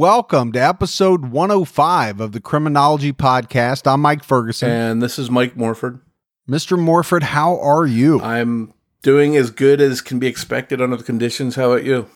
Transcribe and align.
Welcome 0.00 0.50
to 0.50 0.58
episode 0.58 1.26
105 1.26 2.20
of 2.22 2.32
the 2.32 2.40
Criminology 2.40 3.12
Podcast. 3.12 3.86
I'm 3.86 4.00
Mike 4.00 4.24
Ferguson. 4.24 4.70
And 4.70 5.02
this 5.02 5.18
is 5.18 5.30
Mike 5.30 5.58
Morford. 5.58 6.00
Mr. 6.48 6.78
Morford, 6.78 7.22
how 7.22 7.60
are 7.60 7.84
you? 7.84 8.18
I'm 8.22 8.72
doing 9.02 9.36
as 9.36 9.50
good 9.50 9.78
as 9.78 10.00
can 10.00 10.18
be 10.18 10.26
expected 10.26 10.80
under 10.80 10.96
the 10.96 11.04
conditions. 11.04 11.54
How 11.54 11.72
about 11.72 11.84
you? 11.84 12.08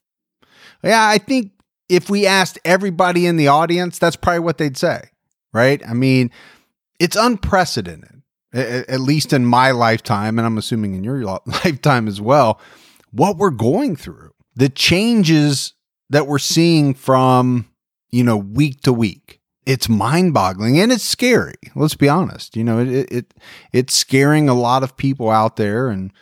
Yeah, 0.83 1.07
I 1.07 1.19
think 1.19 1.51
if 1.91 2.09
we 2.09 2.25
asked 2.25 2.59
everybody 2.65 3.27
in 3.27 3.37
the 3.37 3.49
audience, 3.49 3.99
that's 3.99 4.17
probably 4.17 4.41
what 4.41 4.57
they'd 4.57 4.79
say, 4.79 5.11
right? 5.53 5.87
I 5.87 5.93
mean, 5.93 6.31
it's 6.99 7.17
unprecedented, 7.17 8.23
at 8.55 9.01
least 9.01 9.35
in 9.35 9.45
my 9.45 9.73
lifetime, 9.73 10.39
and 10.39 10.47
I'm 10.47 10.57
assuming 10.57 10.95
in 10.95 11.05
your 11.05 11.21
lifetime 11.47 12.09
as 12.09 12.19
well, 12.19 12.59
what 13.11 13.37
we're 13.37 13.51
going 13.51 13.95
through. 13.95 14.31
The 14.57 14.71
changes 14.71 15.75
that 16.09 16.27
we're 16.27 16.39
seeing 16.39 16.95
from, 16.95 17.69
you 18.15 18.23
know, 18.23 18.37
week 18.37 18.81
to 18.83 18.93
week. 18.93 19.41
It's 19.67 19.89
mind-boggling 19.89 20.79
and 20.79 20.93
it's 20.93 21.05
scary. 21.05 21.55
Let's 21.75 21.97
be 21.97 22.09
honest. 22.09 22.57
You 22.57 22.63
know, 22.63 22.79
it 22.79 23.11
it 23.11 23.35
it's 23.73 23.95
scaring 23.95 24.49
a 24.49 24.55
lot 24.55 24.83
of 24.83 24.97
people 24.97 25.31
out 25.31 25.57
there 25.57 25.89
and 25.89 26.13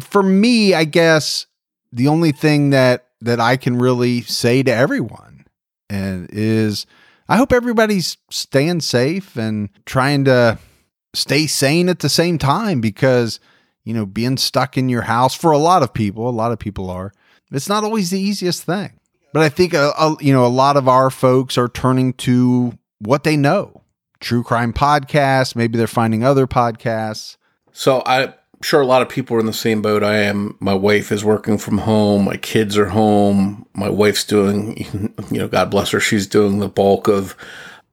for 0.00 0.22
me, 0.22 0.72
I 0.72 0.84
guess 0.84 1.46
the 1.92 2.08
only 2.08 2.32
thing 2.32 2.70
that 2.70 3.08
that 3.20 3.40
I 3.40 3.56
can 3.56 3.78
really 3.78 4.22
say 4.22 4.62
to 4.62 4.72
everyone 4.72 5.44
and 5.90 6.30
is 6.32 6.86
I 7.28 7.36
hope 7.36 7.52
everybody's 7.52 8.16
staying 8.30 8.80
safe 8.80 9.36
and 9.36 9.68
trying 9.84 10.24
to 10.24 10.58
stay 11.14 11.46
sane 11.46 11.90
at 11.90 11.98
the 11.98 12.08
same 12.08 12.38
time 12.38 12.80
because 12.80 13.40
you 13.84 13.92
know 13.92 14.06
being 14.06 14.38
stuck 14.38 14.78
in 14.78 14.88
your 14.88 15.02
house 15.02 15.34
for 15.34 15.50
a 15.50 15.58
lot 15.58 15.82
of 15.82 15.92
people, 15.92 16.26
a 16.26 16.30
lot 16.30 16.52
of 16.52 16.58
people 16.58 16.88
are. 16.88 17.12
It's 17.50 17.68
not 17.68 17.84
always 17.84 18.10
the 18.10 18.20
easiest 18.20 18.62
thing. 18.62 18.97
But 19.32 19.42
I 19.42 19.48
think 19.48 19.74
a, 19.74 20.16
you 20.20 20.32
know 20.32 20.46
a 20.46 20.48
lot 20.48 20.76
of 20.76 20.88
our 20.88 21.10
folks 21.10 21.58
are 21.58 21.68
turning 21.68 22.14
to 22.14 22.78
what 22.98 23.24
they 23.24 23.36
know. 23.36 23.82
True 24.20 24.42
crime 24.42 24.72
podcasts, 24.72 25.54
maybe 25.54 25.78
they're 25.78 25.86
finding 25.86 26.24
other 26.24 26.46
podcasts. 26.46 27.36
So 27.72 28.02
I'm 28.04 28.34
sure 28.62 28.80
a 28.80 28.86
lot 28.86 29.02
of 29.02 29.08
people 29.08 29.36
are 29.36 29.40
in 29.40 29.46
the 29.46 29.52
same 29.52 29.82
boat 29.82 30.02
I 30.02 30.16
am. 30.16 30.56
My 30.58 30.74
wife 30.74 31.12
is 31.12 31.24
working 31.24 31.58
from 31.58 31.78
home. 31.78 32.24
My 32.24 32.36
kids 32.36 32.76
are 32.76 32.88
home. 32.88 33.64
My 33.74 33.88
wife's 33.88 34.24
doing, 34.24 35.12
you 35.30 35.38
know, 35.38 35.46
God 35.48 35.70
bless 35.70 35.90
her, 35.92 36.00
she's 36.00 36.26
doing 36.26 36.58
the 36.58 36.68
bulk 36.68 37.06
of 37.06 37.36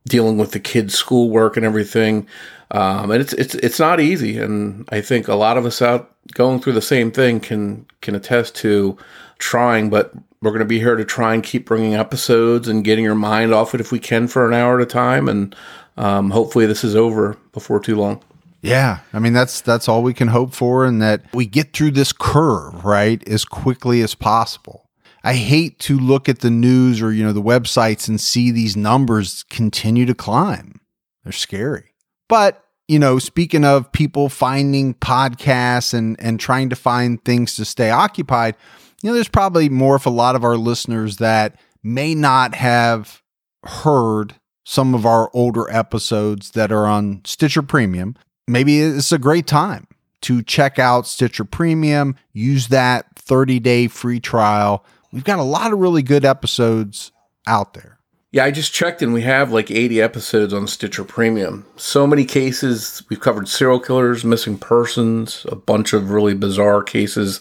dealing 0.07 0.37
with 0.37 0.51
the 0.51 0.59
kids' 0.59 0.95
schoolwork 0.95 1.57
and 1.57 1.65
everything. 1.65 2.27
Um, 2.71 3.11
and 3.11 3.21
it's 3.21 3.33
it's 3.33 3.53
it's 3.55 3.79
not 3.79 3.99
easy. 3.99 4.39
And 4.39 4.87
I 4.91 5.01
think 5.01 5.27
a 5.27 5.35
lot 5.35 5.57
of 5.57 5.65
us 5.65 5.81
out 5.81 6.15
going 6.33 6.59
through 6.59 6.73
the 6.73 6.81
same 6.81 7.11
thing 7.11 7.39
can 7.39 7.85
can 8.01 8.15
attest 8.15 8.55
to 8.57 8.97
trying, 9.37 9.89
but 9.89 10.13
we're 10.41 10.51
going 10.51 10.59
to 10.59 10.65
be 10.65 10.79
here 10.79 10.95
to 10.95 11.05
try 11.05 11.33
and 11.33 11.43
keep 11.43 11.65
bringing 11.65 11.95
episodes 11.95 12.67
and 12.67 12.83
getting 12.83 13.03
your 13.03 13.15
mind 13.15 13.53
off 13.53 13.73
it 13.73 13.81
if 13.81 13.91
we 13.91 13.99
can 13.99 14.27
for 14.27 14.47
an 14.47 14.53
hour 14.53 14.79
at 14.79 14.83
a 14.83 14.85
time. 14.85 15.27
And 15.27 15.55
um, 15.97 16.31
hopefully 16.31 16.65
this 16.65 16.83
is 16.83 16.95
over 16.95 17.37
before 17.51 17.79
too 17.79 17.95
long. 17.95 18.21
Yeah, 18.61 18.99
I 19.13 19.19
mean 19.19 19.33
that's 19.33 19.61
that's 19.61 19.87
all 19.87 20.01
we 20.01 20.15
can 20.15 20.29
hope 20.29 20.55
for, 20.55 20.85
and 20.85 20.99
that 20.99 21.21
we 21.33 21.45
get 21.45 21.71
through 21.71 21.91
this 21.91 22.11
curve 22.11 22.83
right 22.83 23.25
as 23.27 23.45
quickly 23.45 24.01
as 24.01 24.15
possible. 24.15 24.89
I 25.23 25.35
hate 25.35 25.77
to 25.79 25.99
look 25.99 26.27
at 26.27 26.39
the 26.39 26.49
news 26.49 26.99
or 26.99 27.11
you 27.13 27.23
know 27.23 27.31
the 27.31 27.43
websites 27.43 28.07
and 28.07 28.19
see 28.19 28.49
these 28.49 28.75
numbers 28.75 29.43
continue 29.51 30.07
to 30.07 30.15
climb. 30.15 30.81
They're 31.23 31.31
scary. 31.31 31.93
But 32.27 32.63
you 32.87 32.97
know, 32.97 33.19
speaking 33.19 33.65
of 33.65 33.91
people 33.91 34.29
finding 34.29 34.95
podcasts 34.95 35.93
and 35.93 36.15
and 36.19 36.39
trying 36.39 36.69
to 36.69 36.75
find 36.75 37.23
things 37.23 37.55
to 37.57 37.65
stay 37.65 37.91
occupied, 37.91 38.55
you 39.05 39.11
know, 39.11 39.13
there's 39.13 39.27
probably 39.27 39.69
more 39.69 39.95
of 39.95 40.07
a 40.07 40.09
lot 40.09 40.35
of 40.35 40.43
our 40.43 40.57
listeners 40.57 41.17
that 41.17 41.59
may 41.83 42.15
not 42.15 42.55
have 42.55 43.21
heard 43.63 44.33
some 44.63 44.95
of 44.95 45.05
our 45.05 45.29
older 45.31 45.69
episodes 45.69 46.49
that 46.51 46.71
are 46.71 46.87
on 46.87 47.21
Stitcher 47.23 47.61
Premium. 47.61 48.15
Maybe 48.47 48.79
it's 48.79 49.11
a 49.11 49.19
great 49.19 49.45
time 49.45 49.85
to 50.21 50.41
check 50.41 50.79
out 50.79 51.05
Stitcher 51.05 51.45
Premium, 51.45 52.15
use 52.33 52.69
that 52.69 53.05
30 53.15 53.59
day 53.59 53.87
free 53.87 54.19
trial. 54.19 54.83
We've 55.11 55.23
got 55.23 55.37
a 55.37 55.43
lot 55.43 55.71
of 55.71 55.77
really 55.77 56.01
good 56.01 56.25
episodes 56.25 57.11
out 57.45 57.75
there. 57.75 57.99
Yeah, 58.31 58.45
I 58.45 58.49
just 58.49 58.73
checked 58.73 59.03
and 59.03 59.13
we 59.13 59.21
have 59.21 59.51
like 59.51 59.69
80 59.69 60.01
episodes 60.01 60.51
on 60.51 60.65
Stitcher 60.65 61.03
Premium. 61.03 61.63
So 61.75 62.07
many 62.07 62.25
cases. 62.25 63.03
We've 63.07 63.19
covered 63.19 63.47
serial 63.47 63.79
killers, 63.79 64.25
missing 64.25 64.57
persons, 64.57 65.45
a 65.47 65.55
bunch 65.55 65.93
of 65.93 66.09
really 66.09 66.33
bizarre 66.33 66.81
cases 66.81 67.39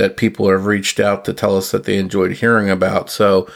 that 0.00 0.16
people 0.16 0.48
have 0.48 0.64
reached 0.64 0.98
out 0.98 1.26
to 1.26 1.34
tell 1.34 1.58
us 1.58 1.70
that 1.72 1.84
they 1.84 1.98
enjoyed 1.98 2.32
hearing 2.32 2.70
about. 2.70 3.10
So 3.10 3.46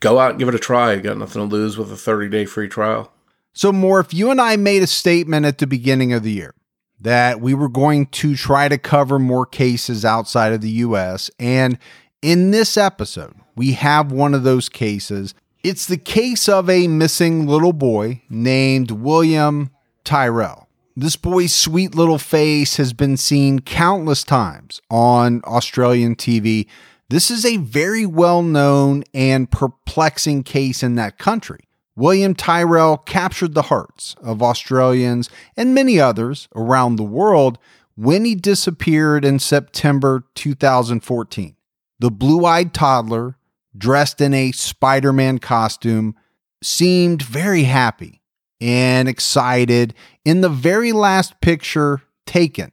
go 0.00 0.18
out 0.18 0.32
and 0.32 0.38
give 0.38 0.48
it 0.48 0.54
a 0.54 0.58
try. 0.58 0.92
You 0.92 1.00
got 1.00 1.16
nothing 1.16 1.48
to 1.48 1.54
lose 1.54 1.78
with 1.78 1.90
a 1.90 1.96
30 1.96 2.28
day 2.28 2.44
free 2.44 2.68
trial. 2.68 3.10
So, 3.54 3.72
more, 3.72 3.98
if 4.00 4.12
you 4.12 4.30
and 4.30 4.38
I 4.38 4.56
made 4.56 4.82
a 4.82 4.86
statement 4.86 5.46
at 5.46 5.56
the 5.56 5.66
beginning 5.66 6.12
of 6.12 6.22
the 6.22 6.32
year 6.32 6.54
that 7.00 7.40
we 7.40 7.54
were 7.54 7.70
going 7.70 8.04
to 8.06 8.36
try 8.36 8.68
to 8.68 8.76
cover 8.76 9.18
more 9.18 9.46
cases 9.46 10.04
outside 10.04 10.52
of 10.52 10.60
the 10.60 10.70
US, 10.70 11.30
and 11.38 11.78
in 12.20 12.50
this 12.50 12.76
episode, 12.76 13.34
we 13.54 13.72
have 13.72 14.12
one 14.12 14.34
of 14.34 14.42
those 14.42 14.68
cases. 14.68 15.32
It's 15.62 15.86
the 15.86 15.96
case 15.96 16.50
of 16.50 16.68
a 16.68 16.86
missing 16.86 17.46
little 17.46 17.72
boy 17.72 18.20
named 18.28 18.90
William 18.90 19.70
Tyrrell. 20.04 20.65
This 20.98 21.16
boy's 21.16 21.54
sweet 21.54 21.94
little 21.94 22.16
face 22.16 22.78
has 22.78 22.94
been 22.94 23.18
seen 23.18 23.58
countless 23.58 24.24
times 24.24 24.80
on 24.88 25.42
Australian 25.44 26.16
TV. 26.16 26.66
This 27.10 27.30
is 27.30 27.44
a 27.44 27.58
very 27.58 28.06
well 28.06 28.42
known 28.42 29.04
and 29.12 29.50
perplexing 29.50 30.44
case 30.44 30.82
in 30.82 30.94
that 30.94 31.18
country. 31.18 31.60
William 31.96 32.34
Tyrrell 32.34 32.96
captured 32.96 33.52
the 33.52 33.62
hearts 33.62 34.16
of 34.22 34.42
Australians 34.42 35.28
and 35.54 35.74
many 35.74 36.00
others 36.00 36.48
around 36.56 36.96
the 36.96 37.02
world 37.02 37.58
when 37.94 38.24
he 38.24 38.34
disappeared 38.34 39.22
in 39.22 39.38
September 39.38 40.24
2014. 40.34 41.56
The 41.98 42.10
blue 42.10 42.46
eyed 42.46 42.72
toddler, 42.72 43.36
dressed 43.76 44.22
in 44.22 44.32
a 44.32 44.52
Spider 44.52 45.12
Man 45.12 45.40
costume, 45.40 46.14
seemed 46.62 47.20
very 47.20 47.64
happy 47.64 48.22
and 48.60 49.08
excited 49.08 49.94
in 50.24 50.40
the 50.40 50.48
very 50.48 50.92
last 50.92 51.40
picture 51.40 52.02
taken 52.26 52.72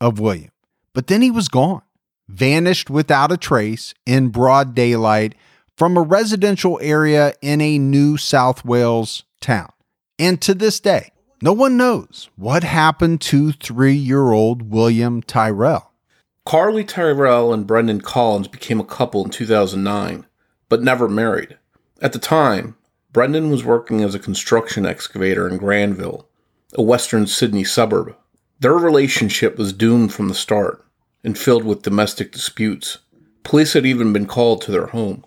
of 0.00 0.18
William. 0.18 0.50
But 0.92 1.06
then 1.06 1.22
he 1.22 1.30
was 1.30 1.48
gone, 1.48 1.82
vanished 2.28 2.90
without 2.90 3.32
a 3.32 3.36
trace 3.36 3.94
in 4.04 4.28
broad 4.28 4.74
daylight 4.74 5.34
from 5.76 5.96
a 5.96 6.02
residential 6.02 6.78
area 6.82 7.34
in 7.40 7.60
a 7.60 7.78
New 7.78 8.16
South 8.16 8.64
Wales 8.64 9.24
town. 9.40 9.72
And 10.18 10.40
to 10.42 10.54
this 10.54 10.80
day, 10.80 11.10
no 11.40 11.52
one 11.52 11.76
knows 11.76 12.30
what 12.36 12.62
happened 12.62 13.20
to 13.22 13.52
three 13.52 13.94
year 13.94 14.30
old 14.30 14.70
William 14.70 15.22
Tyrrell. 15.22 15.92
Carly 16.44 16.84
Tyrrell 16.84 17.52
and 17.52 17.66
Brendan 17.66 18.00
Collins 18.00 18.48
became 18.48 18.80
a 18.80 18.84
couple 18.84 19.24
in 19.24 19.30
2009, 19.30 20.26
but 20.68 20.82
never 20.82 21.08
married. 21.08 21.56
At 22.00 22.12
the 22.12 22.18
time, 22.18 22.76
Brendan 23.12 23.50
was 23.50 23.62
working 23.62 24.02
as 24.02 24.14
a 24.14 24.18
construction 24.18 24.86
excavator 24.86 25.46
in 25.46 25.58
Granville, 25.58 26.26
a 26.74 26.82
western 26.82 27.26
Sydney 27.26 27.62
suburb. 27.62 28.16
Their 28.60 28.74
relationship 28.74 29.58
was 29.58 29.74
doomed 29.74 30.14
from 30.14 30.28
the 30.28 30.34
start 30.34 30.82
and 31.22 31.36
filled 31.36 31.64
with 31.64 31.82
domestic 31.82 32.32
disputes. 32.32 32.98
Police 33.42 33.74
had 33.74 33.84
even 33.84 34.14
been 34.14 34.26
called 34.26 34.62
to 34.62 34.70
their 34.70 34.86
home. 34.86 35.24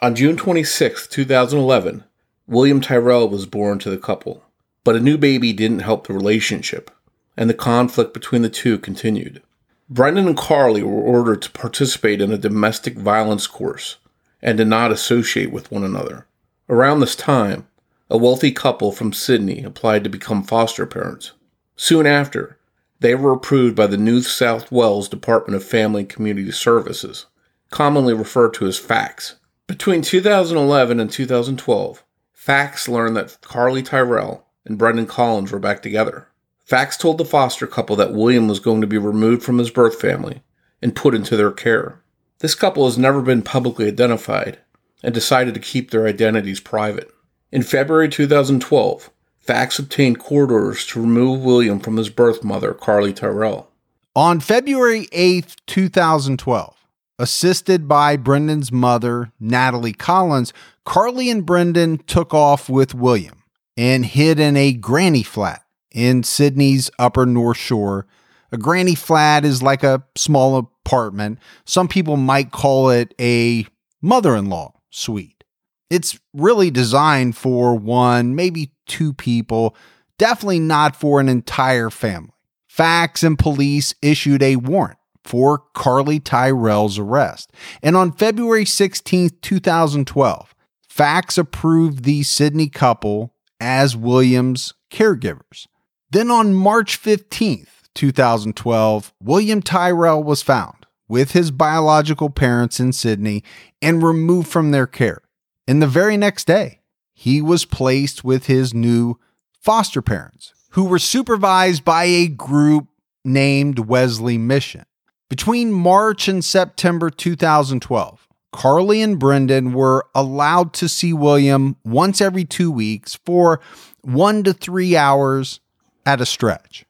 On 0.00 0.14
June 0.14 0.36
26, 0.36 1.06
2011, 1.08 2.04
William 2.46 2.80
Tyrrell 2.80 3.28
was 3.28 3.44
born 3.44 3.78
to 3.80 3.90
the 3.90 3.98
couple, 3.98 4.42
but 4.82 4.96
a 4.96 5.00
new 5.00 5.18
baby 5.18 5.52
didn't 5.52 5.80
help 5.80 6.06
the 6.06 6.14
relationship, 6.14 6.90
and 7.36 7.50
the 7.50 7.54
conflict 7.54 8.14
between 8.14 8.40
the 8.42 8.48
two 8.48 8.78
continued. 8.78 9.42
Brendan 9.90 10.26
and 10.26 10.36
Carly 10.36 10.82
were 10.82 11.02
ordered 11.02 11.42
to 11.42 11.50
participate 11.50 12.22
in 12.22 12.32
a 12.32 12.38
domestic 12.38 12.96
violence 12.96 13.46
course 13.46 13.96
and 14.40 14.56
to 14.56 14.64
not 14.64 14.90
associate 14.90 15.52
with 15.52 15.70
one 15.70 15.84
another. 15.84 16.25
Around 16.68 16.98
this 16.98 17.14
time, 17.14 17.68
a 18.10 18.18
wealthy 18.18 18.50
couple 18.50 18.90
from 18.90 19.12
Sydney 19.12 19.62
applied 19.62 20.02
to 20.02 20.10
become 20.10 20.42
foster 20.42 20.84
parents. 20.84 21.32
Soon 21.76 22.06
after, 22.06 22.58
They 22.98 23.14
were 23.14 23.32
approved 23.32 23.76
by 23.76 23.86
the 23.86 23.98
New 23.98 24.22
South 24.22 24.72
Wales 24.72 25.08
Department 25.08 25.54
of 25.54 25.62
Family 25.62 26.00
and 26.00 26.08
Community 26.08 26.50
Services, 26.50 27.26
commonly 27.70 28.14
referred 28.14 28.54
to 28.54 28.66
as 28.66 28.80
FACS. 28.80 29.34
Between 29.66 30.02
2011 30.02 30.98
and 30.98 31.10
2012, 31.10 32.02
FACS 32.32 32.88
learned 32.88 33.16
that 33.16 33.38
Carly 33.42 33.82
Tyrrell 33.82 34.46
and 34.64 34.78
Brendan 34.78 35.06
Collins 35.06 35.52
were 35.52 35.58
back 35.58 35.82
together. 35.82 36.28
FACS 36.64 36.96
told 36.96 37.18
the 37.18 37.24
foster 37.24 37.66
couple 37.66 37.96
that 37.96 38.14
William 38.14 38.48
was 38.48 38.60
going 38.60 38.80
to 38.80 38.86
be 38.86 38.98
removed 38.98 39.42
from 39.42 39.58
his 39.58 39.70
birth 39.70 40.00
family 40.00 40.42
and 40.80 40.96
put 40.96 41.14
into 41.14 41.36
their 41.36 41.52
care. 41.52 42.00
This 42.38 42.54
couple 42.54 42.86
has 42.86 42.98
never 42.98 43.22
been 43.22 43.42
publicly 43.42 43.86
identified 43.86 44.58
and 45.06 45.14
decided 45.14 45.54
to 45.54 45.60
keep 45.60 45.90
their 45.92 46.08
identities 46.08 46.58
private. 46.58 47.08
In 47.52 47.62
February 47.62 48.08
2012, 48.08 49.08
FACS 49.38 49.78
obtained 49.78 50.18
court 50.18 50.50
orders 50.50 50.84
to 50.88 51.00
remove 51.00 51.44
William 51.44 51.78
from 51.78 51.96
his 51.96 52.10
birth 52.10 52.42
mother, 52.42 52.74
Carly 52.74 53.12
Tyrrell. 53.12 53.70
On 54.16 54.40
February 54.40 55.08
8, 55.12 55.54
2012, 55.68 56.74
assisted 57.20 57.86
by 57.86 58.16
Brendan's 58.16 58.72
mother, 58.72 59.30
Natalie 59.38 59.92
Collins, 59.92 60.52
Carly 60.84 61.30
and 61.30 61.46
Brendan 61.46 61.98
took 61.98 62.34
off 62.34 62.68
with 62.68 62.92
William 62.92 63.44
and 63.76 64.04
hid 64.04 64.40
in 64.40 64.56
a 64.56 64.72
granny 64.72 65.22
flat 65.22 65.62
in 65.92 66.24
Sydney's 66.24 66.90
Upper 66.98 67.26
North 67.26 67.58
Shore. 67.58 68.08
A 68.50 68.58
granny 68.58 68.96
flat 68.96 69.44
is 69.44 69.62
like 69.62 69.84
a 69.84 70.02
small 70.16 70.56
apartment. 70.56 71.38
Some 71.64 71.86
people 71.86 72.16
might 72.16 72.50
call 72.50 72.90
it 72.90 73.14
a 73.20 73.66
mother 74.02 74.34
in 74.34 74.46
law 74.46 74.72
suite. 74.90 75.44
It's 75.90 76.18
really 76.32 76.70
designed 76.70 77.36
for 77.36 77.76
one, 77.76 78.34
maybe 78.34 78.72
two 78.86 79.12
people, 79.12 79.76
definitely 80.18 80.60
not 80.60 80.96
for 80.96 81.20
an 81.20 81.28
entire 81.28 81.90
family. 81.90 82.32
FACS 82.68 83.22
and 83.22 83.38
police 83.38 83.94
issued 84.02 84.42
a 84.42 84.56
warrant 84.56 84.98
for 85.24 85.64
Carly 85.74 86.20
Tyrrell's 86.20 86.98
arrest. 86.98 87.52
And 87.82 87.96
on 87.96 88.12
February 88.12 88.64
16, 88.64 89.30
2012, 89.40 90.54
FACS 90.88 91.38
approved 91.38 92.04
the 92.04 92.22
Sydney 92.22 92.68
couple 92.68 93.34
as 93.60 93.96
Williams 93.96 94.74
caregivers. 94.90 95.66
Then 96.10 96.30
on 96.30 96.54
March 96.54 97.00
15th, 97.02 97.68
2012, 97.94 99.12
William 99.20 99.62
Tyrrell 99.62 100.22
was 100.22 100.42
found 100.42 100.85
with 101.08 101.32
his 101.32 101.50
biological 101.50 102.30
parents 102.30 102.80
in 102.80 102.92
Sydney 102.92 103.42
and 103.80 104.02
removed 104.02 104.48
from 104.48 104.70
their 104.70 104.86
care. 104.86 105.22
And 105.66 105.82
the 105.82 105.86
very 105.86 106.16
next 106.16 106.46
day, 106.46 106.80
he 107.12 107.40
was 107.40 107.64
placed 107.64 108.24
with 108.24 108.46
his 108.46 108.74
new 108.74 109.18
foster 109.60 110.02
parents, 110.02 110.52
who 110.70 110.84
were 110.84 110.98
supervised 110.98 111.84
by 111.84 112.04
a 112.04 112.28
group 112.28 112.88
named 113.24 113.80
Wesley 113.80 114.38
Mission. 114.38 114.84
Between 115.28 115.72
March 115.72 116.28
and 116.28 116.44
September 116.44 117.10
2012, 117.10 118.28
Carly 118.52 119.02
and 119.02 119.18
Brendan 119.18 119.72
were 119.72 120.06
allowed 120.14 120.72
to 120.74 120.88
see 120.88 121.12
William 121.12 121.76
once 121.84 122.20
every 122.20 122.44
two 122.44 122.70
weeks 122.70 123.18
for 123.24 123.60
one 124.02 124.44
to 124.44 124.52
three 124.52 124.96
hours 124.96 125.60
at 126.06 126.20
a 126.20 126.26
stretch. 126.26 126.86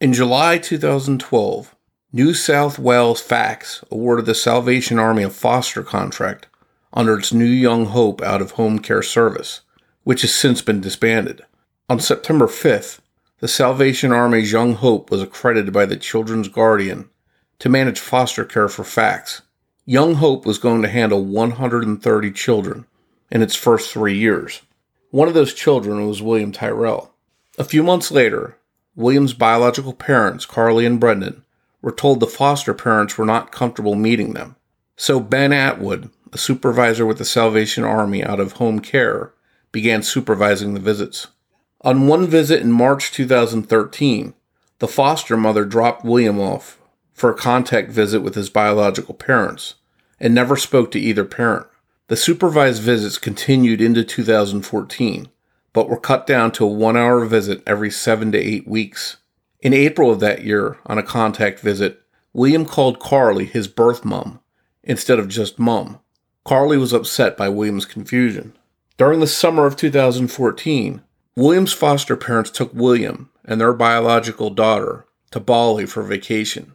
In 0.00 0.12
July 0.12 0.58
2012, 0.58 1.74
New 2.10 2.32
South 2.32 2.78
Wales 2.78 3.20
FACS 3.20 3.84
awarded 3.90 4.24
the 4.24 4.34
Salvation 4.34 4.98
Army 4.98 5.22
a 5.22 5.28
foster 5.28 5.82
contract 5.82 6.46
under 6.90 7.18
its 7.18 7.34
New 7.34 7.44
Young 7.44 7.84
Hope 7.84 8.22
out 8.22 8.40
of 8.40 8.52
home 8.52 8.78
care 8.78 9.02
service, 9.02 9.60
which 10.04 10.22
has 10.22 10.34
since 10.34 10.62
been 10.62 10.80
disbanded. 10.80 11.42
On 11.86 12.00
September 12.00 12.46
5th, 12.46 13.00
the 13.40 13.46
Salvation 13.46 14.10
Army's 14.10 14.52
Young 14.52 14.72
Hope 14.72 15.10
was 15.10 15.20
accredited 15.20 15.70
by 15.70 15.84
the 15.84 15.98
Children's 15.98 16.48
Guardian 16.48 17.10
to 17.58 17.68
manage 17.68 18.00
foster 18.00 18.46
care 18.46 18.70
for 18.70 18.84
FACS. 18.84 19.42
Young 19.84 20.14
Hope 20.14 20.46
was 20.46 20.56
going 20.56 20.80
to 20.80 20.88
handle 20.88 21.22
130 21.22 22.30
children 22.30 22.86
in 23.30 23.42
its 23.42 23.54
first 23.54 23.92
three 23.92 24.16
years. 24.16 24.62
One 25.10 25.28
of 25.28 25.34
those 25.34 25.52
children 25.52 26.06
was 26.06 26.22
William 26.22 26.52
Tyrrell. 26.52 27.12
A 27.58 27.64
few 27.64 27.82
months 27.82 28.10
later, 28.10 28.56
William's 28.96 29.34
biological 29.34 29.92
parents, 29.92 30.46
Carly 30.46 30.86
and 30.86 30.98
Brendan, 30.98 31.44
were 31.82 31.92
told 31.92 32.20
the 32.20 32.26
foster 32.26 32.74
parents 32.74 33.16
were 33.16 33.24
not 33.24 33.52
comfortable 33.52 33.94
meeting 33.94 34.34
them. 34.34 34.56
So 34.96 35.20
Ben 35.20 35.52
Atwood, 35.52 36.10
a 36.32 36.38
supervisor 36.38 37.06
with 37.06 37.18
the 37.18 37.24
Salvation 37.24 37.84
Army 37.84 38.22
out 38.24 38.40
of 38.40 38.52
home 38.52 38.80
care, 38.80 39.32
began 39.70 40.02
supervising 40.02 40.74
the 40.74 40.80
visits. 40.80 41.28
On 41.82 42.08
one 42.08 42.26
visit 42.26 42.60
in 42.60 42.72
March 42.72 43.12
2013, 43.12 44.34
the 44.80 44.88
foster 44.88 45.36
mother 45.36 45.64
dropped 45.64 46.04
William 46.04 46.40
off 46.40 46.78
for 47.12 47.30
a 47.30 47.36
contact 47.36 47.90
visit 47.90 48.20
with 48.20 48.34
his 48.34 48.50
biological 48.50 49.14
parents 49.14 49.74
and 50.20 50.34
never 50.34 50.56
spoke 50.56 50.90
to 50.92 51.00
either 51.00 51.24
parent. 51.24 51.66
The 52.08 52.16
supervised 52.16 52.82
visits 52.82 53.18
continued 53.18 53.80
into 53.80 54.02
2014, 54.02 55.28
but 55.72 55.88
were 55.88 56.00
cut 56.00 56.26
down 56.26 56.52
to 56.52 56.64
a 56.64 56.68
one 56.68 56.96
hour 56.96 57.24
visit 57.24 57.62
every 57.66 57.90
seven 57.90 58.32
to 58.32 58.38
eight 58.38 58.66
weeks. 58.66 59.18
In 59.60 59.74
April 59.74 60.10
of 60.10 60.20
that 60.20 60.44
year, 60.44 60.78
on 60.86 60.98
a 60.98 61.02
contact 61.02 61.60
visit, 61.60 62.00
William 62.32 62.64
called 62.64 63.00
Carly 63.00 63.44
his 63.44 63.66
birth 63.66 64.04
mum 64.04 64.40
instead 64.84 65.18
of 65.18 65.28
just 65.28 65.58
mum. 65.58 65.98
Carly 66.44 66.78
was 66.78 66.92
upset 66.92 67.36
by 67.36 67.48
William's 67.48 67.84
confusion. 67.84 68.56
During 68.96 69.20
the 69.20 69.26
summer 69.26 69.66
of 69.66 69.76
2014, 69.76 71.02
William's 71.36 71.72
foster 71.72 72.16
parents 72.16 72.50
took 72.50 72.72
William 72.72 73.30
and 73.44 73.60
their 73.60 73.72
biological 73.72 74.50
daughter 74.50 75.06
to 75.32 75.40
Bali 75.40 75.86
for 75.86 76.02
vacation. 76.02 76.74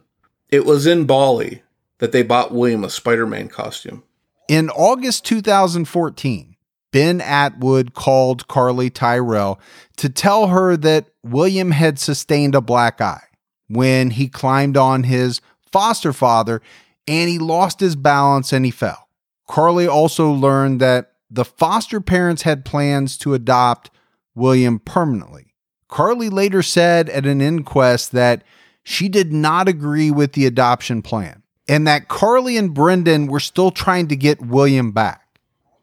It 0.50 0.66
was 0.66 0.86
in 0.86 1.06
Bali 1.06 1.62
that 1.98 2.12
they 2.12 2.22
bought 2.22 2.52
William 2.52 2.84
a 2.84 2.90
Spider 2.90 3.26
Man 3.26 3.48
costume. 3.48 4.02
In 4.48 4.68
August 4.70 5.24
2014, 5.24 6.53
Ben 6.94 7.20
Atwood 7.20 7.92
called 7.94 8.46
Carly 8.46 8.88
Tyrrell 8.88 9.58
to 9.96 10.08
tell 10.08 10.46
her 10.46 10.76
that 10.76 11.08
William 11.24 11.72
had 11.72 11.98
sustained 11.98 12.54
a 12.54 12.60
black 12.60 13.00
eye 13.00 13.24
when 13.66 14.10
he 14.10 14.28
climbed 14.28 14.76
on 14.76 15.02
his 15.02 15.40
foster 15.72 16.12
father 16.12 16.62
and 17.08 17.28
he 17.28 17.40
lost 17.40 17.80
his 17.80 17.96
balance 17.96 18.52
and 18.52 18.64
he 18.64 18.70
fell. 18.70 19.08
Carly 19.48 19.88
also 19.88 20.30
learned 20.30 20.80
that 20.80 21.14
the 21.28 21.44
foster 21.44 22.00
parents 22.00 22.42
had 22.42 22.64
plans 22.64 23.18
to 23.18 23.34
adopt 23.34 23.90
William 24.36 24.78
permanently. 24.78 25.52
Carly 25.88 26.28
later 26.28 26.62
said 26.62 27.08
at 27.08 27.26
an 27.26 27.40
inquest 27.40 28.12
that 28.12 28.44
she 28.84 29.08
did 29.08 29.32
not 29.32 29.66
agree 29.66 30.12
with 30.12 30.34
the 30.34 30.46
adoption 30.46 31.02
plan 31.02 31.42
and 31.66 31.88
that 31.88 32.06
Carly 32.06 32.56
and 32.56 32.72
Brendan 32.72 33.26
were 33.26 33.40
still 33.40 33.72
trying 33.72 34.06
to 34.06 34.16
get 34.16 34.40
William 34.40 34.92
back. 34.92 35.23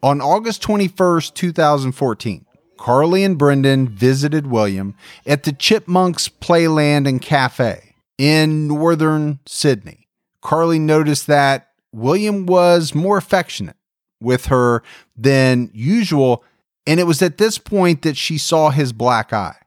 On 0.04 0.20
August 0.20 0.64
21st, 0.64 1.36
2014, 1.36 2.46
Carly 2.80 3.24
and 3.24 3.38
Brendan 3.38 3.88
visited 3.88 4.48
William 4.48 4.96
at 5.28 5.44
the 5.44 5.54
Chipmunks 5.54 6.28
Playland 6.28 7.08
and 7.08 7.22
Cafe 7.22 7.94
in 8.18 8.68
northern 8.68 9.40
Sydney. 9.46 10.08
Carly 10.42 10.80
noticed 10.80 11.28
that 11.28 11.70
William 11.94 12.48
was 12.48 12.96
more 12.96 13.18
affectionate 13.18 13.76
with 14.20 14.48
her 14.48 14.82
than 15.16 15.70
usual, 15.72 16.44
and 16.88 17.00
it 17.00 17.06
was 17.06 17.22
at 17.22 17.38
this 17.38 17.60
point 17.60 18.02
that 18.02 18.18
she 18.18 18.40
saw 18.40 18.72
his 18.72 18.94
black 18.94 19.32
eye. 19.32 19.58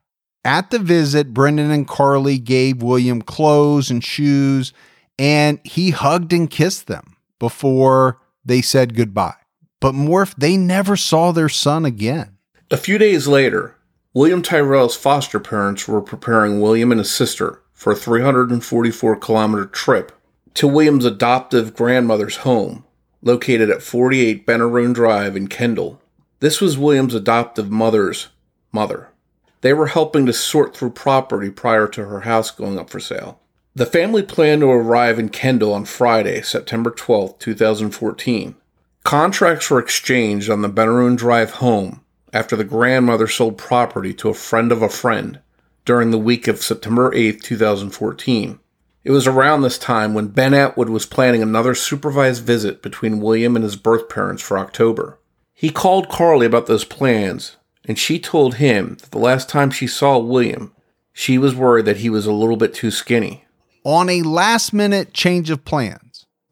At 0.45 0.71
the 0.71 0.81
visit, 0.81 1.33
Brendan 1.33 1.71
and 1.71 1.87
Carly 1.87 2.39
gave 2.39 2.83
William 2.83 3.23
clothes 3.23 3.89
and 3.89 4.03
shoes, 4.03 4.73
and 5.17 5.61
he 5.63 5.91
hugged 5.91 6.33
and 6.33 6.51
kissed 6.51 6.89
them 6.89 7.17
before 7.39 8.21
they 8.45 8.63
said 8.63 8.97
goodbye. 8.97 9.37
But 9.85 9.95
Morph, 9.95 10.35
they 10.39 10.57
never 10.57 10.97
saw 10.97 11.31
their 11.31 11.51
son 11.51 11.85
again. 11.85 12.39
A 12.71 12.79
few 12.79 12.97
days 12.97 13.29
later, 13.29 13.77
William 14.15 14.41
Tyrrell's 14.41 14.97
foster 14.97 15.39
parents 15.39 15.87
were 15.87 16.01
preparing 16.01 16.59
William 16.59 16.91
and 16.91 17.01
his 17.01 17.11
sister 17.11 17.61
for 17.75 17.93
a 17.93 17.97
344 17.97 19.17
kilometer 19.17 19.67
trip 19.67 20.13
to 20.55 20.67
William's 20.67 21.05
adoptive 21.05 21.77
grandmother's 21.77 22.37
home, 22.37 22.87
located 23.21 23.69
at 23.69 23.83
48 23.83 24.47
Benaroon 24.47 24.95
Drive 24.95 25.37
in 25.37 25.49
Kendall. 25.49 26.01
This 26.41 26.63
was 26.63 26.79
William's 26.79 27.15
adoptive 27.15 27.71
mother's 27.71 28.29
mother. 28.73 29.11
They 29.61 29.75
were 29.75 29.89
helping 29.89 30.25
to 30.25 30.33
sort 30.33 30.75
through 30.75 30.93
property 30.93 31.51
prior 31.51 31.89
to 31.89 32.07
her 32.07 32.21
house 32.21 32.51
going 32.51 32.79
up 32.79 32.89
for 32.89 33.01
sale. 33.01 33.39
The 33.75 33.85
family 33.85 34.23
planned 34.23 34.63
to 34.63 34.71
arrive 34.71 35.19
in 35.19 35.29
Kendall 35.29 35.75
on 35.75 35.85
Friday, 35.85 36.41
September 36.41 36.91
12, 36.91 37.39
2014. 37.39 38.55
Contracts 39.05 39.69
were 39.69 39.79
exchanged 39.79 40.49
on 40.49 40.63
the 40.63 40.69
Benaroon 40.69 41.15
Drive 41.15 41.51
home 41.53 42.01
after 42.33 42.57
the 42.57 42.65
grandmother 42.65 43.29
sold 43.29 43.59
property 43.59 44.15
to 44.15 44.31
a 44.31 44.35
friend 44.35 44.73
of 44.73 44.81
a 44.81 44.89
friend 44.89 45.41
during 45.85 46.11
the 46.11 46.19
week 46.19 46.49
of 46.49 46.63
September 46.63 47.13
8, 47.15 47.43
2014. 47.43 48.59
It 49.05 49.11
was 49.11 49.27
around 49.27 49.61
this 49.61 49.77
time 49.77 50.15
when 50.15 50.29
Ben 50.29 50.55
Atwood 50.55 50.89
was 50.89 51.05
planning 51.05 51.43
another 51.43 51.75
supervised 51.75 52.43
visit 52.43 52.81
between 52.81 53.21
William 53.21 53.55
and 53.55 53.63
his 53.63 53.77
birth 53.77 54.09
parents 54.09 54.43
for 54.43 54.59
October. 54.59 55.19
He 55.53 55.69
called 55.69 56.09
Carly 56.09 56.47
about 56.47 56.67
those 56.67 56.87
plans, 56.87 57.59
and 57.85 57.99
she 57.99 58.19
told 58.19 58.55
him 58.55 58.97
that 59.03 59.11
the 59.11 59.19
last 59.19 59.51
time 59.51 59.71
she 59.71 59.87
saw 59.87 60.17
William, 60.17 60.73
She 61.13 61.37
was 61.37 61.55
worried 61.55 61.85
that 61.85 61.99
he 61.99 62.09
was 62.09 62.25
a 62.25 62.33
little 62.33 62.57
bit 62.57 62.73
too 62.73 62.91
skinny. 62.91 63.45
On 63.85 64.09
a 64.09 64.23
last 64.23 64.73
minute 64.73 65.13
change 65.13 65.51
of 65.51 65.67
plans, 65.67 66.04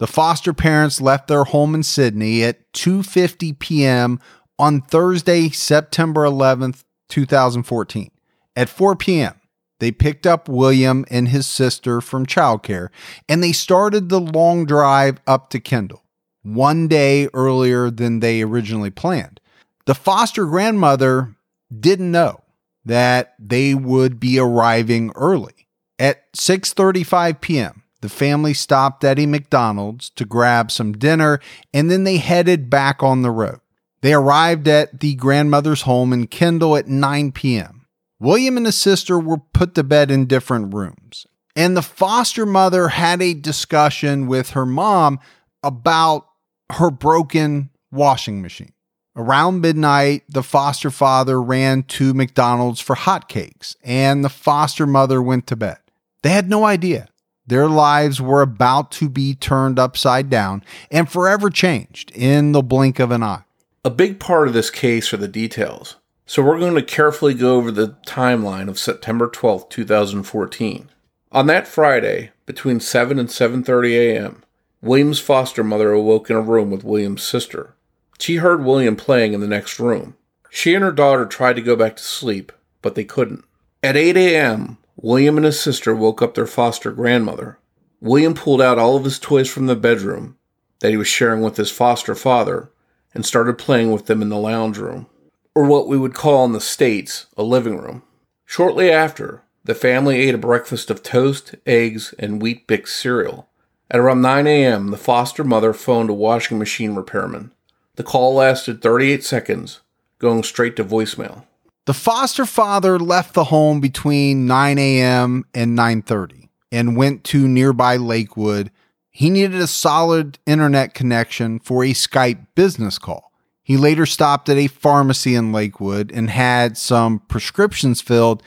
the 0.02 0.09
foster 0.09 0.52
parents 0.52 1.00
left 1.00 1.28
their 1.28 1.44
home 1.44 1.76
in 1.76 1.85
Sydney 1.85 2.42
at 2.42 2.73
2:50 2.73 3.56
p.m. 3.61 4.18
on 4.59 4.80
Thursday, 4.80 5.49
September 5.49 6.23
11th, 6.23 6.82
2014. 7.09 8.11
At 8.56 8.68
4 8.68 8.97
p.m., 8.97 9.40
they 9.78 9.92
picked 9.92 10.26
up 10.26 10.49
William 10.49 11.04
and 11.09 11.28
his 11.28 11.47
sister 11.47 12.00
from 12.00 12.26
childcare 12.26 12.88
and 13.28 13.44
they 13.44 13.52
started 13.52 14.09
the 14.09 14.18
long 14.18 14.66
drive 14.66 15.21
up 15.28 15.50
to 15.50 15.61
Kendall, 15.61 16.02
one 16.42 16.88
day 16.88 17.28
earlier 17.32 17.88
than 17.88 18.18
they 18.18 18.42
originally 18.42 18.90
planned. 18.90 19.38
The 19.87 19.94
foster 19.94 20.47
grandmother 20.47 21.37
didn't 21.73 22.11
know 22.11 22.42
that 22.85 23.37
they 23.38 23.73
would 23.76 24.18
be 24.18 24.37
arriving 24.37 25.12
early. 25.14 25.68
At 26.00 26.32
6:35 26.32 27.40
p.m., 27.40 27.81
the 28.02 28.09
family 28.09 28.52
stopped 28.52 29.02
at 29.04 29.18
a 29.18 29.26
McDonald's 29.26 30.11
to 30.11 30.25
grab 30.25 30.71
some 30.71 30.92
dinner 30.92 31.40
and 31.73 31.90
then 31.90 32.04
they 32.04 32.18
headed 32.18 32.68
back 32.68 33.02
on 33.02 33.23
the 33.23 33.30
road. 33.30 33.61
They 34.02 34.12
arrived 34.12 34.68
at 34.68 35.00
the 35.00 35.14
grandmother's 35.14 35.82
home 35.82 36.12
in 36.12 36.26
Kendall 36.26 36.76
at 36.76 36.88
9 36.88 37.32
p.m. 37.32 37.87
William 38.21 38.56
and 38.56 38.66
his 38.66 38.76
sister 38.76 39.18
were 39.18 39.38
put 39.38 39.75
to 39.76 39.85
bed 39.85 40.11
in 40.11 40.26
different 40.26 40.75
rooms. 40.75 41.26
And 41.54 41.76
the 41.76 41.82
foster 41.82 42.44
mother 42.44 42.88
had 42.88 43.23
a 43.23 43.35
discussion 43.35 44.26
with 44.26 44.50
her 44.50 44.66
mom 44.66 45.21
about 45.62 46.26
her 46.73 46.90
broken 46.90 47.71
washing 47.92 48.42
machine. 48.42 48.73
Around 49.14 49.61
midnight, 49.61 50.23
the 50.28 50.42
foster 50.42 50.90
father 50.90 51.40
ran 51.40 51.82
to 51.85 52.14
McDonald's 52.14 52.80
for 52.80 52.97
hotcakes, 52.97 53.76
and 53.85 54.25
the 54.25 54.30
foster 54.30 54.87
mother 54.87 55.21
went 55.21 55.47
to 55.49 55.56
bed. 55.56 55.76
They 56.23 56.30
had 56.30 56.49
no 56.49 56.64
idea. 56.64 57.09
Their 57.46 57.68
lives 57.68 58.20
were 58.20 58.42
about 58.42 58.90
to 58.92 59.08
be 59.08 59.34
turned 59.34 59.78
upside 59.78 60.30
down 60.30 60.62
and 60.90 61.11
forever 61.11 61.50
changed 61.50 62.12
in 62.14 62.52
the 62.52 62.62
blink 62.62 62.99
of 62.99 63.11
an 63.11 63.22
eye. 63.22 63.44
A 63.84 63.90
big 63.90 64.20
part 64.20 64.46
of 64.46 64.54
this 64.54 64.70
case 64.70 65.12
are 65.12 65.16
the 65.16 65.26
details. 65.26 65.96
So 66.25 66.42
we're 66.42 66.61
going 66.61 66.76
to 66.76 66.82
carefully 66.82 67.34
go 67.34 67.56
over 67.56 67.72
the 67.72 67.96
timeline 68.06 68.68
of 68.68 68.78
September 68.78 69.28
12th, 69.28 69.68
2014. 69.70 70.88
On 71.32 71.46
that 71.46 71.66
Friday, 71.66 72.30
between 72.46 72.78
7 72.78 73.18
and 73.18 73.28
7:30 73.28 73.90
a.m., 73.90 74.42
William's 74.80 75.18
foster 75.20 75.64
mother 75.64 75.90
awoke 75.90 76.30
in 76.30 76.37
a 76.37 76.40
room 76.40 76.70
with 76.70 76.84
William's 76.84 77.22
sister. 77.22 77.75
She 78.18 78.37
heard 78.37 78.64
William 78.64 78.94
playing 78.94 79.32
in 79.32 79.40
the 79.40 79.49
next 79.49 79.80
room. 79.80 80.16
She 80.49 80.75
and 80.75 80.84
her 80.84 80.92
daughter 80.92 81.26
tried 81.26 81.56
to 81.56 81.62
go 81.62 81.75
back 81.75 81.96
to 81.96 82.02
sleep, 82.02 82.52
but 82.82 82.94
they 82.94 83.04
couldn't. 83.04 83.44
At 83.82 83.96
8 83.96 84.16
a.m., 84.16 84.78
William 85.02 85.37
and 85.37 85.44
his 85.44 85.61
sister 85.61 85.94
woke 85.94 86.23
up 86.23 86.35
their 86.35 86.47
foster 86.47 86.92
grandmother. 86.92 87.59
William 88.00 88.35
pulled 88.35 88.62
out 88.62 88.78
all 88.78 88.97
of 88.97 89.04
his 89.04 89.18
toys 89.18 89.50
from 89.50 89.66
the 89.66 89.76
bedroom 89.76 90.37
that 90.78 90.90
he 90.90 90.97
was 90.97 91.09
sharing 91.09 91.42
with 91.42 91.56
his 91.56 91.71
foster 91.71 92.14
father 92.14 92.71
and 93.12 93.26
started 93.26 93.59
playing 93.59 93.90
with 93.90 94.06
them 94.06 94.23
in 94.23 94.28
the 94.28 94.38
lounge 94.38 94.78
room 94.78 95.06
or 95.54 95.64
what 95.64 95.88
we 95.88 95.99
would 95.99 96.14
call 96.14 96.44
in 96.44 96.52
the 96.52 96.61
States 96.61 97.26
a 97.37 97.42
living 97.42 97.78
room. 97.78 98.02
Shortly 98.47 98.90
after, 98.90 99.42
the 99.64 99.75
family 99.75 100.16
ate 100.16 100.35
a 100.35 100.38
breakfast 100.38 100.90
of 100.90 101.02
toast, 101.02 101.54
eggs, 101.66 102.14
and 102.18 102.40
Weet-Bix 102.40 102.88
cereal. 102.88 103.49
At 103.90 104.00
around 104.00 104.23
9 104.23 104.47
a.m., 104.47 104.88
the 104.88 104.97
foster 104.97 105.44
mother 105.44 105.73
phoned 105.73 106.11
a 106.11 106.14
washing 106.14 106.59
machine 106.59 106.94
repairman. 106.94 107.52
The 107.97 108.02
call 108.02 108.35
lasted 108.35 108.80
38 108.80 109.23
seconds, 109.23 109.80
going 110.18 110.42
straight 110.42 110.76
to 110.76 110.85
voicemail. 110.85 111.44
The 111.84 111.94
foster 111.94 112.46
father 112.46 112.96
left 112.96 113.34
the 113.34 113.44
home 113.44 113.80
between 113.80 114.46
9 114.46 114.78
a.m. 114.78 115.44
and 115.52 115.76
9:30 115.76 116.48
and 116.70 116.96
went 116.96 117.24
to 117.24 117.48
nearby 117.48 117.96
Lakewood. 117.96 118.70
He 119.10 119.28
needed 119.30 119.60
a 119.60 119.66
solid 119.66 120.38
internet 120.46 120.94
connection 120.94 121.58
for 121.58 121.82
a 121.82 121.92
Skype 121.92 122.46
business 122.54 122.98
call. 122.98 123.32
He 123.64 123.76
later 123.76 124.06
stopped 124.06 124.48
at 124.48 124.56
a 124.56 124.68
pharmacy 124.68 125.34
in 125.34 125.52
Lakewood 125.52 126.12
and 126.12 126.30
had 126.30 126.78
some 126.78 127.18
prescriptions 127.18 128.00
filled. 128.00 128.44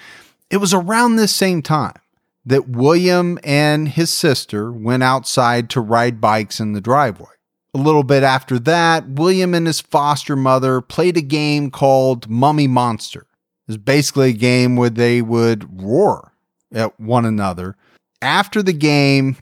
It 0.50 0.58
was 0.58 0.74
around 0.74 1.18
this 1.18 1.36
same 1.36 1.62
time 1.62 2.00
that 2.46 2.70
William 2.70 3.38
and 3.44 3.90
his 3.90 4.12
sister 4.12 4.72
went 4.72 5.04
outside 5.04 5.70
to 5.72 5.82
ride 5.82 6.22
bikes 6.22 6.60
in 6.62 6.72
the 6.72 6.82
driveway. 6.82 7.35
A 7.76 7.78
little 7.78 8.04
bit 8.04 8.24
after 8.24 8.58
that, 8.60 9.08
William 9.10 9.54
and 9.54 9.68
his 9.68 9.82
foster 9.82 10.36
mother 10.36 10.80
played 10.80 11.18
a 11.18 11.22
game 11.22 11.70
called 11.70 12.30
Mummy 12.30 12.68
Monster. 12.68 13.22
It 13.22 13.68
was 13.68 13.78
basically 13.78 14.30
a 14.30 14.34
game 14.34 14.78
where 14.78 14.90
they 14.90 15.22
would 15.22 15.82
roar 15.82 16.32
at 16.74 16.98
one 17.00 17.26
another. 17.26 17.76
After 18.22 18.64
the 18.64 18.74
game, 18.74 19.36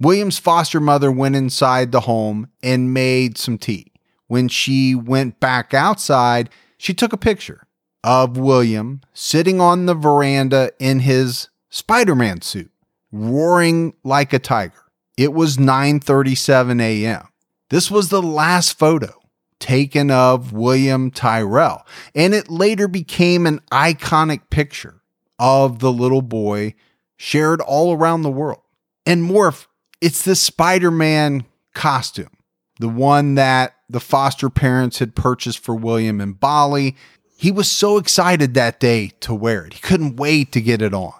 William's 0.00 0.38
foster 0.38 0.80
mother 0.80 1.12
went 1.12 1.36
inside 1.36 1.92
the 1.92 2.00
home 2.00 2.48
and 2.62 2.94
made 2.94 3.36
some 3.36 3.58
tea 3.58 3.92
when 4.28 4.48
she 4.48 4.94
went 4.94 5.40
back 5.40 5.74
outside, 5.74 6.50
she 6.78 6.94
took 6.94 7.12
a 7.12 7.18
picture 7.18 7.66
of 8.02 8.36
William 8.36 9.00
sitting 9.12 9.60
on 9.60 9.86
the 9.86 9.94
veranda 9.94 10.70
in 10.78 11.00
his 11.00 11.48
Spider-Man 11.70 12.42
suit, 12.42 12.70
roaring 13.12 13.94
like 14.04 14.32
a 14.32 14.38
tiger. 14.38 14.82
It 15.16 15.32
was 15.32 15.56
9:37 15.56 16.80
a.m. 16.80 17.28
This 17.68 17.90
was 17.90 18.08
the 18.08 18.22
last 18.22 18.78
photo 18.78 19.12
taken 19.58 20.10
of 20.10 20.52
William 20.52 21.10
Tyrrell, 21.10 21.84
and 22.14 22.34
it 22.34 22.48
later 22.48 22.86
became 22.86 23.46
an 23.46 23.60
iconic 23.72 24.50
picture 24.50 25.02
of 25.38 25.80
the 25.80 25.92
little 25.92 26.22
boy 26.22 26.74
shared 27.16 27.60
all 27.60 27.92
around 27.92 28.22
the 28.22 28.30
world. 28.30 28.60
And 29.04 29.28
Morph, 29.28 29.66
it's 30.00 30.22
this 30.22 30.40
Spider-Man 30.40 31.44
costume, 31.74 32.36
the 32.78 32.88
one 32.88 33.34
that 33.34 33.74
the 33.88 34.00
foster 34.00 34.50
parents 34.50 34.98
had 34.98 35.14
purchased 35.14 35.58
for 35.58 35.74
William 35.74 36.20
in 36.20 36.34
Bali. 36.34 36.96
He 37.36 37.50
was 37.50 37.70
so 37.70 37.96
excited 37.96 38.54
that 38.54 38.78
day 38.78 39.12
to 39.20 39.34
wear 39.34 39.64
it. 39.64 39.74
He 39.74 39.80
couldn't 39.80 40.16
wait 40.16 40.52
to 40.52 40.60
get 40.60 40.82
it 40.82 40.94
on. 40.94 41.14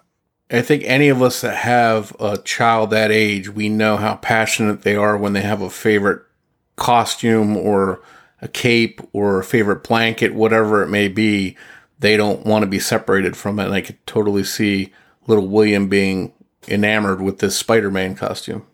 I 0.51 0.63
think 0.63 0.85
any 0.85 1.09
of 1.09 1.23
us 1.23 1.41
that 1.41 1.57
have 1.57 2.15
a 2.21 2.39
child 2.39 2.91
that 2.91 3.11
age, 3.11 3.49
we 3.49 3.69
know 3.69 3.97
how 3.97 4.17
passionate 4.17 4.83
they 4.83 4.95
are 4.95 5.17
when 5.17 5.33
they 5.33 5.41
have 5.41 5.61
a 5.61 5.71
favorite 5.71 6.23
costume 6.77 7.57
or 7.57 8.03
a 8.41 8.49
cape 8.49 9.01
or 9.13 9.41
a 9.41 9.45
favorite 9.45 9.83
blanket, 9.83 10.35
whatever 10.35 10.83
it 10.83 10.89
may 10.89 11.09
be. 11.09 11.57
They 11.99 12.17
don't 12.17 12.45
want 12.45 12.63
to 12.63 12.67
be 12.67 12.79
separated 12.79 13.37
from 13.37 13.59
it. 13.59 13.67
And 13.67 13.75
I 13.75 13.81
could 13.81 14.05
totally 14.07 14.45
see 14.45 14.93
little 15.27 15.49
William 15.49 15.89
being 15.89 16.33
enamored 16.69 17.21
with 17.21 17.39
this 17.39 17.57
Spider 17.57 17.91
Man 17.91 18.15
costume. 18.15 18.67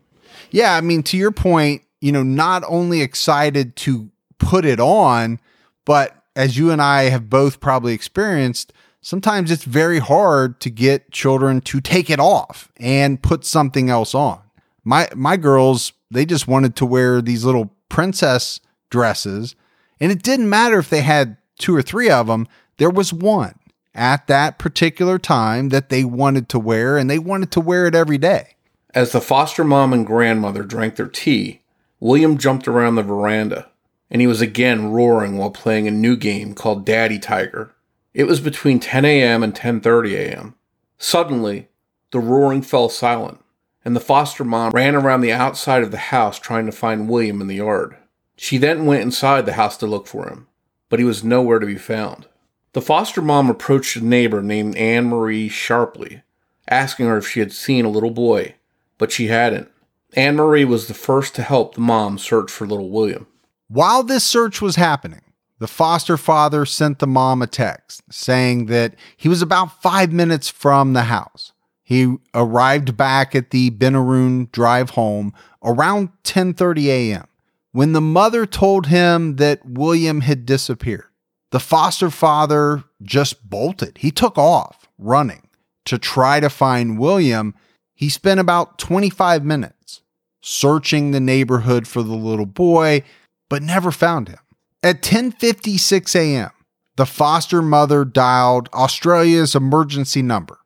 Yeah. 0.51 0.75
I 0.75 0.81
mean, 0.81 1.03
to 1.05 1.17
your 1.17 1.31
point, 1.31 1.83
you 2.01 2.13
know, 2.13 2.23
not 2.23 2.65
only 2.67 3.01
excited 3.01 3.77
to 3.77 4.11
put 4.39 4.65
it 4.65 4.81
on, 4.81 5.39
but 5.85 6.17
as 6.35 6.59
you 6.59 6.71
and 6.71 6.83
I 6.83 7.05
have 7.05 7.31
both 7.31 7.61
probably 7.61 7.95
experienced, 7.95 8.73
sometimes 9.01 9.51
it's 9.51 9.65
very 9.65 9.99
hard 9.99 10.61
to 10.61 10.71
get 10.71 11.11
children 11.13 11.61
to 11.63 11.81
take 11.81 12.11
it 12.11 12.19
off 12.19 12.73
and 12.79 13.23
put 13.23 13.45
something 13.45 13.89
else 13.89 14.15
on. 14.15 14.41
My 14.85 15.09
my 15.15 15.37
girls, 15.37 15.93
they 16.11 16.27
just 16.27 16.49
wanted 16.49 16.75
to 16.77 16.87
wear 16.87 17.23
these 17.23 17.45
little 17.45 17.73
princess 17.93 18.59
dresses, 18.89 19.55
and 20.01 20.11
it 20.11 20.23
didn't 20.23 20.49
matter 20.49 20.79
if 20.79 20.89
they 20.89 21.03
had 21.03 21.37
two 21.59 21.77
or 21.77 21.83
three 21.83 22.09
of 22.09 22.27
them. 22.27 22.49
There 22.79 22.89
was 22.89 23.13
one 23.13 23.55
at 23.95 24.27
that 24.29 24.59
particular 24.59 25.19
time 25.19 25.69
that 25.69 25.91
they 25.91 26.03
wanted 26.03 26.49
to 26.49 26.59
wear, 26.59 26.97
and 26.97 27.11
they 27.11 27.19
wanted 27.19 27.51
to 27.53 27.61
wear 27.61 27.87
it 27.87 27.95
every 27.95 28.17
day. 28.17 28.57
As 28.95 29.13
the 29.13 29.21
foster 29.21 29.63
mom 29.63 29.93
and 29.93 30.07
grandmother 30.07 30.63
drank 30.63 30.97
their 30.97 31.07
tea, 31.07 31.61
William 32.01 32.39
jumped 32.39 32.67
around 32.67 32.95
the 32.95 33.03
veranda, 33.03 33.69
and 34.11 34.23
he 34.23 34.27
was 34.27 34.41
again 34.41 34.91
roaring 34.91 35.37
while 35.37 35.51
playing 35.51 35.87
a 35.87 35.91
new 35.91 36.17
game 36.17 36.55
called 36.55 36.87
Daddy 36.87 37.19
Tiger. 37.19 37.75
It 38.15 38.25
was 38.25 38.41
between 38.41 38.81
10 38.81 39.05
a.m. 39.05 39.43
and 39.43 39.55
10:30 39.55 40.15
a.m. 40.15 40.55
Suddenly, 40.97 41.69
the 42.11 42.21
roaring 42.21 42.63
fell 42.63 42.89
silent, 42.89 43.42
and 43.85 43.97
the 43.97 44.01
foster 44.01 44.45
mom 44.45 44.73
ran 44.73 44.95
around 44.95 45.21
the 45.21 45.33
outside 45.33 45.83
of 45.83 45.91
the 45.91 45.97
house 45.97 46.39
trying 46.39 46.67
to 46.67 46.73
find 46.73 47.09
William 47.09 47.41
in 47.41 47.47
the 47.47 47.57
yard. 47.57 47.97
She 48.37 48.59
then 48.59 48.87
went 48.87 49.03
inside 49.03 49.47
the 49.47 49.55
house 49.55 49.77
to 49.79 49.87
look 49.87 50.07
for 50.07 50.29
him, 50.29 50.49
but 50.89 50.99
he 50.99 51.05
was 51.05 51.25
nowhere 51.25 51.59
to 51.59 51.67
be 51.67 51.77
found. 51.77 52.27
The 52.73 52.81
foster 52.81 53.21
mom 53.21 53.51
approached 53.51 53.97
a 53.97 54.05
neighbor 54.05 54.43
named 54.43 54.77
Anne 54.77 55.07
Marie 55.07 55.49
sharply, 55.49 56.23
asking 56.69 57.07
her 57.07 57.19
if 57.19 57.29
she 57.29 57.41
had 57.41 57.53
seen 57.53 57.85
a 57.85 57.91
little 57.91 58.11
boy, 58.11 58.55
but 58.99 59.13
she 59.13 59.27
hadn't. 59.27 59.71
Anne 60.15 60.37
Marie 60.37 60.65
was 60.65 60.89
the 60.89 60.95
first 60.95 61.35
to 61.35 61.43
help 61.43 61.75
the 61.75 61.81
mom 61.81 62.19
search 62.19 62.51
for 62.51 62.67
little 62.67 62.91
William. 62.91 63.27
While 63.69 64.03
this 64.03 64.25
search 64.25 64.61
was 64.61 64.77
happening, 64.77 65.23
the 65.59 65.69
foster 65.69 66.17
father 66.17 66.67
sent 66.67 66.99
the 66.99 67.07
mom 67.07 67.41
a 67.41 67.47
text 67.47 68.03
saying 68.11 68.67
that 68.67 68.95
he 69.17 69.29
was 69.29 69.43
about 69.43 69.81
five 69.81 70.13
minutes 70.13 70.49
from 70.49 70.93
the 70.93 71.05
house. 71.05 71.52
He 71.93 72.17
arrived 72.35 72.97
back 72.97 73.35
at 73.35 73.51
the 73.51 73.71
Benaroon 73.71 74.51
Drive 74.51 74.91
home 74.91 75.35
around 75.63 76.09
10:30 76.25 76.87
a.m. 76.87 77.27
when 77.73 77.93
the 77.93 78.01
mother 78.01 78.47
told 78.47 78.87
him 78.87 79.37
that 79.37 79.67
William 79.67 80.23
had 80.23 80.47
disappeared. 80.47 81.05
The 81.51 81.61
foster 81.61 82.09
father 82.09 82.85
just 83.03 83.49
bolted. 83.51 83.99
He 83.99 84.11
took 84.11 84.39
off 84.39 84.89
running 84.99 85.49
to 85.85 85.99
try 85.99 86.41
to 86.41 86.49
find 86.49 86.99
William, 86.99 87.55
he 87.95 88.09
spent 88.09 88.41
about 88.41 88.79
25 88.79 89.45
minutes 89.45 90.01
searching 90.41 91.11
the 91.11 91.21
neighborhood 91.21 91.87
for 91.87 92.03
the 92.03 92.15
little 92.15 92.47
boy, 92.47 93.03
but 93.49 93.63
never 93.63 93.91
found 93.93 94.29
him. 94.29 94.39
At 94.83 95.03
10:56 95.03 96.15
a.m., 96.17 96.51
the 96.97 97.07
foster 97.07 97.61
mother 97.61 98.07
dialed 98.07 98.71
Australia's 98.73 99.55
emergency 99.55 100.23
number, 100.23 100.59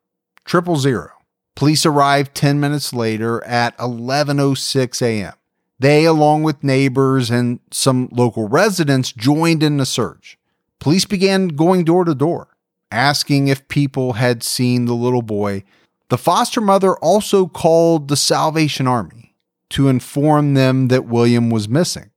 triple 0.45 0.77
zero. 0.77 1.16
Police 1.57 1.87
arrived 1.87 2.35
10 2.35 2.61
minutes 2.61 2.93
later 2.93 3.43
at 3.45 3.77
11:06 3.79 5.01
a.m. 5.01 5.33
They, 5.79 6.05
along 6.05 6.43
with 6.43 6.63
neighbors 6.63 7.31
and 7.31 7.61
some 7.71 8.09
local 8.13 8.47
residents, 8.47 9.11
joined 9.11 9.63
in 9.63 9.79
the 9.79 9.87
search. 9.87 10.39
Police 10.79 11.07
began 11.07 11.49
going 11.49 11.85
door 11.85 12.05
to 12.05 12.15
door, 12.15 12.49
asking 12.93 13.49
if 13.49 13.67
people 13.69 14.15
had 14.15 14.43
seen 14.43 14.85
the 14.85 14.95
little 14.95 15.23
boy. 15.23 15.65
The 16.11 16.19
foster 16.19 16.61
mother 16.61 16.95
also 16.97 17.47
called 17.47 18.09
the 18.09 18.17
Salvation 18.17 18.87
Army 18.87 19.35
to 19.71 19.89
inform 19.89 20.55
them 20.55 20.89
that 20.89 21.07
William 21.07 21.49
was 21.49 21.69
missing. 21.71 22.11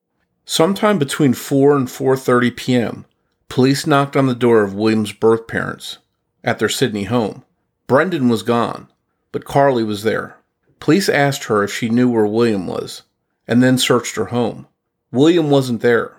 Sometime 0.44 1.00
between 1.00 1.34
4 1.34 1.78
and 1.78 1.88
4:30 1.88 2.58
p.m., 2.58 3.06
police 3.48 3.88
knocked 3.88 4.18
on 4.18 4.28
the 4.28 4.36
door 4.36 4.64
of 4.64 4.74
William's 4.74 5.14
birth 5.14 5.48
parents 5.48 6.00
at 6.44 6.60
their 6.60 6.70
Sydney 6.70 7.06
home. 7.06 7.46
Brendan 7.88 8.28
was 8.28 8.44
gone, 8.44 8.90
but 9.32 9.46
Carly 9.46 9.84
was 9.84 10.04
there. 10.04 10.38
Police 10.80 11.10
asked 11.10 11.46
her 11.46 11.64
if 11.64 11.74
she 11.74 11.90
knew 11.90 12.10
where 12.10 12.26
William 12.26 12.68
was 12.68 13.04
and 13.48 13.62
then 13.64 13.78
searched 13.78 14.16
her 14.16 14.26
home. 14.26 14.68
William 15.12 15.50
wasn't 15.50 15.82
there. 15.82 16.16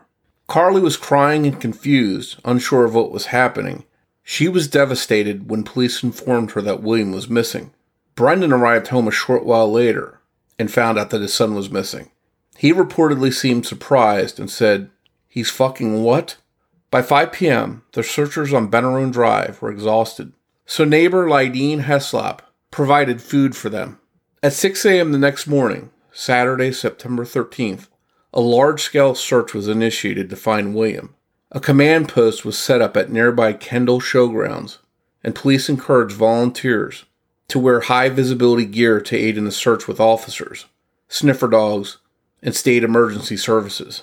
Carly 0.49 0.81
was 0.81 0.97
crying 0.97 1.47
and 1.47 1.61
confused, 1.61 2.41
unsure 2.45 2.85
of 2.85 2.95
what 2.95 3.13
was 3.13 3.27
happening. 3.27 3.85
She 4.25 4.49
was 4.49 4.69
devastated 4.69 5.49
when 5.49 5.63
police 5.63 6.03
informed 6.03 6.53
her 6.53 6.63
that 6.63 6.83
William 6.83 7.13
was 7.13 7.31
missing. 7.31 7.73
Brendan 8.17 8.53
arrived 8.53 8.89
home 8.89 9.07
a 9.07 9.13
short 9.13 9.45
while 9.45 9.71
later 9.71 10.21
and 10.59 10.71
found 10.71 10.99
out 10.99 11.11
that 11.11 11.23
his 11.23 11.33
son 11.33 11.55
was 11.55 11.71
missing. 11.71 12.11
He 12.59 12.73
reportedly 12.73 13.33
seemed 13.33 13.65
surprised 13.65 14.39
and 14.39 14.51
said, 14.51 14.91
He's 15.29 15.51
fucking 15.51 16.03
what? 16.03 16.37
By 16.91 17.03
5 17.03 17.33
p.m., 17.33 17.85
the 17.93 18.03
searchers 18.03 18.53
on 18.53 18.71
Benaroon 18.71 19.13
Drive 19.13 19.63
were 19.63 19.71
exhausted, 19.71 20.33
so 20.67 20.85
neighbor 20.85 21.27
Lydeen 21.29 21.85
Heslop 21.85 22.41
provided 22.71 23.21
food 23.21 23.57
for 23.57 23.69
them. 23.69 23.99
At 24.43 24.53
6 24.53 24.85
a.m. 24.87 25.13
the 25.13 25.19
next 25.19 25.47
morning, 25.47 25.91
Saturday, 26.13 26.73
September 26.73 27.25
13th, 27.25 27.89
a 28.33 28.41
large 28.41 28.83
scale 28.83 29.15
search 29.15 29.53
was 29.53 29.69
initiated 29.69 30.31
to 30.31 30.37
find 30.37 30.75
William. 30.75 31.15
A 31.53 31.61
command 31.61 32.09
post 32.09 32.45
was 32.45 32.57
set 32.57 32.81
up 32.81 32.97
at 32.97 33.11
nearby 33.11 33.53
Kendall 33.53 34.01
Showgrounds, 34.01 34.79
and 35.25 35.35
police 35.35 35.69
encouraged 35.69 36.15
volunteers 36.15 37.05
to 37.49 37.59
wear 37.59 37.81
high 37.81 38.09
visibility 38.09 38.65
gear 38.65 39.01
to 39.01 39.17
aid 39.17 39.37
in 39.37 39.45
the 39.45 39.51
search 39.51 39.89
with 39.89 39.99
officers, 39.99 40.67
sniffer 41.09 41.49
dogs, 41.49 41.99
and 42.43 42.55
state 42.55 42.85
emergency 42.85 43.37
services. 43.37 44.03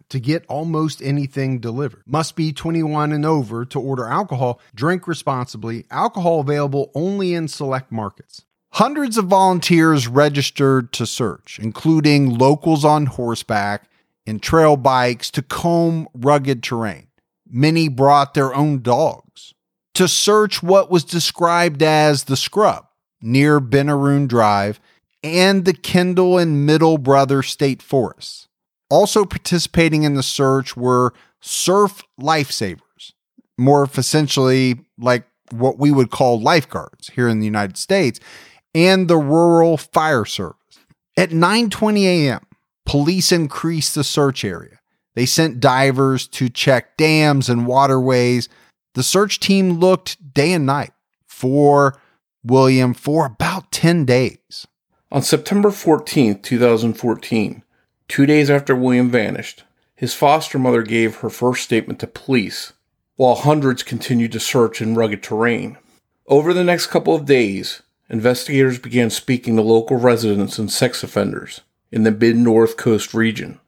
to 0.11 0.19
get 0.19 0.45
almost 0.47 1.01
anything 1.01 1.59
delivered. 1.59 2.03
Must 2.05 2.35
be 2.35 2.51
21 2.51 3.13
and 3.13 3.25
over 3.25 3.63
to 3.65 3.79
order 3.79 4.05
alcohol. 4.05 4.59
Drink 4.75 5.07
responsibly. 5.07 5.85
Alcohol 5.89 6.41
available 6.41 6.91
only 6.93 7.33
in 7.33 7.47
select 7.47 7.91
markets. 7.91 8.43
Hundreds 8.73 9.17
of 9.17 9.25
volunteers 9.25 10.07
registered 10.07 10.91
to 10.93 11.05
search, 11.05 11.59
including 11.61 12.37
locals 12.37 12.83
on 12.83 13.05
horseback 13.05 13.89
and 14.27 14.41
trail 14.41 14.77
bikes 14.77 15.31
to 15.31 15.41
comb 15.41 16.07
rugged 16.13 16.61
terrain. 16.61 17.07
Many 17.49 17.87
brought 17.87 18.33
their 18.33 18.53
own 18.53 18.81
dogs 18.81 19.53
to 19.93 20.07
search 20.07 20.61
what 20.61 20.91
was 20.91 21.03
described 21.05 21.81
as 21.81 22.25
the 22.25 22.37
scrub 22.37 22.85
near 23.21 23.61
Benaroon 23.61 24.27
Drive 24.27 24.79
and 25.23 25.63
the 25.63 25.73
Kendall 25.73 26.37
and 26.37 26.65
Middle 26.65 26.97
Brother 26.97 27.43
State 27.43 27.81
Forests. 27.81 28.47
Also 28.91 29.23
participating 29.25 30.03
in 30.03 30.15
the 30.15 30.23
search 30.23 30.75
were 30.75 31.13
surf 31.39 32.03
lifesavers, 32.19 33.13
more 33.57 33.89
essentially 33.95 34.81
like 34.99 35.23
what 35.49 35.79
we 35.79 35.91
would 35.91 36.11
call 36.11 36.41
lifeguards 36.41 37.09
here 37.09 37.27
in 37.27 37.39
the 37.39 37.45
United 37.45 37.77
States, 37.77 38.19
and 38.75 39.07
the 39.07 39.17
rural 39.17 39.77
fire 39.77 40.25
service. 40.25 40.57
At 41.17 41.29
9:20 41.29 42.03
a.m., 42.03 42.45
police 42.85 43.31
increased 43.31 43.95
the 43.95 44.03
search 44.03 44.43
area. 44.43 44.79
They 45.15 45.25
sent 45.25 45.59
divers 45.59 46.27
to 46.29 46.49
check 46.49 46.97
dams 46.97 47.49
and 47.49 47.65
waterways. 47.65 48.49
The 48.93 49.03
search 49.03 49.39
team 49.39 49.79
looked 49.79 50.33
day 50.33 50.53
and 50.53 50.65
night 50.65 50.91
for 51.25 51.97
William 52.43 52.93
for 52.93 53.25
about 53.25 53.71
10 53.71 54.05
days. 54.05 54.67
On 55.11 55.21
September 55.21 55.71
14, 55.71 56.41
2014, 56.41 57.63
Two 58.11 58.25
days 58.25 58.49
after 58.49 58.75
William 58.75 59.09
vanished, 59.09 59.63
his 59.95 60.13
foster 60.13 60.59
mother 60.59 60.81
gave 60.81 61.15
her 61.15 61.29
first 61.29 61.63
statement 61.63 62.01
to 62.01 62.07
police, 62.07 62.73
while 63.15 63.35
hundreds 63.35 63.83
continued 63.83 64.33
to 64.33 64.39
search 64.41 64.81
in 64.81 64.95
rugged 64.95 65.23
terrain. 65.23 65.77
Over 66.27 66.53
the 66.53 66.65
next 66.65 66.87
couple 66.87 67.15
of 67.15 67.23
days, 67.23 67.81
investigators 68.09 68.79
began 68.79 69.11
speaking 69.11 69.55
to 69.55 69.61
local 69.61 69.95
residents 69.95 70.59
and 70.59 70.69
sex 70.69 71.03
offenders 71.03 71.61
in 71.89 72.03
the 72.03 72.11
mid 72.11 72.35
North 72.35 72.75
Coast 72.75 73.13
region. 73.13 73.61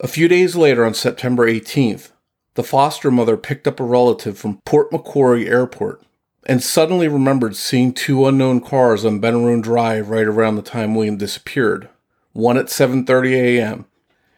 A 0.00 0.08
few 0.08 0.28
days 0.28 0.56
later, 0.56 0.86
on 0.86 0.94
September 0.94 1.46
18th, 1.46 2.12
the 2.54 2.64
foster 2.64 3.10
mother 3.10 3.36
picked 3.36 3.68
up 3.68 3.80
a 3.80 3.84
relative 3.84 4.38
from 4.38 4.62
Port 4.64 4.90
Macquarie 4.92 5.46
Airport 5.46 6.02
and 6.46 6.62
suddenly 6.62 7.06
remembered 7.06 7.54
seeing 7.54 7.92
two 7.92 8.24
unknown 8.24 8.62
cars 8.62 9.04
on 9.04 9.20
Benaroon 9.20 9.60
Drive 9.60 10.08
right 10.08 10.26
around 10.26 10.56
the 10.56 10.62
time 10.62 10.94
William 10.94 11.18
disappeared, 11.18 11.90
one 12.32 12.56
at 12.56 12.68
7:30 12.68 13.32
a.m 13.34 13.86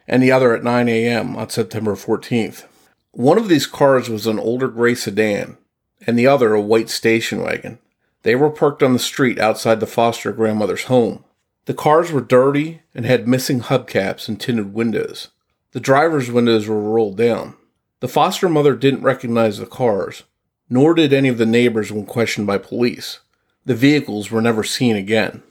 and 0.07 0.21
the 0.21 0.31
other 0.31 0.53
at 0.53 0.63
9 0.63 0.89
a.m. 0.89 1.35
on 1.35 1.49
September 1.49 1.95
14th. 1.95 2.65
One 3.11 3.37
of 3.37 3.47
these 3.47 3.67
cars 3.67 4.09
was 4.09 4.25
an 4.25 4.39
older 4.39 4.67
gray 4.67 4.95
sedan, 4.95 5.57
and 6.05 6.17
the 6.17 6.27
other 6.27 6.53
a 6.53 6.61
white 6.61 6.89
station 6.89 7.41
wagon. 7.41 7.79
They 8.23 8.35
were 8.35 8.49
parked 8.49 8.81
on 8.81 8.93
the 8.93 8.99
street 8.99 9.39
outside 9.39 9.79
the 9.79 9.87
foster 9.87 10.31
grandmother's 10.31 10.85
home. 10.85 11.23
The 11.65 11.73
cars 11.73 12.11
were 12.11 12.21
dirty 12.21 12.81
and 12.95 13.05
had 13.05 13.27
missing 13.27 13.61
hubcaps 13.61 14.27
and 14.27 14.39
tinted 14.39 14.73
windows. 14.73 15.29
The 15.71 15.79
driver's 15.79 16.31
windows 16.31 16.67
were 16.67 16.79
rolled 16.79 17.17
down. 17.17 17.55
The 17.99 18.07
foster 18.07 18.49
mother 18.49 18.75
didn't 18.75 19.01
recognize 19.01 19.57
the 19.57 19.65
cars, 19.65 20.23
nor 20.69 20.93
did 20.93 21.13
any 21.13 21.29
of 21.29 21.37
the 21.37 21.45
neighbors 21.45 21.91
when 21.91 22.05
questioned 22.05 22.47
by 22.47 22.57
police. 22.57 23.19
The 23.65 23.75
vehicles 23.75 24.29
were 24.29 24.41
never 24.41 24.63
seen 24.63 24.95
again. 24.95 25.41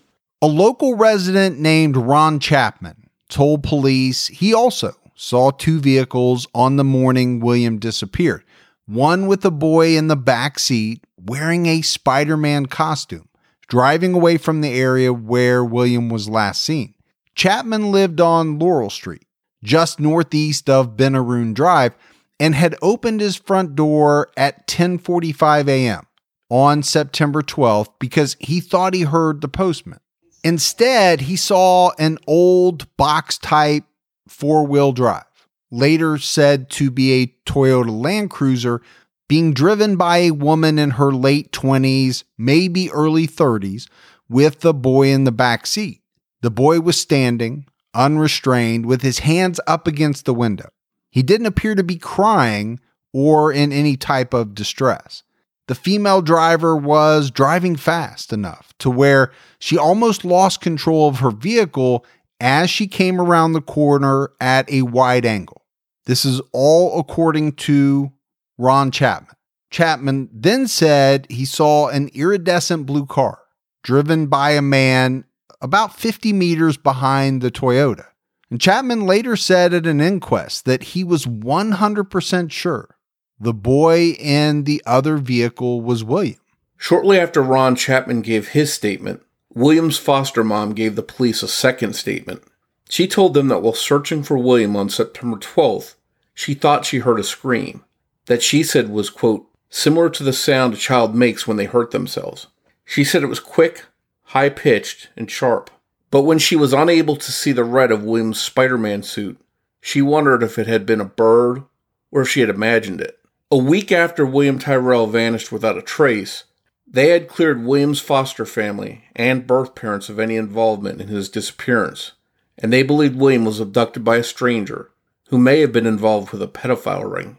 A 0.42 0.46
local 0.46 0.96
resident 0.96 1.58
named 1.58 1.96
Ron 1.96 2.40
Chapman 2.40 3.01
told 3.32 3.62
police 3.62 4.28
he 4.28 4.52
also 4.52 4.94
saw 5.14 5.50
two 5.50 5.80
vehicles 5.80 6.46
on 6.54 6.76
the 6.76 6.84
morning 6.84 7.40
William 7.40 7.78
disappeared. 7.78 8.44
One 8.86 9.26
with 9.26 9.44
a 9.44 9.50
boy 9.50 9.96
in 9.96 10.08
the 10.08 10.16
back 10.16 10.58
seat 10.58 11.02
wearing 11.16 11.66
a 11.66 11.82
Spider 11.82 12.36
Man 12.36 12.66
costume, 12.66 13.28
driving 13.68 14.12
away 14.12 14.36
from 14.36 14.60
the 14.60 14.78
area 14.78 15.12
where 15.12 15.64
William 15.64 16.10
was 16.10 16.28
last 16.28 16.62
seen. 16.62 16.94
Chapman 17.34 17.90
lived 17.90 18.20
on 18.20 18.58
Laurel 18.58 18.90
Street, 18.90 19.24
just 19.64 19.98
northeast 19.98 20.68
of 20.68 20.96
Benaroon 20.96 21.54
Drive, 21.54 21.94
and 22.38 22.54
had 22.54 22.76
opened 22.82 23.20
his 23.22 23.36
front 23.36 23.74
door 23.74 24.28
at 24.36 24.66
10:45 24.66 25.68
a.m. 25.68 26.06
on 26.50 26.82
September 26.82 27.40
12th 27.40 27.94
because 27.98 28.36
he 28.40 28.60
thought 28.60 28.92
he 28.92 29.02
heard 29.02 29.40
the 29.40 29.48
postman. 29.48 30.00
Instead, 30.44 31.22
he 31.22 31.36
saw 31.36 31.92
an 31.98 32.18
old 32.26 32.94
box 32.96 33.38
type 33.38 33.84
four 34.26 34.66
wheel 34.66 34.92
drive, 34.92 35.24
later 35.70 36.18
said 36.18 36.68
to 36.70 36.90
be 36.90 37.12
a 37.12 37.34
Toyota 37.46 37.90
Land 37.90 38.30
Cruiser, 38.30 38.82
being 39.28 39.54
driven 39.54 39.96
by 39.96 40.18
a 40.18 40.32
woman 40.32 40.78
in 40.78 40.90
her 40.92 41.12
late 41.12 41.52
20s, 41.52 42.24
maybe 42.36 42.90
early 42.90 43.26
30s, 43.26 43.88
with 44.28 44.60
the 44.60 44.74
boy 44.74 45.08
in 45.08 45.24
the 45.24 45.32
back 45.32 45.66
seat. 45.66 46.02
The 46.42 46.50
boy 46.50 46.80
was 46.80 46.98
standing, 46.98 47.66
unrestrained, 47.94 48.84
with 48.84 49.02
his 49.02 49.20
hands 49.20 49.60
up 49.66 49.86
against 49.86 50.24
the 50.24 50.34
window. 50.34 50.70
He 51.10 51.22
didn't 51.22 51.46
appear 51.46 51.74
to 51.74 51.84
be 51.84 51.96
crying 51.96 52.80
or 53.12 53.52
in 53.52 53.72
any 53.72 53.96
type 53.96 54.34
of 54.34 54.54
distress. 54.54 55.22
The 55.68 55.74
female 55.74 56.22
driver 56.22 56.76
was 56.76 57.30
driving 57.30 57.76
fast 57.76 58.32
enough 58.32 58.74
to 58.78 58.90
where 58.90 59.32
she 59.58 59.78
almost 59.78 60.24
lost 60.24 60.60
control 60.60 61.08
of 61.08 61.20
her 61.20 61.30
vehicle 61.30 62.04
as 62.40 62.68
she 62.68 62.88
came 62.88 63.20
around 63.20 63.52
the 63.52 63.60
corner 63.60 64.30
at 64.40 64.70
a 64.70 64.82
wide 64.82 65.24
angle. 65.24 65.62
This 66.06 66.24
is 66.24 66.40
all 66.52 66.98
according 66.98 67.52
to 67.52 68.12
Ron 68.58 68.90
Chapman. 68.90 69.36
Chapman 69.70 70.28
then 70.32 70.66
said 70.66 71.26
he 71.30 71.44
saw 71.44 71.88
an 71.88 72.08
iridescent 72.08 72.84
blue 72.84 73.06
car 73.06 73.38
driven 73.82 74.26
by 74.26 74.50
a 74.50 74.62
man 74.62 75.24
about 75.60 75.96
50 75.96 76.32
meters 76.32 76.76
behind 76.76 77.40
the 77.40 77.50
Toyota. 77.50 78.06
And 78.50 78.60
Chapman 78.60 79.06
later 79.06 79.36
said 79.36 79.72
at 79.72 79.86
an 79.86 80.00
inquest 80.00 80.64
that 80.66 80.82
he 80.82 81.04
was 81.04 81.24
100% 81.24 82.50
sure 82.50 82.96
the 83.42 83.52
boy 83.52 84.10
in 84.20 84.62
the 84.62 84.80
other 84.86 85.16
vehicle 85.16 85.80
was 85.80 86.04
William. 86.04 86.38
Shortly 86.76 87.18
after 87.18 87.42
Ron 87.42 87.74
Chapman 87.74 88.22
gave 88.22 88.48
his 88.48 88.72
statement, 88.72 89.20
William's 89.52 89.98
foster 89.98 90.44
mom 90.44 90.74
gave 90.74 90.94
the 90.94 91.02
police 91.02 91.42
a 91.42 91.48
second 91.48 91.94
statement. 91.94 92.44
She 92.88 93.08
told 93.08 93.34
them 93.34 93.48
that 93.48 93.60
while 93.60 93.72
searching 93.72 94.22
for 94.22 94.38
William 94.38 94.76
on 94.76 94.88
September 94.88 95.36
12th, 95.38 95.96
she 96.32 96.54
thought 96.54 96.86
she 96.86 96.98
heard 96.98 97.18
a 97.18 97.24
scream 97.24 97.84
that 98.26 98.44
she 98.44 98.62
said 98.62 98.90
was, 98.90 99.10
quote, 99.10 99.48
similar 99.68 100.08
to 100.10 100.22
the 100.22 100.32
sound 100.32 100.74
a 100.74 100.76
child 100.76 101.12
makes 101.12 101.44
when 101.44 101.56
they 101.56 101.64
hurt 101.64 101.90
themselves. 101.90 102.46
She 102.84 103.02
said 103.02 103.24
it 103.24 103.28
was 103.28 103.40
quick, 103.40 103.86
high 104.26 104.50
pitched, 104.50 105.08
and 105.16 105.28
sharp. 105.28 105.68
But 106.12 106.22
when 106.22 106.38
she 106.38 106.54
was 106.54 106.72
unable 106.72 107.16
to 107.16 107.32
see 107.32 107.50
the 107.50 107.64
red 107.64 107.90
of 107.90 108.04
William's 108.04 108.40
Spider 108.40 108.78
Man 108.78 109.02
suit, 109.02 109.40
she 109.80 110.00
wondered 110.00 110.44
if 110.44 110.60
it 110.60 110.68
had 110.68 110.86
been 110.86 111.00
a 111.00 111.04
bird 111.04 111.64
or 112.12 112.22
if 112.22 112.28
she 112.28 112.38
had 112.38 112.48
imagined 112.48 113.00
it. 113.00 113.18
A 113.52 113.58
week 113.58 113.92
after 113.92 114.24
William 114.24 114.58
Tyrrell 114.58 115.06
vanished 115.08 115.52
without 115.52 115.76
a 115.76 115.82
trace, 115.82 116.44
they 116.86 117.10
had 117.10 117.28
cleared 117.28 117.62
William's 117.62 118.00
foster 118.00 118.46
family 118.46 119.04
and 119.14 119.46
birth 119.46 119.74
parents 119.74 120.08
of 120.08 120.18
any 120.18 120.36
involvement 120.36 121.02
in 121.02 121.08
his 121.08 121.28
disappearance, 121.28 122.12
and 122.56 122.72
they 122.72 122.82
believed 122.82 123.14
William 123.14 123.44
was 123.44 123.60
abducted 123.60 124.02
by 124.02 124.16
a 124.16 124.24
stranger 124.24 124.90
who 125.28 125.36
may 125.36 125.60
have 125.60 125.70
been 125.70 125.84
involved 125.84 126.32
with 126.32 126.40
a 126.40 126.48
pedophile 126.48 127.04
ring. 127.04 127.36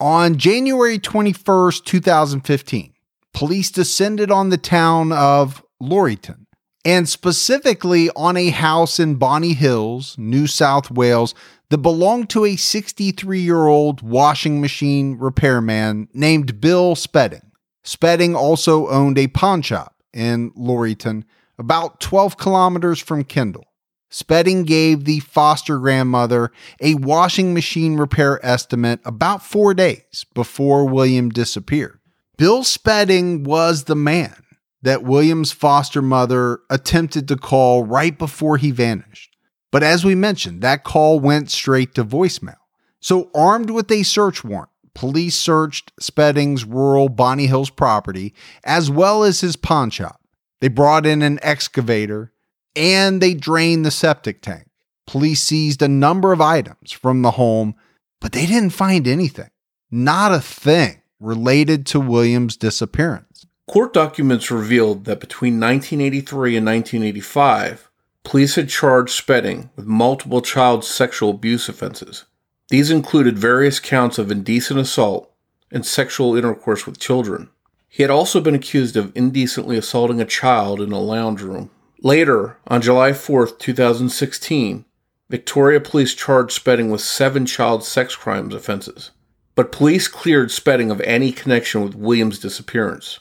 On 0.00 0.38
January 0.38 0.98
21st, 0.98 1.84
2015, 1.84 2.92
police 3.32 3.70
descended 3.70 4.32
on 4.32 4.48
the 4.48 4.58
town 4.58 5.12
of 5.12 5.62
Laurieton 5.80 6.43
and 6.84 7.08
specifically 7.08 8.10
on 8.10 8.36
a 8.36 8.50
house 8.50 9.00
in 9.00 9.14
Bonny 9.14 9.54
Hills, 9.54 10.16
New 10.18 10.46
South 10.46 10.90
Wales, 10.90 11.34
that 11.70 11.78
belonged 11.78 12.30
to 12.30 12.44
a 12.44 12.56
63 12.56 13.40
year 13.40 13.66
old 13.66 14.02
washing 14.02 14.60
machine 14.60 15.18
repairman 15.18 16.08
named 16.12 16.60
Bill 16.60 16.94
Spedding. 16.94 17.50
Spedding 17.82 18.34
also 18.34 18.88
owned 18.88 19.18
a 19.18 19.28
pawn 19.28 19.62
shop 19.62 19.94
in 20.12 20.50
Laurieton, 20.52 21.24
about 21.58 22.00
12 22.00 22.36
kilometers 22.36 23.00
from 23.00 23.24
Kendall. 23.24 23.66
Spedding 24.10 24.62
gave 24.62 25.04
the 25.04 25.18
foster 25.20 25.78
grandmother 25.78 26.52
a 26.80 26.94
washing 26.94 27.52
machine 27.52 27.96
repair 27.96 28.44
estimate 28.46 29.00
about 29.04 29.44
four 29.44 29.74
days 29.74 30.24
before 30.34 30.86
William 30.86 31.30
disappeared. 31.30 31.98
Bill 32.36 32.62
Spedding 32.62 33.42
was 33.42 33.84
the 33.84 33.96
man 33.96 34.36
that 34.84 35.02
William's 35.02 35.50
foster 35.50 36.02
mother 36.02 36.60
attempted 36.68 37.26
to 37.26 37.36
call 37.36 37.84
right 37.84 38.18
before 38.18 38.58
he 38.58 38.70
vanished. 38.70 39.34
But 39.72 39.82
as 39.82 40.04
we 40.04 40.14
mentioned, 40.14 40.60
that 40.60 40.84
call 40.84 41.18
went 41.18 41.50
straight 41.50 41.94
to 41.94 42.04
voicemail. 42.04 42.58
So, 43.00 43.30
armed 43.34 43.70
with 43.70 43.90
a 43.90 44.02
search 44.02 44.44
warrant, 44.44 44.68
police 44.94 45.36
searched 45.36 45.92
Spedding's 46.00 46.66
rural 46.66 47.08
Bonny 47.08 47.46
Hills 47.46 47.70
property 47.70 48.34
as 48.62 48.90
well 48.90 49.24
as 49.24 49.40
his 49.40 49.56
pawn 49.56 49.88
shop. 49.88 50.20
They 50.60 50.68
brought 50.68 51.06
in 51.06 51.22
an 51.22 51.38
excavator 51.42 52.32
and 52.76 53.22
they 53.22 53.32
drained 53.34 53.86
the 53.86 53.90
septic 53.90 54.42
tank. 54.42 54.68
Police 55.06 55.40
seized 55.40 55.80
a 55.80 55.88
number 55.88 56.32
of 56.32 56.40
items 56.40 56.92
from 56.92 57.22
the 57.22 57.32
home, 57.32 57.74
but 58.20 58.32
they 58.32 58.46
didn't 58.46 58.70
find 58.70 59.08
anything. 59.08 59.50
Not 59.90 60.32
a 60.32 60.40
thing 60.40 61.00
related 61.20 61.86
to 61.86 62.00
William's 62.00 62.56
disappearance. 62.56 63.33
Court 63.66 63.92
documents 63.92 64.50
revealed 64.50 65.06
that 65.06 65.20
between 65.20 65.58
1983 65.58 66.56
and 66.56 66.66
1985, 66.66 67.90
Police 68.24 68.54
had 68.54 68.70
charged 68.70 69.12
Spedding 69.12 69.70
with 69.76 69.86
multiple 69.86 70.40
child 70.40 70.84
sexual 70.84 71.30
abuse 71.30 71.68
offenses. 71.68 72.24
These 72.68 72.90
included 72.90 73.38
various 73.38 73.78
counts 73.78 74.18
of 74.18 74.30
indecent 74.30 74.80
assault 74.80 75.30
and 75.70 75.84
sexual 75.84 76.34
intercourse 76.34 76.86
with 76.86 76.98
children. 76.98 77.50
He 77.88 78.02
had 78.02 78.10
also 78.10 78.40
been 78.40 78.54
accused 78.54 78.96
of 78.96 79.12
indecently 79.14 79.76
assaulting 79.76 80.20
a 80.20 80.24
child 80.24 80.80
in 80.80 80.90
a 80.90 80.98
lounge 80.98 81.42
room. 81.42 81.70
Later, 82.02 82.56
on 82.66 82.82
July 82.82 83.12
4, 83.12 83.46
2016, 83.48 84.84
Victoria 85.30 85.80
police 85.80 86.14
charged 86.14 86.52
Spedding 86.52 86.90
with 86.90 87.00
seven 87.02 87.46
child 87.46 87.84
sex 87.84 88.16
crimes 88.16 88.54
offenses, 88.54 89.10
but 89.54 89.72
police 89.72 90.08
cleared 90.08 90.50
Spedding 90.50 90.90
of 90.90 91.00
any 91.02 91.30
connection 91.30 91.82
with 91.82 91.94
William's 91.94 92.38
disappearance. 92.38 93.20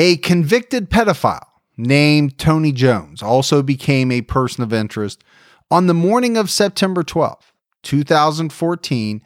A 0.00 0.16
convicted 0.18 0.90
pedophile 0.90 1.48
named 1.76 2.38
Tony 2.38 2.70
Jones, 2.70 3.20
also 3.20 3.64
became 3.64 4.12
a 4.12 4.22
person 4.22 4.62
of 4.62 4.72
interest. 4.72 5.24
On 5.72 5.88
the 5.88 5.92
morning 5.92 6.36
of 6.36 6.50
September 6.50 7.02
12, 7.02 7.52
2014, 7.82 9.22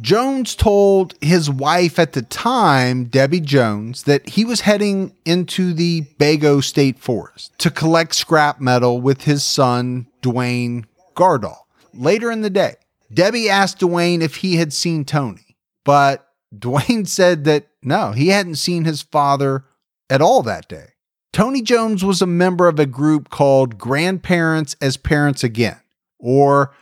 Jones 0.00 0.56
told 0.56 1.14
his 1.20 1.48
wife 1.48 2.00
at 2.00 2.12
the 2.12 2.22
time, 2.22 3.04
Debbie 3.04 3.38
Jones, 3.38 4.02
that 4.02 4.30
he 4.30 4.44
was 4.44 4.62
heading 4.62 5.14
into 5.24 5.72
the 5.72 6.02
Bago 6.18 6.60
State 6.60 6.98
Forest 6.98 7.56
to 7.58 7.70
collect 7.70 8.12
scrap 8.12 8.60
metal 8.60 9.00
with 9.00 9.22
his 9.22 9.44
son, 9.44 10.08
Dwayne 10.22 10.86
Gardall. 11.14 11.58
Later 11.94 12.32
in 12.32 12.40
the 12.40 12.50
day, 12.50 12.74
Debbie 13.14 13.48
asked 13.48 13.78
Dwayne 13.78 14.22
if 14.22 14.34
he 14.34 14.56
had 14.56 14.72
seen 14.72 15.04
Tony, 15.04 15.56
but 15.84 16.26
Dwayne 16.52 17.06
said 17.06 17.44
that 17.44 17.68
no, 17.80 18.10
he 18.10 18.30
hadn't 18.30 18.56
seen 18.56 18.86
his 18.86 19.02
father 19.02 19.64
at 20.10 20.22
all 20.22 20.42
that 20.42 20.68
day. 20.68 20.88
Tony 21.32 21.60
Jones 21.60 22.04
was 22.04 22.22
a 22.22 22.26
member 22.26 22.66
of 22.68 22.78
a 22.78 22.86
group 22.86 23.28
called 23.28 23.78
Grandparents 23.78 24.74
as 24.80 24.96
Parents 24.96 25.44
Again, 25.44 25.80
or 26.18 26.74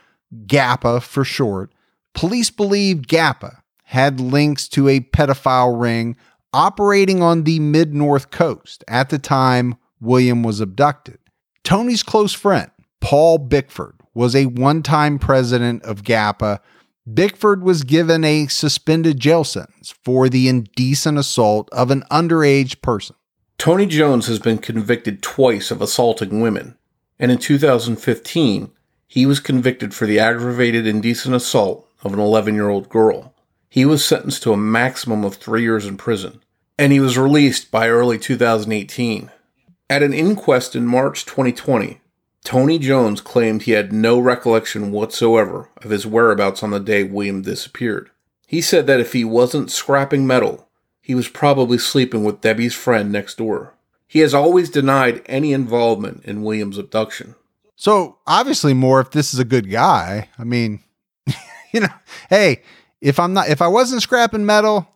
GAPA 0.45 1.01
for 1.01 1.23
short. 1.25 1.73
Police 2.13 2.49
believe 2.49 3.07
GAPA 3.07 3.61
had 3.83 4.19
links 4.19 4.67
to 4.69 4.87
a 4.87 5.01
pedophile 5.01 5.79
ring 5.79 6.15
operating 6.53 7.21
on 7.21 7.43
the 7.43 7.59
mid 7.59 7.93
north 7.93 8.31
coast 8.31 8.83
at 8.87 9.09
the 9.09 9.19
time 9.19 9.75
William 9.99 10.41
was 10.41 10.61
abducted. 10.61 11.19
Tony's 11.63 12.03
close 12.03 12.33
friend, 12.33 12.71
Paul 13.01 13.39
Bickford, 13.39 13.95
was 14.13 14.35
a 14.35 14.45
one 14.45 14.81
time 14.81 15.19
president 15.19 15.83
of 15.83 16.03
GAPA. 16.03 16.61
Bickford 17.11 17.61
was 17.61 17.83
given 17.83 18.23
a 18.23 18.47
suspended 18.47 19.19
jail 19.19 19.43
sentence 19.43 19.93
for 20.03 20.27
the 20.27 20.47
indecent 20.47 21.19
assault 21.19 21.69
of 21.71 21.91
an 21.91 22.03
underage 22.09 22.81
person. 22.81 23.15
Tony 23.59 23.85
Jones 23.85 24.25
has 24.25 24.39
been 24.39 24.57
convicted 24.57 25.21
twice 25.21 25.69
of 25.69 25.83
assaulting 25.83 26.41
women, 26.41 26.77
and 27.19 27.31
in 27.31 27.37
2015, 27.37 28.71
he 29.07 29.25
was 29.27 29.39
convicted 29.39 29.93
for 29.93 30.07
the 30.07 30.17
aggravated 30.17 30.87
indecent 30.87 31.35
assault 31.35 31.87
of 32.03 32.11
an 32.11 32.19
11 32.19 32.55
year 32.55 32.69
old 32.69 32.89
girl. 32.89 33.35
He 33.69 33.85
was 33.85 34.03
sentenced 34.03 34.41
to 34.43 34.53
a 34.53 34.57
maximum 34.57 35.23
of 35.23 35.35
three 35.35 35.61
years 35.61 35.85
in 35.85 35.97
prison, 35.97 36.41
and 36.77 36.91
he 36.91 36.99
was 36.99 37.19
released 37.19 37.69
by 37.69 37.87
early 37.87 38.17
2018. 38.17 39.29
At 39.91 40.01
an 40.01 40.13
inquest 40.13 40.75
in 40.75 40.87
March 40.87 41.23
2020, 41.25 42.01
Tony 42.45 42.77
Jones 42.77 43.21
claimed 43.21 43.63
he 43.63 43.71
had 43.71 43.91
no 43.91 44.19
recollection 44.19 44.91
whatsoever 44.91 45.67
of 45.83 45.89
his 45.89 46.05
whereabouts 46.05 46.61
on 46.61 46.69
the 46.69 46.79
day 46.79 47.03
William 47.03 47.41
disappeared. 47.41 48.11
He 48.45 48.61
said 48.61 48.85
that 48.85 48.99
if 48.99 49.13
he 49.13 49.25
wasn't 49.25 49.71
scrapping 49.71 50.27
metal, 50.27 50.69
he 51.01 51.15
was 51.15 51.27
probably 51.27 51.79
sleeping 51.79 52.23
with 52.23 52.41
Debbie's 52.41 52.75
friend 52.75 53.11
next 53.11 53.39
door. 53.39 53.73
He 54.07 54.19
has 54.19 54.35
always 54.35 54.69
denied 54.69 55.23
any 55.25 55.53
involvement 55.53 56.23
in 56.23 56.43
William's 56.43 56.77
abduction. 56.77 57.33
So, 57.75 58.19
obviously, 58.27 58.75
more 58.75 59.01
if 59.01 59.09
this 59.09 59.33
is 59.33 59.39
a 59.39 59.45
good 59.45 59.71
guy. 59.71 60.29
I 60.37 60.43
mean, 60.43 60.81
you 61.73 61.79
know, 61.81 61.93
hey, 62.29 62.61
if 63.01 63.19
I'm 63.19 63.33
not, 63.33 63.49
if 63.49 63.61
I 63.61 63.67
wasn't 63.67 64.03
scrapping 64.03 64.45
metal, 64.45 64.87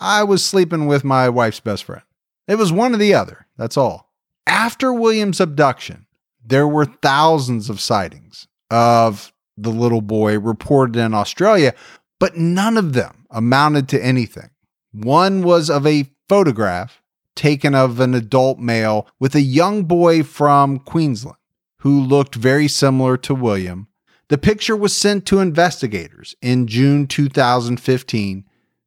I 0.00 0.24
was 0.24 0.44
sleeping 0.44 0.86
with 0.86 1.04
my 1.04 1.28
wife's 1.28 1.60
best 1.60 1.84
friend. 1.84 2.02
It 2.48 2.56
was 2.56 2.72
one 2.72 2.94
or 2.94 2.98
the 2.98 3.14
other. 3.14 3.46
That's 3.56 3.76
all. 3.76 4.10
After 4.46 4.92
William's 4.92 5.40
abduction, 5.40 6.05
there 6.46 6.68
were 6.68 6.86
thousands 6.86 7.68
of 7.68 7.80
sightings 7.80 8.46
of 8.70 9.32
the 9.56 9.70
little 9.70 10.00
boy 10.00 10.38
reported 10.38 10.96
in 10.96 11.14
Australia, 11.14 11.74
but 12.20 12.36
none 12.36 12.76
of 12.76 12.92
them 12.92 13.26
amounted 13.30 13.88
to 13.88 14.04
anything. 14.04 14.50
One 14.92 15.42
was 15.42 15.68
of 15.68 15.86
a 15.86 16.10
photograph 16.28 17.02
taken 17.34 17.74
of 17.74 18.00
an 18.00 18.14
adult 18.14 18.58
male 18.58 19.06
with 19.20 19.34
a 19.34 19.40
young 19.40 19.84
boy 19.84 20.22
from 20.22 20.78
Queensland 20.78 21.36
who 21.80 22.00
looked 22.00 22.34
very 22.34 22.68
similar 22.68 23.16
to 23.18 23.34
William. 23.34 23.88
The 24.28 24.38
picture 24.38 24.76
was 24.76 24.96
sent 24.96 25.26
to 25.26 25.38
investigators 25.38 26.34
in 26.42 26.66
June 26.66 27.06
2015. 27.06 28.44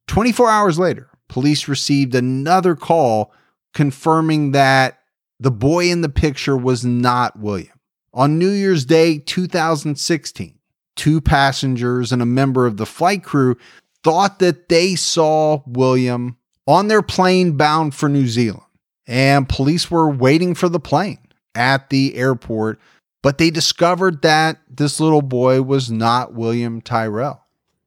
24 0.08 0.50
hours 0.50 0.80
later, 0.80 1.10
police 1.28 1.68
received 1.68 2.16
another 2.16 2.76
call 2.76 3.32
confirming 3.74 4.52
that 4.52 4.99
the 5.40 5.52
boy 5.52 5.90
in 5.90 6.02
the 6.02 6.10
picture 6.10 6.58
was 6.58 6.84
not 6.84 7.40
William. 7.40 7.80
On 8.14 8.38
New 8.38 8.50
Year's 8.50 8.86
Day 8.86 9.20
2016, 9.20 10.60
two 10.96 11.22
passengers 11.22 12.12
and 12.12 12.22
a 12.22 12.26
member 12.26 12.66
of 12.66 12.78
the 12.78 12.86
flight 12.86 13.24
crew 13.24 13.56
thought 14.04 14.40
that 14.40 14.70
they 14.70 14.96
saw 14.96 15.62
William 15.66 16.38
on 16.68 16.88
their 16.88 17.02
plane 17.02 17.54
bound 17.58 17.96
for 17.96 18.10
New 18.10 18.28
Zealand. 18.28 18.64
And 19.08 19.50
police 19.50 19.90
were 19.90 20.10
waiting 20.10 20.54
for 20.54 20.70
the 20.70 20.80
plane 20.80 21.20
at 21.56 21.90
the 21.90 22.16
airport, 22.16 22.80
but 23.24 23.38
they 23.38 23.50
discovered 23.50 24.22
that 24.22 24.60
this 24.70 25.00
little 25.00 25.22
boy 25.22 25.62
was 25.62 25.90
not 25.90 26.34
William 26.34 26.82
Tyrrell. 26.82 27.46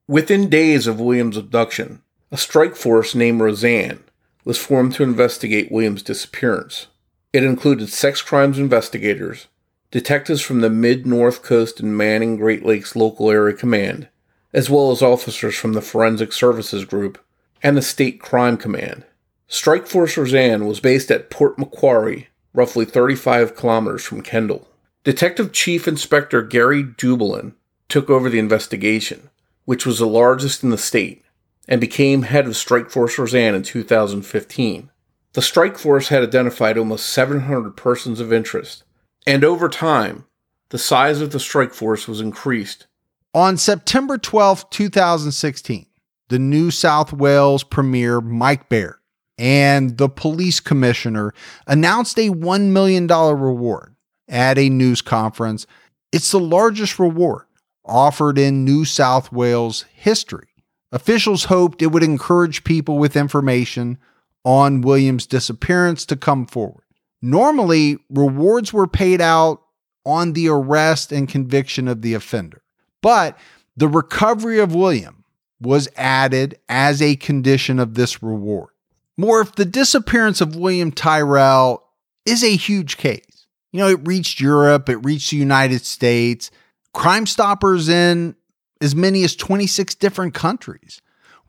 Within 0.08 0.48
days 0.48 0.86
of 0.86 1.00
William's 1.00 1.36
abduction, 1.36 2.02
a 2.32 2.36
strike 2.36 2.74
force 2.74 3.14
named 3.14 3.40
Rosann 3.40 4.00
was 4.44 4.58
formed 4.58 4.94
to 4.94 5.04
investigate 5.04 5.70
William's 5.70 6.02
disappearance. 6.02 6.88
It 7.32 7.44
included 7.44 7.88
sex 7.88 8.20
crimes 8.20 8.58
investigators, 8.58 9.46
detectives 9.90 10.42
from 10.42 10.60
the 10.60 10.68
Mid 10.68 11.06
North 11.06 11.42
Coast 11.42 11.80
and 11.80 11.96
Manning 11.96 12.36
Great 12.36 12.62
Lakes 12.62 12.94
Local 12.94 13.30
Area 13.30 13.56
Command, 13.56 14.08
as 14.52 14.68
well 14.68 14.90
as 14.90 15.00
officers 15.00 15.56
from 15.56 15.72
the 15.72 15.80
Forensic 15.80 16.30
Services 16.32 16.84
Group 16.84 17.18
and 17.62 17.74
the 17.74 17.82
State 17.82 18.20
Crime 18.20 18.58
Command. 18.58 19.04
Strike 19.48 19.86
Force 19.86 20.18
Rosann 20.18 20.66
was 20.66 20.80
based 20.80 21.10
at 21.10 21.30
Port 21.30 21.58
Macquarie, 21.58 22.28
roughly 22.52 22.84
35 22.84 23.56
kilometers 23.56 24.04
from 24.04 24.20
Kendall. 24.20 24.68
Detective 25.02 25.52
Chief 25.52 25.88
Inspector 25.88 26.40
Gary 26.42 26.84
Jubelin 26.84 27.54
took 27.88 28.10
over 28.10 28.28
the 28.28 28.38
investigation, 28.38 29.30
which 29.64 29.86
was 29.86 29.98
the 29.98 30.06
largest 30.06 30.62
in 30.62 30.68
the 30.68 30.76
state, 30.76 31.24
and 31.66 31.80
became 31.80 32.22
head 32.22 32.46
of 32.46 32.56
Strike 32.56 32.90
Force 32.90 33.18
Rosann 33.18 33.54
in 33.54 33.62
2015. 33.62 34.90
The 35.34 35.42
strike 35.42 35.78
force 35.78 36.08
had 36.08 36.22
identified 36.22 36.76
almost 36.76 37.08
700 37.08 37.76
persons 37.76 38.20
of 38.20 38.32
interest, 38.32 38.84
and 39.26 39.44
over 39.44 39.68
time, 39.68 40.26
the 40.68 40.78
size 40.78 41.20
of 41.20 41.32
the 41.32 41.40
strike 41.40 41.72
force 41.72 42.06
was 42.06 42.20
increased. 42.20 42.86
On 43.34 43.56
September 43.56 44.18
12, 44.18 44.68
2016, 44.68 45.86
the 46.28 46.38
New 46.38 46.70
South 46.70 47.12
Wales 47.12 47.64
Premier 47.64 48.20
Mike 48.20 48.68
Baird 48.68 48.96
and 49.38 49.96
the 49.96 50.08
police 50.08 50.60
commissioner 50.60 51.32
announced 51.66 52.18
a 52.18 52.28
$1 52.28 52.68
million 52.70 53.06
reward 53.06 53.94
at 54.28 54.58
a 54.58 54.68
news 54.68 55.00
conference. 55.00 55.66
It's 56.12 56.30
the 56.30 56.40
largest 56.40 56.98
reward 56.98 57.46
offered 57.84 58.38
in 58.38 58.64
New 58.64 58.84
South 58.84 59.32
Wales 59.32 59.86
history. 59.94 60.48
Officials 60.92 61.44
hoped 61.44 61.80
it 61.80 61.88
would 61.88 62.02
encourage 62.02 62.64
people 62.64 62.98
with 62.98 63.16
information 63.16 63.98
on 64.44 64.80
Williams' 64.80 65.26
disappearance 65.26 66.04
to 66.06 66.16
come 66.16 66.46
forward. 66.46 66.84
Normally, 67.20 67.98
rewards 68.10 68.72
were 68.72 68.88
paid 68.88 69.20
out 69.20 69.62
on 70.04 70.32
the 70.32 70.48
arrest 70.48 71.12
and 71.12 71.28
conviction 71.28 71.86
of 71.86 72.02
the 72.02 72.14
offender, 72.14 72.62
but 73.00 73.38
the 73.76 73.88
recovery 73.88 74.58
of 74.58 74.74
William 74.74 75.24
was 75.60 75.88
added 75.96 76.58
as 76.68 77.00
a 77.00 77.16
condition 77.16 77.78
of 77.78 77.94
this 77.94 78.22
reward. 78.22 78.70
More, 79.16 79.40
if 79.40 79.54
the 79.54 79.64
disappearance 79.64 80.40
of 80.40 80.56
William 80.56 80.90
Tyrrell 80.90 81.84
is 82.26 82.42
a 82.42 82.56
huge 82.56 82.96
case, 82.96 83.46
you 83.70 83.78
know, 83.78 83.88
it 83.88 84.06
reached 84.06 84.40
Europe, 84.40 84.88
it 84.88 84.96
reached 84.96 85.30
the 85.30 85.36
United 85.36 85.84
States, 85.84 86.50
Crime 86.92 87.26
Stoppers 87.26 87.88
in 87.88 88.34
as 88.80 88.94
many 88.96 89.22
as 89.22 89.36
26 89.36 89.94
different 89.94 90.34
countries 90.34 91.00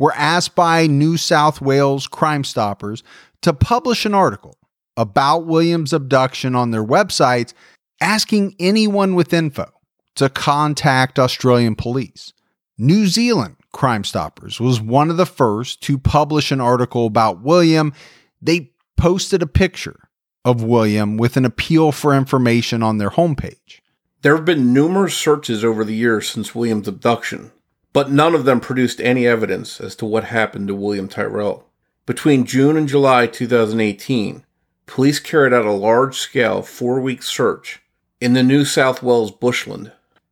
were 0.04 0.13
asked 0.16 0.54
by 0.54 0.86
New 0.86 1.16
South 1.16 1.62
Wales 1.62 2.08
Crime 2.08 2.44
Stoppers 2.44 3.04
to 3.42 3.54
publish 3.54 4.06
an 4.06 4.13
article 4.13 4.58
about 4.98 5.46
Williams' 5.46 5.94
abduction 5.94 6.56
on 6.56 6.72
their 6.72 6.84
websites, 6.84 7.54
asking 8.02 8.54
anyone 8.60 9.16
with 9.16 9.34
info 9.34 9.72
to 10.16 10.28
contact 10.28 11.18
Australian 11.18 11.78
police. 11.78 12.34
New 12.78 13.08
Zealand 13.08 13.56
Crime 13.72 14.04
Stoppers 14.04 14.60
was 14.60 14.82
one 14.82 15.10
of 15.10 15.16
the 15.16 15.26
first 15.26 15.80
to 15.84 15.98
publish 15.98 16.52
an 16.52 16.60
article 16.60 17.06
about 17.06 17.42
William. 17.42 17.94
They 18.42 18.74
posted 18.98 19.42
a 19.42 19.48
picture 19.48 20.10
of 20.44 20.62
William 20.62 21.16
with 21.16 21.38
an 21.38 21.46
appeal 21.46 21.94
for 21.94 22.13
information 22.13 22.84
on 22.84 22.98
their 22.98 23.12
homepage. 23.12 23.80
There 24.22 24.36
have 24.36 24.44
been 24.44 24.74
numerous 24.74 25.16
searches 25.16 25.63
over 25.63 25.86
the 25.86 25.96
years 25.96 26.30
since 26.30 26.54
William's 26.54 26.89
abduction, 26.89 27.54
but 27.93 28.12
none 28.12 28.34
of 28.34 28.45
them 28.45 28.60
produced 28.60 28.99
any 28.99 29.25
evidence 29.25 29.79
as 29.79 29.95
to 29.95 30.06
what 30.06 30.25
happened 30.25 30.67
to 30.67 30.75
William 30.75 31.08
Tyrrell. 31.08 31.69
Between 32.06 32.45
June 32.45 32.75
and 32.75 32.88
July 32.88 33.27
2018, 33.27 34.43
police 34.88 35.19
carried 35.19 35.53
out 35.53 35.65
a 35.65 35.71
large 35.71 36.17
scale 36.17 36.62
four 36.63 36.99
week 36.99 37.23
search 37.23 37.82
in 38.19 38.34
the 38.34 38.43
New 38.43 38.65
South 38.65 39.01
Wales 39.01 39.32
bushland. 39.32 39.91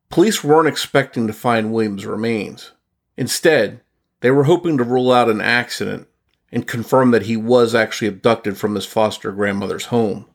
Police 0.09 0.43
weren't 0.43 0.67
expecting 0.67 1.27
to 1.27 1.33
find 1.33 1.71
William's 1.71 2.05
remains. 2.05 2.71
Instead, 3.15 3.81
they 4.19 4.31
were 4.31 4.43
hoping 4.43 4.77
to 4.77 4.83
rule 4.83 5.11
out 5.11 5.29
an 5.29 5.39
accident 5.39 6.07
and 6.51 6.67
confirm 6.67 7.11
that 7.11 7.23
he 7.23 7.37
was 7.37 7.73
actually 7.73 8.07
abducted 8.07 8.57
from 8.57 8.75
his 8.75 8.85
foster 8.85 9.31
grandmother's 9.31 9.85
home. 9.85 10.25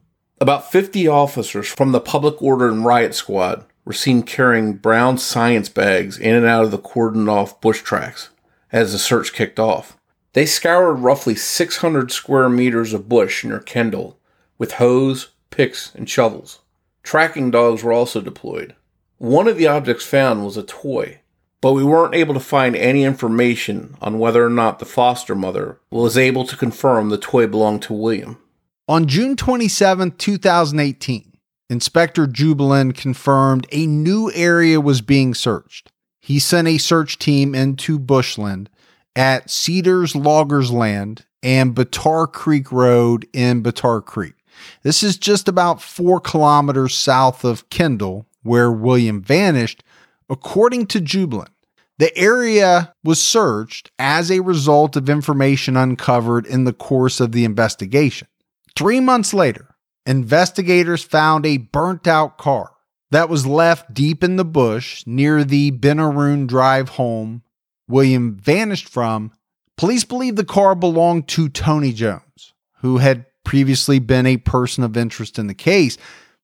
About 0.40 0.70
50 0.70 1.08
officers 1.08 1.68
from 1.68 1.92
the 1.92 2.00
Public 2.00 2.40
Order 2.40 2.68
and 2.68 2.84
Riot 2.84 3.14
Squad 3.14 3.64
were 3.86 3.94
seen 3.94 4.22
carrying 4.22 4.74
brown 4.74 5.16
science 5.16 5.70
bags 5.70 6.18
in 6.18 6.34
and 6.34 6.44
out 6.44 6.64
of 6.64 6.70
the 6.72 6.78
cordoned 6.78 7.30
off 7.30 7.60
bush 7.62 7.80
tracks 7.80 8.28
as 8.70 8.92
the 8.92 8.98
search 8.98 9.32
kicked 9.32 9.58
off. 9.58 9.96
They 10.34 10.44
scoured 10.44 10.98
roughly 10.98 11.34
600 11.34 12.12
square 12.12 12.50
meters 12.50 12.92
of 12.92 13.08
bush 13.08 13.42
near 13.44 13.60
Kendall 13.60 14.18
with 14.58 14.72
hoes, 14.72 15.30
picks, 15.50 15.94
and 15.94 16.10
shovels. 16.10 16.58
Tracking 17.02 17.50
dogs 17.50 17.82
were 17.82 17.92
also 17.92 18.20
deployed. 18.20 18.74
One 19.18 19.48
of 19.48 19.56
the 19.56 19.68
objects 19.68 20.04
found 20.04 20.44
was 20.44 20.56
a 20.58 20.62
toy, 20.62 21.20
but 21.62 21.72
we 21.72 21.84
weren't 21.84 22.14
able 22.14 22.34
to 22.34 22.40
find 22.40 22.76
any 22.76 23.04
information 23.04 23.96
on 24.02 24.18
whether 24.18 24.44
or 24.44 24.50
not 24.50 24.78
the 24.78 24.84
foster 24.84 25.34
mother 25.34 25.78
was 25.90 26.18
able 26.18 26.44
to 26.44 26.56
confirm 26.56 27.08
the 27.08 27.16
toy 27.16 27.46
belonged 27.46 27.82
to 27.82 27.94
William. 27.94 28.38
On 28.88 29.06
June 29.06 29.36
27, 29.36 30.12
2018, 30.12 31.35
Inspector 31.68 32.24
Jubelin 32.28 32.94
confirmed 32.94 33.66
a 33.72 33.86
new 33.86 34.30
area 34.32 34.80
was 34.80 35.00
being 35.00 35.34
searched. 35.34 35.90
He 36.20 36.38
sent 36.38 36.68
a 36.68 36.78
search 36.78 37.18
team 37.18 37.54
into 37.54 37.98
bushland 37.98 38.70
at 39.16 39.50
Cedars 39.50 40.14
Loggers 40.14 40.70
Land 40.70 41.26
and 41.42 41.74
Batar 41.74 42.30
Creek 42.30 42.70
Road 42.70 43.26
in 43.32 43.62
Batar 43.62 44.04
Creek. 44.04 44.34
This 44.82 45.02
is 45.02 45.16
just 45.16 45.48
about 45.48 45.82
four 45.82 46.20
kilometers 46.20 46.94
south 46.94 47.44
of 47.44 47.68
Kendall, 47.68 48.26
where 48.42 48.70
William 48.70 49.20
vanished. 49.22 49.82
According 50.30 50.86
to 50.86 51.00
Jubelin, 51.00 51.48
the 51.98 52.16
area 52.16 52.92
was 53.02 53.20
searched 53.20 53.90
as 53.98 54.30
a 54.30 54.40
result 54.40 54.96
of 54.96 55.08
information 55.08 55.76
uncovered 55.76 56.46
in 56.46 56.64
the 56.64 56.72
course 56.72 57.20
of 57.20 57.32
the 57.32 57.44
investigation. 57.44 58.28
Three 58.76 59.00
months 59.00 59.32
later, 59.32 59.75
investigators 60.06 61.02
found 61.02 61.44
a 61.44 61.58
burnt 61.58 62.06
out 62.06 62.38
car 62.38 62.72
that 63.10 63.28
was 63.28 63.46
left 63.46 63.92
deep 63.92 64.24
in 64.24 64.36
the 64.36 64.44
bush 64.44 65.04
near 65.06 65.44
the 65.44 65.72
Benaroon 65.72 66.46
Drive 66.46 66.90
home 66.90 67.42
William 67.88 68.36
vanished 68.36 68.88
from. 68.88 69.32
Police 69.76 70.04
believe 70.04 70.36
the 70.36 70.44
car 70.44 70.74
belonged 70.74 71.28
to 71.28 71.48
Tony 71.48 71.92
Jones, 71.92 72.54
who 72.80 72.98
had 72.98 73.26
previously 73.44 73.98
been 73.98 74.26
a 74.26 74.38
person 74.38 74.82
of 74.82 74.96
interest 74.96 75.38
in 75.38 75.46
the 75.46 75.54
case. 75.54 75.96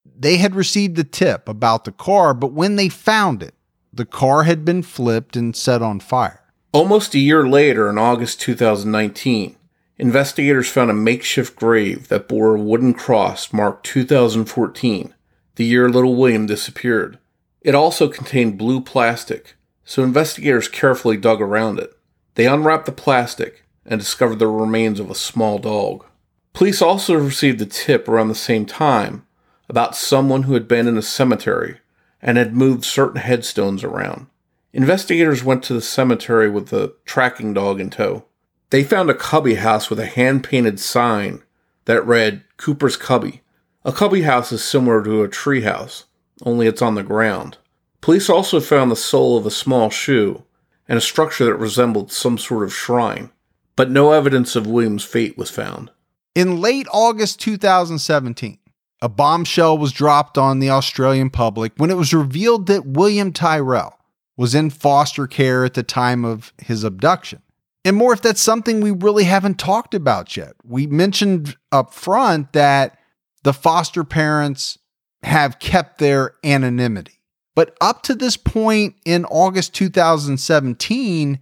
They 0.04 0.36
had 0.36 0.54
received 0.54 0.98
a 0.98 1.04
tip 1.04 1.48
about 1.48 1.84
the 1.84 1.92
car, 1.92 2.34
but 2.34 2.52
when 2.52 2.76
they 2.76 2.88
found 2.88 3.42
it, 3.42 3.54
the 3.92 4.04
car 4.04 4.44
had 4.44 4.64
been 4.64 4.82
flipped 4.82 5.36
and 5.36 5.56
set 5.56 5.82
on 5.82 6.00
fire. 6.00 6.40
Almost 6.72 7.14
a 7.14 7.18
year 7.18 7.46
later, 7.46 7.90
in 7.90 7.98
August 7.98 8.40
2019, 8.40 9.56
investigators 9.98 10.68
found 10.68 10.90
a 10.90 10.94
makeshift 10.94 11.56
grave 11.56 12.08
that 12.08 12.28
bore 12.28 12.54
a 12.54 12.60
wooden 12.60 12.94
cross 12.94 13.52
marked 13.52 13.86
2014, 13.86 15.14
the 15.56 15.64
year 15.64 15.88
little 15.88 16.16
William 16.16 16.46
disappeared. 16.46 17.18
It 17.60 17.74
also 17.74 18.08
contained 18.08 18.58
blue 18.58 18.80
plastic, 18.80 19.56
so 19.84 20.02
investigators 20.02 20.68
carefully 20.68 21.16
dug 21.16 21.40
around 21.40 21.78
it. 21.78 21.92
They 22.34 22.46
unwrapped 22.46 22.86
the 22.86 22.92
plastic 22.92 23.64
and 23.84 24.00
discovered 24.00 24.38
the 24.38 24.48
remains 24.48 25.00
of 25.00 25.10
a 25.10 25.14
small 25.14 25.58
dog. 25.58 26.04
Police 26.52 26.82
also 26.82 27.14
received 27.14 27.60
a 27.60 27.66
tip 27.66 28.08
around 28.08 28.28
the 28.28 28.34
same 28.34 28.66
time 28.66 29.26
about 29.68 29.96
someone 29.96 30.44
who 30.44 30.54
had 30.54 30.68
been 30.68 30.86
in 30.86 30.98
a 30.98 31.02
cemetery 31.02 31.78
and 32.20 32.36
had 32.36 32.54
moved 32.54 32.84
certain 32.84 33.20
headstones 33.20 33.82
around. 33.82 34.26
Investigators 34.72 35.44
went 35.44 35.62
to 35.64 35.74
the 35.74 35.80
cemetery 35.80 36.48
with 36.48 36.72
a 36.72 36.92
tracking 37.04 37.52
dog 37.52 37.80
in 37.80 37.90
tow. 37.90 38.24
They 38.72 38.84
found 38.84 39.10
a 39.10 39.14
cubby 39.14 39.56
house 39.56 39.90
with 39.90 40.00
a 40.00 40.06
hand 40.06 40.44
painted 40.44 40.80
sign 40.80 41.42
that 41.84 42.06
read 42.06 42.42
Cooper's 42.56 42.96
Cubby. 42.96 43.42
A 43.84 43.92
cubby 43.92 44.22
house 44.22 44.50
is 44.50 44.64
similar 44.64 45.04
to 45.04 45.22
a 45.22 45.28
tree 45.28 45.60
house, 45.60 46.06
only 46.42 46.66
it's 46.66 46.80
on 46.80 46.94
the 46.94 47.02
ground. 47.02 47.58
Police 48.00 48.30
also 48.30 48.60
found 48.60 48.90
the 48.90 48.96
sole 48.96 49.36
of 49.36 49.44
a 49.44 49.50
small 49.50 49.90
shoe 49.90 50.44
and 50.88 50.96
a 50.96 51.02
structure 51.02 51.44
that 51.44 51.56
resembled 51.56 52.10
some 52.10 52.38
sort 52.38 52.64
of 52.64 52.72
shrine, 52.72 53.28
but 53.76 53.90
no 53.90 54.12
evidence 54.12 54.56
of 54.56 54.66
William's 54.66 55.04
fate 55.04 55.36
was 55.36 55.50
found. 55.50 55.90
In 56.34 56.58
late 56.58 56.86
August 56.90 57.40
2017, 57.40 58.58
a 59.02 59.08
bombshell 59.10 59.76
was 59.76 59.92
dropped 59.92 60.38
on 60.38 60.60
the 60.60 60.70
Australian 60.70 61.28
public 61.28 61.74
when 61.76 61.90
it 61.90 61.98
was 61.98 62.14
revealed 62.14 62.68
that 62.68 62.86
William 62.86 63.34
Tyrrell 63.34 63.98
was 64.38 64.54
in 64.54 64.70
foster 64.70 65.26
care 65.26 65.62
at 65.62 65.74
the 65.74 65.82
time 65.82 66.24
of 66.24 66.54
his 66.56 66.84
abduction. 66.84 67.42
And 67.84 67.96
more, 67.96 68.12
if 68.12 68.22
that's 68.22 68.40
something 68.40 68.80
we 68.80 68.92
really 68.92 69.24
haven't 69.24 69.58
talked 69.58 69.94
about 69.94 70.36
yet. 70.36 70.52
We 70.64 70.86
mentioned 70.86 71.56
up 71.72 71.92
front 71.92 72.52
that 72.52 72.98
the 73.42 73.52
foster 73.52 74.04
parents 74.04 74.78
have 75.22 75.58
kept 75.58 75.98
their 75.98 76.34
anonymity. 76.44 77.20
But 77.54 77.76
up 77.80 78.02
to 78.04 78.14
this 78.14 78.36
point 78.36 78.94
in 79.04 79.24
August 79.26 79.74
2017, 79.74 81.38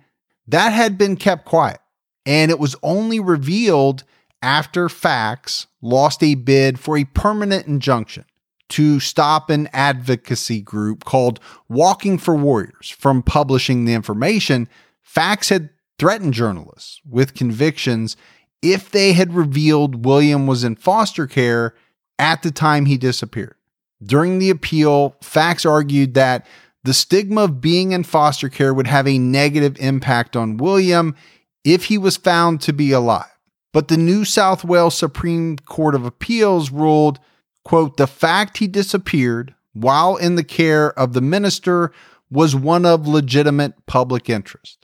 that 0.49 0.71
had 0.71 0.99
been 0.99 1.17
kept 1.17 1.45
quiet. 1.45 1.81
And 2.27 2.51
it 2.51 2.59
was 2.59 2.77
only 2.83 3.21
revealed 3.21 4.05
after 4.43 4.89
FACS 4.89 5.67
lost 5.83 6.23
a 6.23 6.35
bid 6.35 6.79
for 6.79 6.97
a 6.97 7.05
permanent 7.05 7.67
injunction 7.67 8.25
to 8.71 9.01
stop 9.01 9.51
an 9.51 9.69
advocacy 9.73 10.61
group 10.61 11.05
called 11.05 11.41
Walking 11.69 12.19
for 12.19 12.35
Warriors 12.35 12.89
from 12.89 13.23
publishing 13.23 13.85
the 13.85 13.95
information. 13.95 14.69
FACS 15.03 15.51
had 15.51 15.71
threatened 16.01 16.33
journalists 16.33 17.03
with 17.07 17.35
convictions 17.35 18.17
if 18.63 18.91
they 18.91 19.13
had 19.13 19.35
revealed 19.35 20.07
William 20.07 20.47
was 20.47 20.65
in 20.65 20.75
foster 20.75 21.27
care 21.27 21.75
at 22.19 22.43
the 22.43 22.51
time 22.51 22.87
he 22.87 22.97
disappeared. 22.97 23.55
During 24.03 24.39
the 24.39 24.49
appeal, 24.49 25.15
FACS 25.21 25.67
argued 25.67 26.15
that 26.15 26.47
the 26.85 26.95
stigma 26.95 27.43
of 27.43 27.61
being 27.61 27.93
in 27.93 28.05
foster 28.05 28.49
care 28.49 28.73
would 28.73 28.87
have 28.87 29.07
a 29.07 29.19
negative 29.19 29.77
impact 29.79 30.37
on 30.37 30.57
William 30.57 31.15
if 31.65 31.85
he 31.85 31.99
was 31.99 32.17
found 32.17 32.63
to 32.63 32.73
be 32.73 32.93
alive. 32.93 33.27
But 33.75 33.89
the 33.89 33.99
New 33.99 34.25
South 34.25 34.65
Wales 34.65 34.97
Supreme 34.97 35.59
Court 35.59 35.95
of 35.95 36.07
Appeals 36.07 36.71
ruled, 36.71 37.21
quote, 37.63 37.99
the 37.99 38.07
fact 38.07 38.57
he 38.57 38.69
disappeared 38.69 39.55
while 39.75 40.17
in 40.17 40.37
the 40.37 40.45
care 40.45 40.99
of 40.99 41.13
the 41.13 41.21
minister 41.21 41.93
was 42.31 42.57
one 42.57 42.87
of 42.87 43.07
legitimate 43.07 43.75
public 43.85 44.31
interest. 44.31 44.80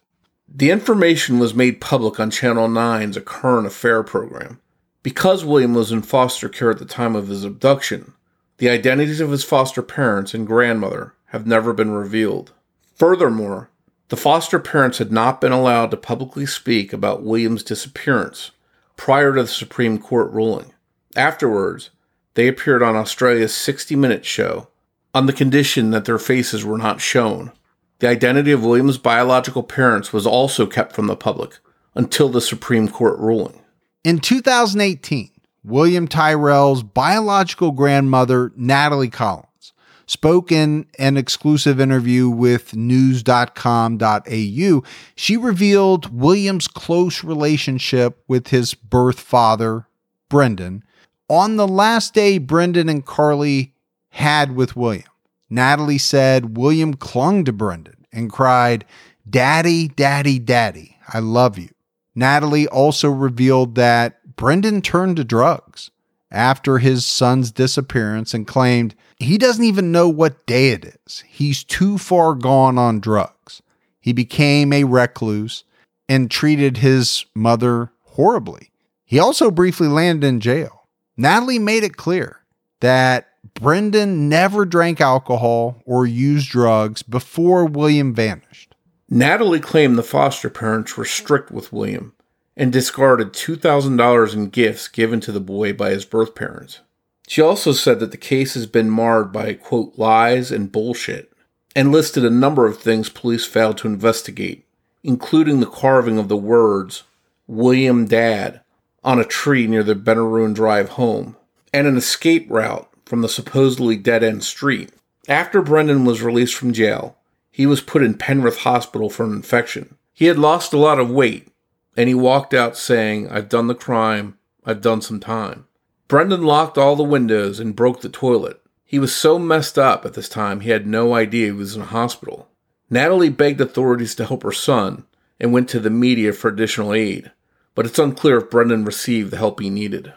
The 0.48 0.70
information 0.70 1.38
was 1.38 1.54
made 1.54 1.80
public 1.80 2.20
on 2.20 2.30
Channel 2.30 2.68
9's 2.68 3.16
A 3.16 3.20
Current 3.20 3.66
Affair 3.66 4.02
program. 4.02 4.60
Because 5.02 5.44
William 5.44 5.74
was 5.74 5.92
in 5.92 6.02
foster 6.02 6.48
care 6.48 6.70
at 6.70 6.78
the 6.78 6.84
time 6.84 7.16
of 7.16 7.28
his 7.28 7.44
abduction, 7.44 8.14
the 8.58 8.68
identities 8.68 9.20
of 9.20 9.30
his 9.30 9.44
foster 9.44 9.82
parents 9.82 10.34
and 10.34 10.46
grandmother 10.46 11.14
have 11.26 11.46
never 11.46 11.72
been 11.72 11.90
revealed. 11.90 12.52
Furthermore, 12.94 13.70
the 14.08 14.16
foster 14.16 14.58
parents 14.58 14.98
had 14.98 15.12
not 15.12 15.40
been 15.40 15.52
allowed 15.52 15.90
to 15.90 15.96
publicly 15.96 16.46
speak 16.46 16.92
about 16.92 17.22
William's 17.22 17.62
disappearance 17.62 18.52
prior 18.96 19.34
to 19.34 19.42
the 19.42 19.48
Supreme 19.48 19.98
Court 19.98 20.30
ruling. 20.32 20.72
Afterwards, 21.16 21.90
they 22.34 22.46
appeared 22.46 22.82
on 22.82 22.96
Australia's 22.96 23.54
60 23.54 23.96
Minutes 23.96 24.28
show 24.28 24.68
on 25.12 25.26
the 25.26 25.32
condition 25.32 25.90
that 25.90 26.04
their 26.04 26.18
faces 26.18 26.64
were 26.64 26.78
not 26.78 27.00
shown. 27.00 27.52
The 27.98 28.08
identity 28.08 28.52
of 28.52 28.64
William's 28.64 28.98
biological 28.98 29.62
parents 29.62 30.12
was 30.12 30.26
also 30.26 30.66
kept 30.66 30.94
from 30.94 31.06
the 31.06 31.16
public 31.16 31.58
until 31.94 32.28
the 32.28 32.42
Supreme 32.42 32.88
Court 32.88 33.18
ruling. 33.18 33.62
In 34.04 34.18
2018, 34.18 35.30
William 35.64 36.06
Tyrrell's 36.06 36.82
biological 36.82 37.72
grandmother, 37.72 38.52
Natalie 38.54 39.08
Collins, 39.08 39.72
spoke 40.06 40.52
in 40.52 40.86
an 40.98 41.16
exclusive 41.16 41.80
interview 41.80 42.28
with 42.28 42.76
news.com.au. 42.76 44.82
She 45.16 45.36
revealed 45.36 46.14
William's 46.14 46.68
close 46.68 47.24
relationship 47.24 48.22
with 48.28 48.48
his 48.48 48.74
birth 48.74 49.18
father, 49.18 49.88
Brendan, 50.28 50.84
on 51.28 51.56
the 51.56 51.66
last 51.66 52.14
day 52.14 52.38
Brendan 52.38 52.88
and 52.88 53.04
Carly 53.04 53.74
had 54.10 54.54
with 54.54 54.76
William. 54.76 55.08
Natalie 55.48 55.98
said 55.98 56.56
William 56.56 56.94
clung 56.94 57.44
to 57.44 57.52
Brendan 57.52 58.06
and 58.12 58.32
cried, 58.32 58.84
Daddy, 59.28 59.88
Daddy, 59.88 60.38
Daddy, 60.38 60.96
I 61.12 61.18
love 61.18 61.58
you. 61.58 61.68
Natalie 62.14 62.66
also 62.68 63.10
revealed 63.10 63.74
that 63.74 64.36
Brendan 64.36 64.82
turned 64.82 65.16
to 65.16 65.24
drugs 65.24 65.90
after 66.30 66.78
his 66.78 67.06
son's 67.06 67.50
disappearance 67.50 68.34
and 68.34 68.46
claimed 68.46 68.94
he 69.18 69.38
doesn't 69.38 69.64
even 69.64 69.92
know 69.92 70.08
what 70.08 70.46
day 70.46 70.70
it 70.70 70.84
is. 71.06 71.24
He's 71.26 71.64
too 71.64 71.98
far 71.98 72.34
gone 72.34 72.78
on 72.78 73.00
drugs. 73.00 73.62
He 74.00 74.12
became 74.12 74.72
a 74.72 74.84
recluse 74.84 75.64
and 76.08 76.30
treated 76.30 76.78
his 76.78 77.24
mother 77.34 77.90
horribly. 78.02 78.70
He 79.04 79.18
also 79.18 79.50
briefly 79.50 79.88
landed 79.88 80.26
in 80.26 80.40
jail. 80.40 80.86
Natalie 81.16 81.58
made 81.58 81.84
it 81.84 81.96
clear 81.96 82.40
that 82.80 83.28
Brendan 83.60 84.28
never 84.28 84.66
drank 84.66 85.00
alcohol 85.00 85.80
or 85.84 86.06
used 86.06 86.50
drugs 86.50 87.02
before 87.02 87.64
William 87.64 88.14
vanished. 88.14 88.74
Natalie 89.08 89.60
claimed 89.60 89.96
the 89.96 90.02
foster 90.02 90.50
parents 90.50 90.96
were 90.96 91.04
strict 91.04 91.50
with 91.50 91.72
William 91.72 92.12
and 92.56 92.72
discarded 92.72 93.32
$2,000 93.32 94.34
in 94.34 94.48
gifts 94.48 94.88
given 94.88 95.20
to 95.20 95.32
the 95.32 95.40
boy 95.40 95.72
by 95.72 95.90
his 95.90 96.04
birth 96.04 96.34
parents. 96.34 96.80
She 97.28 97.40
also 97.40 97.72
said 97.72 97.98
that 98.00 98.10
the 98.10 98.16
case 98.16 98.54
has 98.54 98.66
been 98.66 98.90
marred 98.90 99.32
by, 99.32 99.54
quote, 99.54 99.94
lies 99.96 100.50
and 100.50 100.70
bullshit, 100.70 101.32
and 101.74 101.92
listed 101.92 102.24
a 102.24 102.30
number 102.30 102.66
of 102.66 102.78
things 102.78 103.08
police 103.08 103.44
failed 103.44 103.78
to 103.78 103.88
investigate, 103.88 104.64
including 105.02 105.60
the 105.60 105.66
carving 105.66 106.18
of 106.18 106.28
the 106.28 106.36
words, 106.36 107.02
William 107.46 108.06
Dad, 108.06 108.60
on 109.02 109.18
a 109.18 109.24
tree 109.24 109.66
near 109.66 109.82
the 109.82 109.94
Benaroon 109.94 110.54
Drive 110.54 110.90
home, 110.90 111.36
and 111.72 111.86
an 111.86 111.96
escape 111.96 112.46
route 112.50 112.90
from 113.06 113.22
the 113.22 113.28
supposedly 113.28 113.96
dead 113.96 114.22
end 114.22 114.44
street. 114.44 114.90
After 115.28 115.62
Brendan 115.62 116.04
was 116.04 116.22
released 116.22 116.54
from 116.54 116.72
jail, 116.72 117.16
he 117.50 117.64
was 117.64 117.80
put 117.80 118.02
in 118.02 118.14
Penrith 118.14 118.58
Hospital 118.58 119.08
for 119.08 119.24
an 119.24 119.32
infection. 119.32 119.96
He 120.12 120.26
had 120.26 120.38
lost 120.38 120.74
a 120.74 120.78
lot 120.78 120.98
of 120.98 121.10
weight, 121.10 121.48
and 121.96 122.08
he 122.08 122.14
walked 122.14 122.52
out 122.52 122.76
saying, 122.76 123.28
I've 123.30 123.48
done 123.48 123.68
the 123.68 123.74
crime, 123.74 124.36
I've 124.64 124.82
done 124.82 125.00
some 125.00 125.20
time. 125.20 125.66
Brendan 126.08 126.42
locked 126.42 126.76
all 126.76 126.96
the 126.96 127.02
windows 127.02 127.58
and 127.58 127.74
broke 127.74 128.00
the 128.00 128.08
toilet. 128.08 128.60
He 128.84 128.98
was 128.98 129.14
so 129.14 129.38
messed 129.38 129.78
up 129.78 130.04
at 130.04 130.14
this 130.14 130.28
time 130.28 130.60
he 130.60 130.70
had 130.70 130.86
no 130.86 131.14
idea 131.14 131.46
he 131.46 131.52
was 131.52 131.74
in 131.74 131.82
a 131.82 131.86
hospital. 131.86 132.48
Natalie 132.88 133.30
begged 133.30 133.60
authorities 133.60 134.14
to 134.14 134.26
help 134.26 134.44
her 134.44 134.52
son 134.52 135.04
and 135.40 135.52
went 135.52 135.68
to 135.70 135.80
the 135.80 135.90
media 135.90 136.32
for 136.32 136.48
additional 136.48 136.94
aid, 136.94 137.32
but 137.74 137.84
it's 137.84 137.98
unclear 137.98 138.38
if 138.38 138.50
Brendan 138.50 138.84
received 138.84 139.32
the 139.32 139.38
help 139.38 139.60
he 139.60 139.70
needed. 139.70 140.12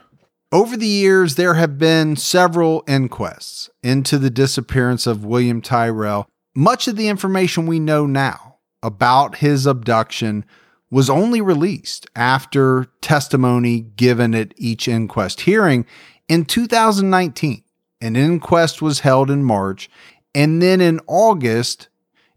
Over 0.52 0.76
the 0.76 0.88
years, 0.88 1.36
there 1.36 1.54
have 1.54 1.78
been 1.78 2.16
several 2.16 2.82
inquests 2.88 3.70
into 3.84 4.18
the 4.18 4.32
disappearance 4.32 5.06
of 5.06 5.24
William 5.24 5.62
Tyrrell. 5.62 6.28
Much 6.56 6.88
of 6.88 6.96
the 6.96 7.08
information 7.08 7.68
we 7.68 7.80
know 7.80 8.08
now 8.08 8.58
about 8.82 9.38
his 9.38 9.68
abduction 9.68 10.44
was 10.90 11.08
only 11.08 11.40
released 11.40 12.08
after 12.16 12.88
testimony 13.00 13.82
given 13.82 14.34
at 14.34 14.56
each 14.58 14.88
inquest 14.88 15.42
hearing 15.42 15.86
in 16.28 16.46
2019. 16.46 17.63
An 18.02 18.15
inquest 18.15 18.82
was 18.82 19.02
held 19.02 19.30
in 19.30 19.44
March 19.44 19.88
and 20.34 20.63
then 20.63 20.82
in 20.82 21.00
August 21.06 21.90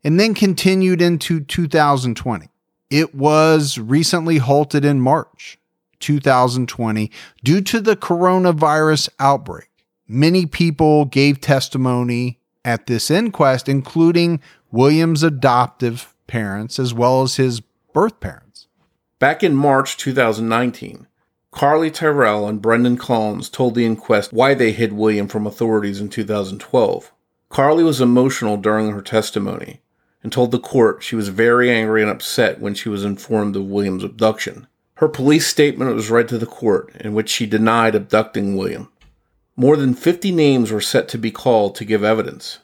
and 0.05 0.20
then 0.20 0.34
continued 0.34 1.01
into 1.01 1.41
2020. 1.41 2.51
It 2.91 3.14
was 3.14 3.78
recently 3.78 4.36
halted 4.36 4.84
in 4.84 5.01
March 5.01 5.59
2020 6.03 7.11
due 7.42 7.62
to 7.62 7.80
the 7.80 7.96
coronavirus 7.96 9.09
outbreak. 9.18 9.70
Many 10.07 10.44
people 10.44 11.07
gave 11.07 11.40
testimony 11.40 12.38
at 12.64 12.86
this 12.86 13.11
inquest, 13.11 13.68
including 13.68 14.40
William's 14.70 15.22
adoptive 15.22 16.14
parents 16.26 16.78
as 16.78 16.92
well 16.92 17.22
as 17.22 17.36
his 17.36 17.61
birth 17.92 18.20
parents. 18.20 18.66
Back 19.18 19.42
in 19.42 19.55
March 19.55 19.96
2019, 19.96 21.07
Carly 21.50 21.90
Tyrrell 21.90 22.48
and 22.48 22.62
Brendan 22.62 22.96
Collins 22.96 23.50
told 23.50 23.74
the 23.74 23.84
inquest 23.84 24.32
why 24.32 24.55
they 24.55 24.72
hid 24.72 24.94
William 24.94 25.28
from 25.28 25.46
authorities 25.46 26.00
in 26.00 26.09
2012. 26.09 27.12
Carly 27.50 27.84
was 27.84 28.00
emotional 28.00 28.57
during 28.57 28.90
her 28.90 29.03
testimony 29.03 29.82
and 30.22 30.32
told 30.32 30.50
the 30.50 30.59
court 30.59 31.03
she 31.03 31.14
was 31.14 31.28
very 31.28 31.70
angry 31.70 32.00
and 32.00 32.11
upset 32.11 32.61
when 32.61 32.74
she 32.74 32.88
was 32.88 33.05
informed 33.05 33.55
of 33.55 33.66
William's 33.66 34.03
abduction. 34.03 34.66
Her 35.03 35.09
police 35.09 35.48
statement 35.48 35.96
was 35.96 36.12
read 36.12 36.28
to 36.28 36.38
the 36.38 36.46
court, 36.46 36.94
in 37.00 37.12
which 37.12 37.28
she 37.28 37.44
denied 37.44 37.96
abducting 37.96 38.57
William. 38.57 38.88
More 39.57 39.76
than 39.76 39.94
50 39.94 40.30
names 40.30 40.70
were 40.70 40.80
set 40.80 41.09
to 41.09 41.18
be 41.18 41.32
called 41.32 41.74
to 41.74 41.84
give 41.84 42.05
evidence. 42.05 42.61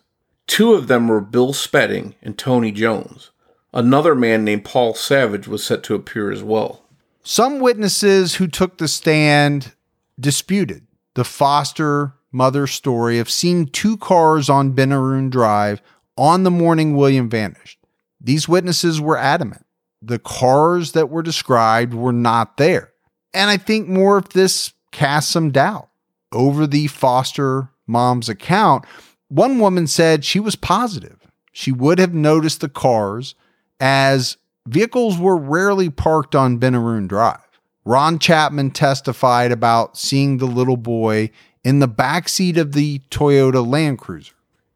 Two 0.47 0.75
of 0.75 0.87
them 0.87 1.09
were 1.09 1.21
Bill 1.21 1.53
Spedding 1.53 2.15
and 2.23 2.39
Tony 2.39 2.71
Jones. 2.71 3.33
Another 3.75 4.15
man 4.15 4.45
named 4.45 4.65
Paul 4.65 4.95
Savage 4.95 5.49
was 5.49 5.65
set 5.65 5.83
to 5.83 5.97
appear 5.97 6.31
as 6.31 6.45
well. 6.45 6.85
Some 7.25 7.59
witnesses 7.59 8.37
who 8.37 8.47
took 8.47 8.79
the 8.79 8.87
stand 8.87 9.73
disputed 10.21 10.87
the 11.15 11.25
foster 11.25 12.15
mother 12.31 12.69
story 12.69 13.19
of 13.19 13.29
seeing 13.29 13.67
two 13.67 13.97
cars 13.97 14.49
on 14.49 14.77
Benaroon 14.77 15.29
Drive 15.29 15.83
on 16.17 16.45
the 16.45 16.53
morning 16.53 16.95
William 16.95 17.29
vanished. 17.29 17.81
These 18.21 18.49
witnesses 18.49 19.01
were 19.01 19.19
adamant. 19.19 19.65
The 20.01 20.19
cars 20.19 20.93
that 20.93 21.11
were 21.11 21.23
described 21.23 21.95
were 21.95 22.13
not 22.13 22.57
there. 22.57 22.93
And 23.35 23.51
I 23.51 23.57
think 23.57 23.89
more 23.89 24.19
of 24.19 24.31
this 24.31 24.73
casts 24.93 25.31
some 25.31 25.51
doubt 25.51 25.89
over 26.33 26.67
the 26.67 26.87
foster 26.87 27.71
mom's 27.87 28.29
account. 28.29 28.85
One 29.29 29.59
woman 29.59 29.87
said 29.87 30.25
she 30.25 30.41
was 30.41 30.57
positive. 30.57 31.19
She 31.53 31.73
would 31.73 31.99
have 31.99 32.15
noticed 32.15 32.61
the 32.61 32.69
cars 32.69 33.35
as 33.81 34.37
vehicles 34.67 35.19
were 35.19 35.37
rarely 35.37 35.91
parked 35.91 36.35
on 36.35 36.59
Benaroon 36.59 37.09
Drive. 37.09 37.41
Ron 37.85 38.19
Chapman 38.19 38.71
testified 38.71 39.51
about 39.51 39.97
seeing 39.97 40.39
the 40.39 40.47
little 40.47 40.77
boy 40.77 41.31
in 41.65 41.81
the 41.81 41.89
backseat 41.89 42.57
of 42.57 42.73
the 42.73 43.01
Toyota 43.11 43.67
Land 43.67 43.99
Cruiser. 43.99 44.35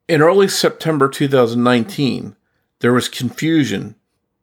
In 0.08 0.22
early 0.22 0.48
September 0.48 1.08
2019, 1.08 2.36
there 2.80 2.92
was 2.92 3.08
confusion 3.08 3.94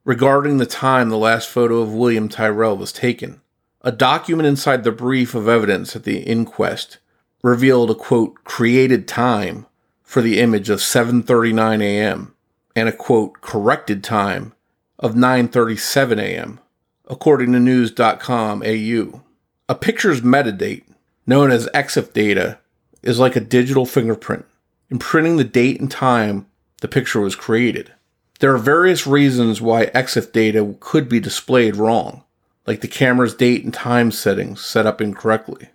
regarding 0.10 0.58
the 0.58 0.66
time 0.66 1.10
the 1.10 1.16
last 1.16 1.48
photo 1.48 1.82
of 1.82 1.94
William 1.94 2.28
Tyrrell 2.28 2.76
was 2.76 2.92
taken. 2.92 3.40
A 3.84 3.92
document 3.92 4.48
inside 4.48 4.84
the 4.84 4.92
brief 4.92 5.36
of 5.36 5.48
evidence 5.48 5.96
at 5.96 6.04
the 6.04 6.22
inquest 6.22 6.98
revealed 7.44 7.92
a 7.92 7.94
quote 7.94 8.44
created 8.44 9.08
time 9.08 9.68
for 10.02 10.24
the 10.24 10.40
image 10.40 10.68
of 10.68 10.80
7:39 10.80 11.84
a.m. 11.84 12.34
and 12.76 12.90
a 12.90 12.92
quote 12.92 13.40
corrected 13.42 14.04
time 14.04 14.54
of 14.98 15.14
9:37 15.14 16.20
a.m. 16.20 16.60
according 17.08 17.54
to 17.54 17.60
news.com 17.60 18.64
AU. 18.64 19.22
A 19.70 19.76
picture's 19.76 20.22
metadata, 20.22 20.82
known 21.28 21.52
as 21.52 21.70
EXIF 21.72 22.14
data, 22.14 22.58
is 23.04 23.20
like 23.20 23.36
a 23.36 23.52
digital 23.58 23.86
fingerprint, 23.86 24.48
imprinting 24.90 25.38
the 25.38 25.44
date 25.44 25.80
and 25.80 25.92
time 25.92 26.48
the 26.82 26.88
picture 26.88 27.22
was 27.22 27.36
created. 27.36 27.94
There 28.40 28.54
are 28.54 28.60
various 28.60 29.06
reasons 29.06 29.62
why 29.62 29.88
EXIF 29.88 30.32
data 30.32 30.76
could 30.80 31.10
be 31.10 31.20
displayed 31.20 31.76
wrong, 31.76 32.24
like 32.66 32.80
the 32.80 32.88
camera's 32.88 33.36
date 33.36 33.66
and 33.66 33.74
time 33.74 34.12
settings 34.12 34.62
set 34.62 34.86
up 34.86 35.02
incorrectly. 35.02 35.70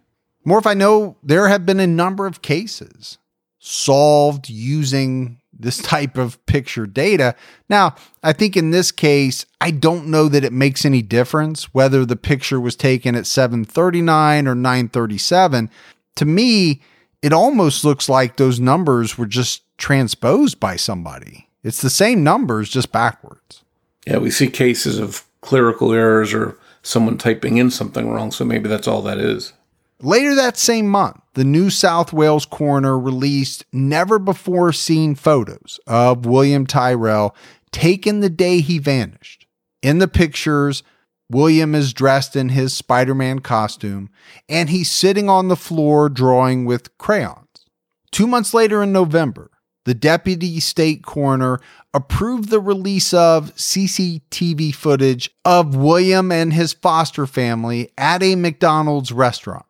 More 0.47 0.59
if 0.59 0.67
I 0.67 0.75
know 0.75 1.17
there 1.23 1.49
have 1.49 1.67
been 1.67 1.81
a 1.81 1.87
number 1.87 2.27
of 2.27 2.43
cases 2.43 3.19
solved 3.59 4.49
using 4.49 5.41
this 5.53 5.77
type 5.83 6.17
of 6.17 6.45
picture 6.47 6.87
data. 6.87 7.35
Now, 7.69 7.97
I 8.23 8.33
think 8.33 8.57
in 8.57 8.71
this 8.71 8.91
case, 8.91 9.45
I 9.61 9.71
don't 9.71 10.09
know 10.09 10.29
that 10.29 10.45
it 10.45 10.53
makes 10.53 10.87
any 10.87 11.03
difference 11.03 11.75
whether 11.75 12.07
the 12.07 12.17
picture 12.17 12.61
was 12.61 12.77
taken 12.77 13.15
at 13.15 13.27
739 13.27 14.49
or 14.49 14.55
937. 14.55 15.71
To 16.17 16.25
me, 16.25 16.81
it 17.23 17.33
almost 17.33 17.85
looks 17.85 18.09
like 18.09 18.37
those 18.37 18.59
numbers 18.59 19.19
were 19.19 19.27
just 19.27 19.63
transposed 19.77 20.61
by 20.61 20.77
somebody. 20.77 21.44
It's 21.65 21.81
the 21.81 21.91
same 21.91 22.23
numbers, 22.23 22.69
just 22.69 22.93
backwards. 22.93 23.65
Yeah, 24.07 24.19
we 24.19 24.31
see 24.31 24.49
cases 24.49 24.99
of 24.99 25.25
clerical 25.41 25.93
errors 25.93 26.35
or 26.35 26.59
someone 26.83 27.19
typing 27.19 27.57
in 27.57 27.71
something 27.71 28.11
wrong, 28.11 28.31
so 28.31 28.45
maybe 28.45 28.69
that's 28.69 28.87
all 28.87 29.03
that 29.03 29.19
is. 29.19 29.55
Later 30.01 30.35
that 30.35 30.59
same 30.59 30.87
month, 30.87 31.21
the 31.33 31.45
New 31.45 31.71
South 31.71 32.13
Wales 32.13 32.45
coroner 32.45 32.99
released 32.99 33.65
never 33.73 34.19
before 34.19 34.73
seen 34.73 35.15
photos 35.15 35.81
of 35.87 36.27
William 36.27 36.67
Tyrrell 36.67 37.35
taken 37.73 38.21
the 38.21 38.31
day 38.31 38.61
he 38.61 38.79
vanished. 38.79 39.47
In 39.83 39.99
the 39.99 40.09
pictures, 40.09 40.83
William 41.31 41.75
is 41.75 41.95
dressed 41.95 42.37
in 42.37 42.51
his 42.51 42.75
Spider 42.75 43.15
Man 43.15 43.39
costume 43.39 44.11
and 44.49 44.69
he's 44.69 44.91
sitting 44.91 45.31
on 45.31 45.49
the 45.49 45.57
floor 45.57 46.09
drawing 46.09 46.67
with 46.67 46.97
crayons. 46.99 47.67
Two 48.11 48.27
months 48.27 48.53
later 48.53 48.83
in 48.83 48.93
November, 48.93 49.51
the 49.85 49.95
deputy 49.95 50.61
state 50.61 51.05
coroner 51.05 51.61
approved 51.93 52.49
the 52.49 52.61
release 52.61 53.15
of 53.15 53.55
CCTV 53.55 54.75
footage 54.75 55.31
of 55.45 55.77
William 55.77 56.33
and 56.33 56.53
his 56.53 56.73
foster 56.73 57.27
family 57.27 57.93
at 57.97 58.23
a 58.23 58.35
McDonald's 58.35 59.13
restaurant. 59.13 59.67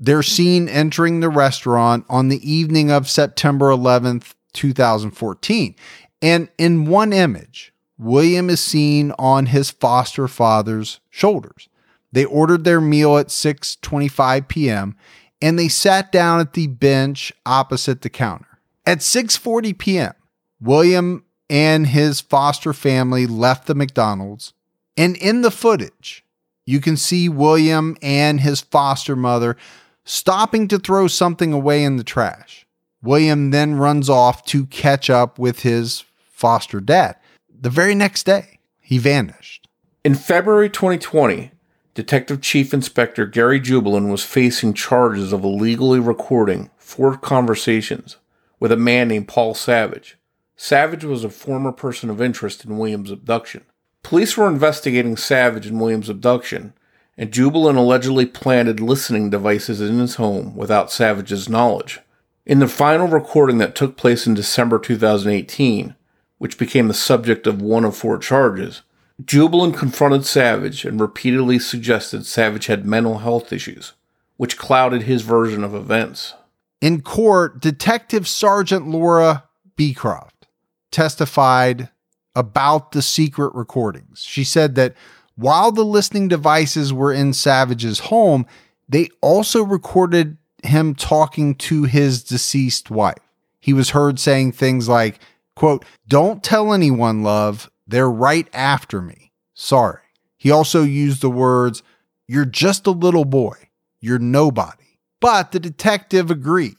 They're 0.00 0.22
seen 0.22 0.68
entering 0.68 1.20
the 1.20 1.28
restaurant 1.28 2.04
on 2.08 2.28
the 2.28 2.50
evening 2.50 2.90
of 2.90 3.08
September 3.08 3.66
11th, 3.66 4.34
2014. 4.52 5.74
And 6.22 6.48
in 6.56 6.86
one 6.86 7.12
image, 7.12 7.72
William 7.98 8.48
is 8.48 8.60
seen 8.60 9.12
on 9.18 9.46
his 9.46 9.70
foster 9.70 10.28
father's 10.28 11.00
shoulders. 11.10 11.68
They 12.12 12.24
ordered 12.24 12.64
their 12.64 12.80
meal 12.80 13.18
at 13.18 13.28
6:25 13.28 14.48
p.m. 14.48 14.96
and 15.42 15.58
they 15.58 15.68
sat 15.68 16.10
down 16.10 16.40
at 16.40 16.54
the 16.54 16.68
bench 16.68 17.32
opposite 17.44 18.02
the 18.02 18.08
counter. 18.08 18.47
At 18.88 19.00
6:40 19.00 19.76
p.m., 19.76 20.14
William 20.62 21.22
and 21.50 21.88
his 21.88 22.22
foster 22.22 22.72
family 22.72 23.26
left 23.26 23.66
the 23.66 23.74
McDonald's, 23.74 24.54
and 24.96 25.14
in 25.18 25.42
the 25.42 25.50
footage, 25.50 26.24
you 26.64 26.80
can 26.80 26.96
see 26.96 27.28
William 27.28 27.98
and 28.00 28.40
his 28.40 28.62
foster 28.62 29.14
mother 29.14 29.58
stopping 30.06 30.68
to 30.68 30.78
throw 30.78 31.06
something 31.06 31.52
away 31.52 31.84
in 31.84 31.98
the 31.98 32.02
trash. 32.02 32.66
William 33.02 33.50
then 33.50 33.74
runs 33.74 34.08
off 34.08 34.42
to 34.46 34.64
catch 34.64 35.10
up 35.10 35.38
with 35.38 35.60
his 35.60 36.06
foster 36.30 36.80
dad. 36.80 37.16
The 37.60 37.68
very 37.68 37.94
next 37.94 38.24
day, 38.24 38.58
he 38.80 38.96
vanished. 38.96 39.68
In 40.02 40.14
February 40.14 40.70
2020, 40.70 41.50
Detective 41.92 42.40
Chief 42.40 42.72
Inspector 42.72 43.26
Gary 43.26 43.60
Jubelin 43.60 44.10
was 44.10 44.24
facing 44.24 44.72
charges 44.72 45.34
of 45.34 45.44
illegally 45.44 46.00
recording 46.00 46.70
four 46.78 47.18
conversations 47.18 48.16
with 48.60 48.72
a 48.72 48.76
man 48.76 49.08
named 49.08 49.28
Paul 49.28 49.54
Savage. 49.54 50.16
Savage 50.56 51.04
was 51.04 51.24
a 51.24 51.30
former 51.30 51.72
person 51.72 52.10
of 52.10 52.20
interest 52.20 52.64
in 52.64 52.78
Williams' 52.78 53.10
abduction. 53.10 53.64
Police 54.02 54.36
were 54.36 54.48
investigating 54.48 55.16
Savage 55.16 55.66
and 55.66 55.80
Williams' 55.80 56.08
abduction 56.08 56.72
and 57.18 57.32
Jubelin 57.32 57.76
allegedly 57.76 58.24
planted 58.24 58.78
listening 58.78 59.28
devices 59.28 59.80
in 59.80 59.98
his 59.98 60.14
home 60.14 60.54
without 60.54 60.92
Savage's 60.92 61.48
knowledge. 61.48 61.98
In 62.46 62.60
the 62.60 62.68
final 62.68 63.08
recording 63.08 63.58
that 63.58 63.74
took 63.74 63.96
place 63.96 64.26
in 64.26 64.34
December 64.34 64.78
2018, 64.78 65.96
which 66.38 66.56
became 66.56 66.86
the 66.86 66.94
subject 66.94 67.48
of 67.48 67.60
one 67.60 67.84
of 67.84 67.96
four 67.96 68.18
charges, 68.18 68.82
Jubelin 69.20 69.76
confronted 69.76 70.24
Savage 70.24 70.84
and 70.84 71.00
repeatedly 71.00 71.58
suggested 71.58 72.24
Savage 72.24 72.66
had 72.66 72.86
mental 72.86 73.18
health 73.18 73.52
issues, 73.52 73.94
which 74.36 74.56
clouded 74.56 75.02
his 75.02 75.22
version 75.22 75.64
of 75.64 75.74
events. 75.74 76.34
In 76.80 77.00
court, 77.00 77.60
Detective 77.60 78.28
Sergeant 78.28 78.88
Laura 78.88 79.44
Beecroft 79.76 80.46
testified 80.90 81.88
about 82.34 82.92
the 82.92 83.02
secret 83.02 83.52
recordings. 83.54 84.20
She 84.20 84.44
said 84.44 84.76
that 84.76 84.94
while 85.34 85.72
the 85.72 85.84
listening 85.84 86.28
devices 86.28 86.92
were 86.92 87.12
in 87.12 87.32
Savage's 87.32 87.98
home, 87.98 88.46
they 88.88 89.08
also 89.20 89.64
recorded 89.64 90.36
him 90.62 90.94
talking 90.94 91.54
to 91.54 91.84
his 91.84 92.22
deceased 92.22 92.90
wife. 92.90 93.18
He 93.60 93.72
was 93.72 93.90
heard 93.90 94.18
saying 94.18 94.52
things 94.52 94.88
like, 94.88 95.20
quote, 95.56 95.84
Don't 96.06 96.42
tell 96.42 96.72
anyone, 96.72 97.22
love. 97.22 97.70
They're 97.86 98.10
right 98.10 98.48
after 98.52 99.00
me. 99.02 99.32
Sorry. 99.54 100.00
He 100.36 100.50
also 100.50 100.82
used 100.82 101.22
the 101.22 101.30
words, 101.30 101.82
You're 102.26 102.44
just 102.44 102.86
a 102.86 102.92
little 102.92 103.24
boy. 103.24 103.56
You're 104.00 104.18
nobody. 104.18 104.87
But 105.20 105.52
the 105.52 105.60
detective 105.60 106.30
agreed 106.30 106.76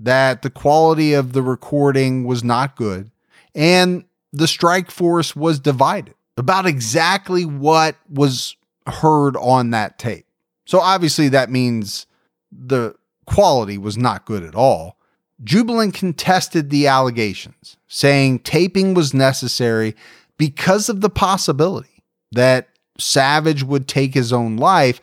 that 0.00 0.42
the 0.42 0.50
quality 0.50 1.14
of 1.14 1.32
the 1.32 1.42
recording 1.42 2.24
was 2.24 2.44
not 2.44 2.76
good 2.76 3.10
and 3.54 4.04
the 4.32 4.48
strike 4.48 4.90
force 4.90 5.34
was 5.34 5.58
divided 5.58 6.14
about 6.36 6.66
exactly 6.66 7.44
what 7.44 7.96
was 8.08 8.56
heard 8.86 9.36
on 9.36 9.70
that 9.70 9.98
tape. 9.98 10.26
So 10.66 10.80
obviously 10.80 11.28
that 11.30 11.50
means 11.50 12.06
the 12.52 12.94
quality 13.26 13.78
was 13.78 13.96
not 13.96 14.24
good 14.24 14.42
at 14.42 14.54
all. 14.54 14.96
Jubelin 15.44 15.94
contested 15.94 16.70
the 16.70 16.86
allegations, 16.86 17.76
saying 17.86 18.40
taping 18.40 18.94
was 18.94 19.14
necessary 19.14 19.94
because 20.36 20.88
of 20.88 21.00
the 21.00 21.10
possibility 21.10 22.02
that 22.32 22.68
Savage 22.98 23.62
would 23.62 23.86
take 23.86 24.14
his 24.14 24.32
own 24.32 24.56
life 24.56 25.00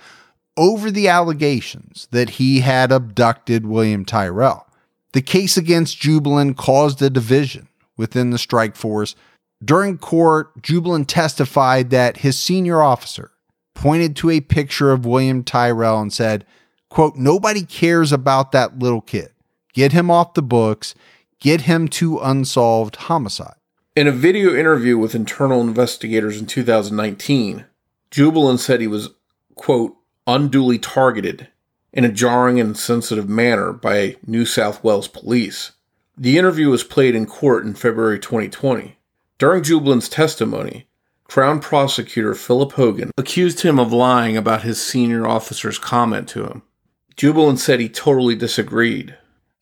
over 0.58 0.90
the 0.90 1.08
allegations 1.08 2.08
that 2.12 2.32
he 2.32 2.62
had 2.62 2.92
abducted 2.92 3.66
William 3.66 4.06
Tyrrell. 4.06 4.68
The 5.14 5.22
case 5.22 5.58
against 5.58 6.00
Jubelin 6.00 6.56
caused 6.56 7.02
a 7.02 7.10
division 7.10 7.68
within 7.98 8.32
the 8.32 8.38
strike 8.38 8.76
force 8.76 9.16
during 9.64 9.98
court, 9.98 10.62
Jubelin 10.62 11.06
testified 11.08 11.90
that 11.90 12.18
his 12.18 12.38
senior 12.38 12.82
officer 12.82 13.32
pointed 13.74 14.16
to 14.18 14.30
a 14.30 14.42
picture 14.42 14.92
of 14.92 15.06
William 15.06 15.44
Tyrrell 15.44 16.02
and 16.02 16.12
said, 16.12 16.46
quote, 16.90 17.16
nobody 17.16 17.64
cares 17.64 18.12
about 18.12 18.52
that 18.52 18.80
little 18.80 19.02
kid. 19.02 19.30
Get 19.74 19.92
him 19.92 20.12
off 20.12 20.34
the 20.34 20.42
books, 20.42 20.94
get 21.40 21.62
him 21.62 21.88
to 21.90 22.20
unsolved 22.20 22.96
homicide. 22.96 23.56
In 23.96 24.08
a 24.08 24.12
video 24.12 24.54
interview 24.56 24.98
with 24.98 25.16
internal 25.16 25.62
investigators 25.62 26.40
in 26.40 26.48
2019, 26.48 27.66
Jubelin 28.12 28.60
said 28.60 28.82
he 28.82 28.88
was, 28.88 29.10
quote, 29.56 29.96
unduly 30.28 30.80
targeted 30.80 31.48
in 31.94 32.04
a 32.04 32.12
jarring 32.12 32.60
and 32.60 32.78
sensitive 32.78 33.30
manner 33.30 33.72
by 33.72 34.18
New 34.26 34.46
South 34.46 34.84
Wales 34.84 35.08
police. 35.08 35.72
The 36.18 36.38
interview 36.38 36.70
was 36.70 36.84
played 36.84 37.16
in 37.16 37.26
court 37.26 37.66
in 37.66 37.74
February 37.74 38.20
2020. 38.20 38.98
During 39.38 39.64
Jubelin's 39.64 40.10
testimony, 40.10 40.88
Crown 41.26 41.60
prosecutor 41.60 42.36
Philip 42.36 42.74
Hogan 42.74 43.12
accused 43.18 43.62
him 43.62 43.80
of 43.80 43.92
lying 43.92 44.38
about 44.38 44.62
his 44.62 44.80
senior 44.80 45.28
officer's 45.28 45.80
comment 45.80 46.30
to 46.30 46.46
him. 46.46 46.62
Jubelin 47.18 47.58
said 47.58 47.80
he 47.80 47.90
totally 47.90 48.36
disagreed. 48.36 49.18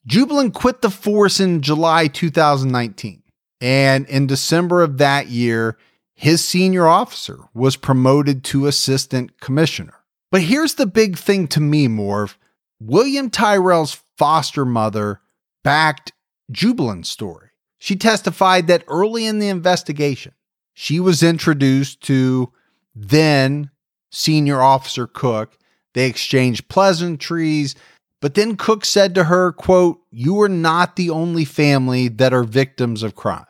Jubelin 0.07 0.53
quit 0.53 0.81
the 0.81 0.89
force 0.89 1.39
in 1.39 1.61
July 1.61 2.07
2019. 2.07 3.23
And 3.61 4.05
in 4.09 4.27
December 4.27 4.81
of 4.81 4.97
that 4.97 5.27
year, 5.27 5.77
his 6.13 6.43
senior 6.43 6.85
officer 6.85 7.39
was 7.53 7.77
promoted 7.77 8.43
to 8.45 8.67
assistant 8.67 9.39
commissioner. 9.39 10.02
But 10.33 10.41
here's 10.41 10.73
the 10.73 10.87
big 10.87 11.15
thing 11.15 11.47
to 11.49 11.59
me, 11.59 11.87
Morv. 11.87 12.37
William 12.79 13.29
Tyrrell's 13.29 14.01
foster 14.17 14.65
mother 14.65 15.21
backed 15.63 16.11
Jubelin's 16.51 17.07
story. 17.07 17.49
She 17.77 17.95
testified 17.95 18.65
that 18.65 18.83
early 18.87 19.27
in 19.27 19.37
the 19.37 19.49
investigation, 19.49 20.33
she 20.73 20.99
was 20.99 21.21
introduced 21.21 22.01
to 22.05 22.51
then 22.95 23.69
senior 24.11 24.59
officer 24.59 25.05
Cook. 25.05 25.55
They 25.93 26.07
exchanged 26.07 26.67
pleasantries, 26.67 27.75
but 28.19 28.33
then 28.33 28.57
Cook 28.57 28.85
said 28.85 29.13
to 29.13 29.25
her, 29.25 29.51
quote, 29.51 29.99
"You 30.09 30.41
are 30.41 30.49
not 30.49 30.95
the 30.95 31.11
only 31.11 31.45
family 31.45 32.07
that 32.07 32.33
are 32.33 32.43
victims 32.43 33.03
of 33.03 33.15
crime." 33.15 33.45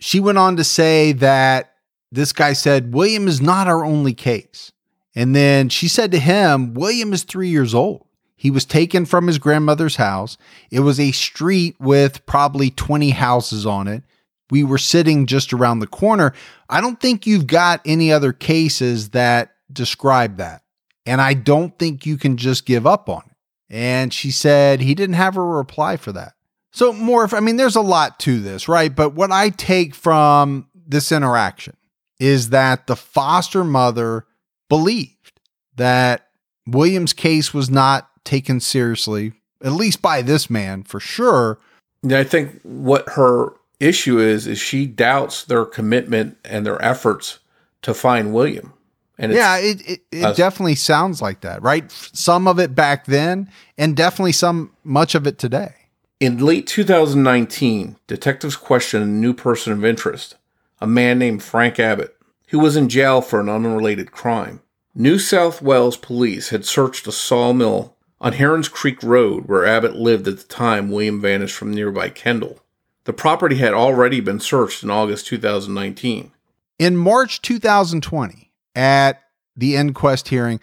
She 0.00 0.18
went 0.18 0.38
on 0.38 0.56
to 0.56 0.64
say 0.64 1.12
that 1.12 1.74
this 2.10 2.32
guy 2.32 2.54
said, 2.54 2.94
"William 2.94 3.28
is 3.28 3.42
not 3.42 3.68
our 3.68 3.84
only 3.84 4.14
case." 4.14 4.72
And 5.14 5.34
then 5.36 5.68
she 5.68 5.88
said 5.88 6.10
to 6.12 6.18
him, 6.18 6.74
William 6.74 7.12
is 7.12 7.22
three 7.22 7.48
years 7.48 7.74
old. 7.74 8.06
He 8.34 8.50
was 8.50 8.64
taken 8.64 9.04
from 9.04 9.26
his 9.26 9.38
grandmother's 9.38 9.96
house. 9.96 10.36
It 10.70 10.80
was 10.80 10.98
a 10.98 11.12
street 11.12 11.76
with 11.78 12.26
probably 12.26 12.70
20 12.70 13.10
houses 13.10 13.66
on 13.66 13.86
it. 13.86 14.02
We 14.50 14.64
were 14.64 14.78
sitting 14.78 15.26
just 15.26 15.52
around 15.52 15.78
the 15.78 15.86
corner. 15.86 16.32
I 16.68 16.80
don't 16.80 17.00
think 17.00 17.26
you've 17.26 17.46
got 17.46 17.80
any 17.84 18.12
other 18.12 18.32
cases 18.32 19.10
that 19.10 19.54
describe 19.72 20.38
that. 20.38 20.62
And 21.06 21.20
I 21.20 21.34
don't 21.34 21.78
think 21.78 22.04
you 22.04 22.16
can 22.16 22.36
just 22.36 22.66
give 22.66 22.86
up 22.86 23.08
on 23.08 23.22
it. 23.26 23.36
And 23.74 24.12
she 24.12 24.30
said 24.30 24.80
he 24.80 24.94
didn't 24.94 25.14
have 25.14 25.36
a 25.36 25.42
reply 25.42 25.96
for 25.96 26.12
that. 26.12 26.34
So, 26.72 26.92
more, 26.92 27.28
I 27.34 27.40
mean, 27.40 27.56
there's 27.56 27.76
a 27.76 27.80
lot 27.80 28.18
to 28.20 28.40
this, 28.40 28.66
right? 28.66 28.94
But 28.94 29.14
what 29.14 29.30
I 29.30 29.50
take 29.50 29.94
from 29.94 30.68
this 30.74 31.12
interaction 31.12 31.76
is 32.18 32.50
that 32.50 32.86
the 32.86 32.96
foster 32.96 33.62
mother 33.62 34.26
believed 34.72 35.38
that 35.76 36.30
William's 36.66 37.12
case 37.12 37.52
was 37.52 37.68
not 37.68 38.08
taken 38.24 38.58
seriously, 38.58 39.34
at 39.62 39.72
least 39.72 40.00
by 40.00 40.22
this 40.22 40.48
man 40.48 40.82
for 40.82 40.98
sure. 40.98 41.58
Yeah, 42.02 42.20
I 42.20 42.24
think 42.24 42.58
what 42.62 43.06
her 43.10 43.52
issue 43.80 44.18
is 44.18 44.46
is 44.46 44.58
she 44.58 44.86
doubts 44.86 45.44
their 45.44 45.66
commitment 45.66 46.38
and 46.42 46.64
their 46.64 46.82
efforts 46.82 47.40
to 47.82 47.92
find 47.92 48.32
William. 48.32 48.72
And 49.18 49.34
yeah, 49.34 49.58
it 49.58 49.86
it, 49.86 50.00
it 50.10 50.24
uh, 50.24 50.32
definitely 50.32 50.76
sounds 50.76 51.20
like 51.20 51.42
that, 51.42 51.60
right? 51.60 51.92
Some 52.14 52.48
of 52.48 52.58
it 52.58 52.74
back 52.74 53.04
then, 53.04 53.50
and 53.76 53.94
definitely 53.94 54.32
some 54.32 54.72
much 54.84 55.14
of 55.14 55.26
it 55.26 55.36
today. 55.36 55.74
In 56.18 56.38
late 56.38 56.66
2019, 56.66 57.96
detectives 58.06 58.56
questioned 58.56 59.04
a 59.04 59.06
new 59.06 59.34
person 59.34 59.74
of 59.74 59.84
interest, 59.84 60.36
a 60.80 60.86
man 60.86 61.18
named 61.18 61.42
Frank 61.42 61.78
Abbott 61.78 62.16
who 62.52 62.58
was 62.58 62.76
in 62.76 62.88
jail 62.88 63.22
for 63.22 63.40
an 63.40 63.48
unrelated 63.48 64.12
crime. 64.12 64.60
New 64.94 65.18
South 65.18 65.62
Wales 65.62 65.96
police 65.96 66.50
had 66.50 66.66
searched 66.66 67.06
a 67.06 67.12
sawmill 67.12 67.96
on 68.20 68.34
Herons 68.34 68.68
Creek 68.68 69.02
Road 69.02 69.48
where 69.48 69.64
Abbott 69.64 69.96
lived 69.96 70.28
at 70.28 70.36
the 70.36 70.44
time 70.44 70.90
William 70.90 71.18
vanished 71.18 71.56
from 71.56 71.72
nearby 71.72 72.10
Kendall. 72.10 72.60
The 73.04 73.14
property 73.14 73.56
had 73.56 73.72
already 73.72 74.20
been 74.20 74.38
searched 74.38 74.82
in 74.82 74.90
August 74.90 75.26
2019. 75.28 76.30
In 76.78 76.96
March 76.98 77.40
2020, 77.40 78.52
at 78.76 79.22
the 79.56 79.74
inquest 79.74 80.28
hearing, 80.28 80.60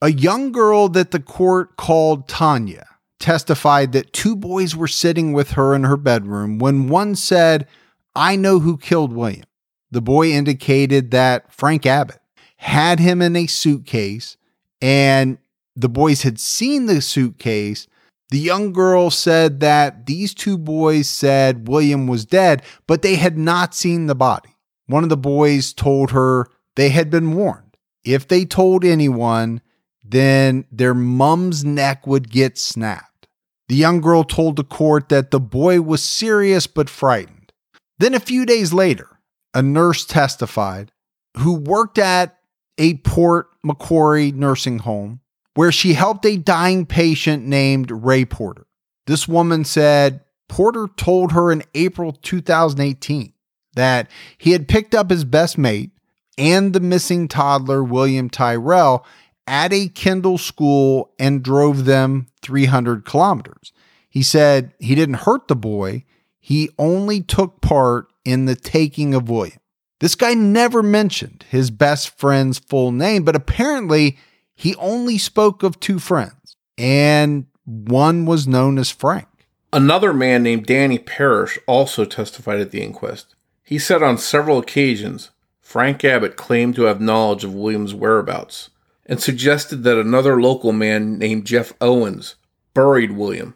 a 0.00 0.12
young 0.12 0.52
girl 0.52 0.88
that 0.90 1.10
the 1.10 1.20
court 1.20 1.76
called 1.76 2.28
Tanya 2.28 2.86
testified 3.18 3.90
that 3.90 4.12
two 4.12 4.36
boys 4.36 4.76
were 4.76 4.86
sitting 4.86 5.32
with 5.32 5.52
her 5.52 5.74
in 5.74 5.82
her 5.82 5.96
bedroom 5.96 6.60
when 6.60 6.88
one 6.88 7.16
said, 7.16 7.66
I 8.14 8.36
know 8.36 8.60
who 8.60 8.76
killed 8.76 9.12
William 9.12 9.46
the 9.94 10.02
boy 10.02 10.32
indicated 10.32 11.12
that 11.12 11.52
Frank 11.52 11.86
Abbott 11.86 12.20
had 12.56 12.98
him 12.98 13.22
in 13.22 13.36
a 13.36 13.46
suitcase 13.46 14.36
and 14.82 15.38
the 15.76 15.88
boys 15.88 16.22
had 16.22 16.40
seen 16.40 16.86
the 16.86 17.00
suitcase. 17.00 17.86
The 18.30 18.40
young 18.40 18.72
girl 18.72 19.10
said 19.10 19.60
that 19.60 20.06
these 20.06 20.34
two 20.34 20.58
boys 20.58 21.08
said 21.08 21.68
William 21.68 22.08
was 22.08 22.24
dead, 22.24 22.64
but 22.88 23.02
they 23.02 23.14
had 23.14 23.38
not 23.38 23.72
seen 23.72 24.06
the 24.06 24.16
body. 24.16 24.56
One 24.86 25.04
of 25.04 25.10
the 25.10 25.16
boys 25.16 25.72
told 25.72 26.10
her 26.10 26.48
they 26.74 26.88
had 26.88 27.08
been 27.08 27.32
warned. 27.32 27.76
If 28.04 28.26
they 28.26 28.44
told 28.44 28.84
anyone, 28.84 29.60
then 30.04 30.64
their 30.72 30.94
mum's 30.94 31.64
neck 31.64 32.04
would 32.04 32.30
get 32.30 32.58
snapped. 32.58 33.28
The 33.68 33.76
young 33.76 34.00
girl 34.00 34.24
told 34.24 34.56
the 34.56 34.64
court 34.64 35.08
that 35.10 35.30
the 35.30 35.40
boy 35.40 35.80
was 35.82 36.02
serious 36.02 36.66
but 36.66 36.90
frightened. 36.90 37.52
Then 37.98 38.12
a 38.12 38.20
few 38.20 38.44
days 38.44 38.72
later, 38.72 39.13
a 39.54 39.62
nurse 39.62 40.04
testified 40.04 40.92
who 41.38 41.54
worked 41.54 41.98
at 41.98 42.36
a 42.78 42.94
Port 42.98 43.48
Macquarie 43.62 44.32
nursing 44.32 44.80
home 44.80 45.20
where 45.54 45.72
she 45.72 45.94
helped 45.94 46.26
a 46.26 46.36
dying 46.36 46.84
patient 46.84 47.46
named 47.46 47.90
Ray 47.90 48.24
Porter. 48.24 48.66
This 49.06 49.28
woman 49.28 49.64
said 49.64 50.20
Porter 50.48 50.88
told 50.96 51.32
her 51.32 51.52
in 51.52 51.62
April 51.74 52.12
2018 52.12 53.32
that 53.76 54.10
he 54.36 54.52
had 54.52 54.68
picked 54.68 54.94
up 54.94 55.10
his 55.10 55.24
best 55.24 55.56
mate 55.56 55.90
and 56.36 56.72
the 56.72 56.80
missing 56.80 57.28
toddler, 57.28 57.82
William 57.82 58.28
Tyrrell, 58.28 59.06
at 59.46 59.72
a 59.72 59.88
Kendall 59.88 60.38
school 60.38 61.12
and 61.18 61.42
drove 61.42 61.84
them 61.84 62.26
300 62.42 63.04
kilometers. 63.04 63.72
He 64.08 64.22
said 64.22 64.74
he 64.78 64.94
didn't 64.94 65.16
hurt 65.16 65.48
the 65.48 65.56
boy, 65.56 66.04
he 66.40 66.70
only 66.78 67.20
took 67.20 67.60
part 67.60 68.06
in 68.24 68.46
the 68.46 68.56
taking 68.56 69.14
of 69.14 69.28
William. 69.28 69.58
This 70.00 70.14
guy 70.14 70.34
never 70.34 70.82
mentioned 70.82 71.44
his 71.48 71.70
best 71.70 72.10
friend's 72.18 72.58
full 72.58 72.92
name, 72.92 73.24
but 73.24 73.36
apparently 73.36 74.18
he 74.54 74.74
only 74.76 75.18
spoke 75.18 75.62
of 75.62 75.80
two 75.80 75.98
friends, 75.98 76.56
and 76.76 77.46
one 77.64 78.26
was 78.26 78.46
known 78.46 78.78
as 78.78 78.90
Frank. 78.90 79.26
Another 79.72 80.12
man 80.12 80.42
named 80.42 80.66
Danny 80.66 80.98
Parrish 80.98 81.58
also 81.66 82.04
testified 82.04 82.60
at 82.60 82.70
the 82.70 82.82
inquest. 82.82 83.34
He 83.64 83.78
said 83.78 84.02
on 84.02 84.18
several 84.18 84.58
occasions 84.58 85.30
Frank 85.60 86.04
Abbott 86.04 86.36
claimed 86.36 86.76
to 86.76 86.82
have 86.82 87.00
knowledge 87.00 87.42
of 87.42 87.54
William's 87.54 87.94
whereabouts 87.94 88.70
and 89.06 89.20
suggested 89.20 89.82
that 89.82 89.98
another 89.98 90.40
local 90.40 90.72
man 90.72 91.18
named 91.18 91.46
Jeff 91.46 91.72
Owens 91.80 92.36
buried 92.74 93.12
William. 93.12 93.54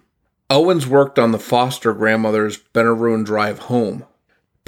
Owens 0.51 0.87
worked 0.87 1.19
on 1.19 1.33
the 1.33 1.39
foster 1.39 1.93
grandmother's 1.93 2.59
Benaroon 2.75 3.25
Drive 3.25 3.59
home. 3.61 4.05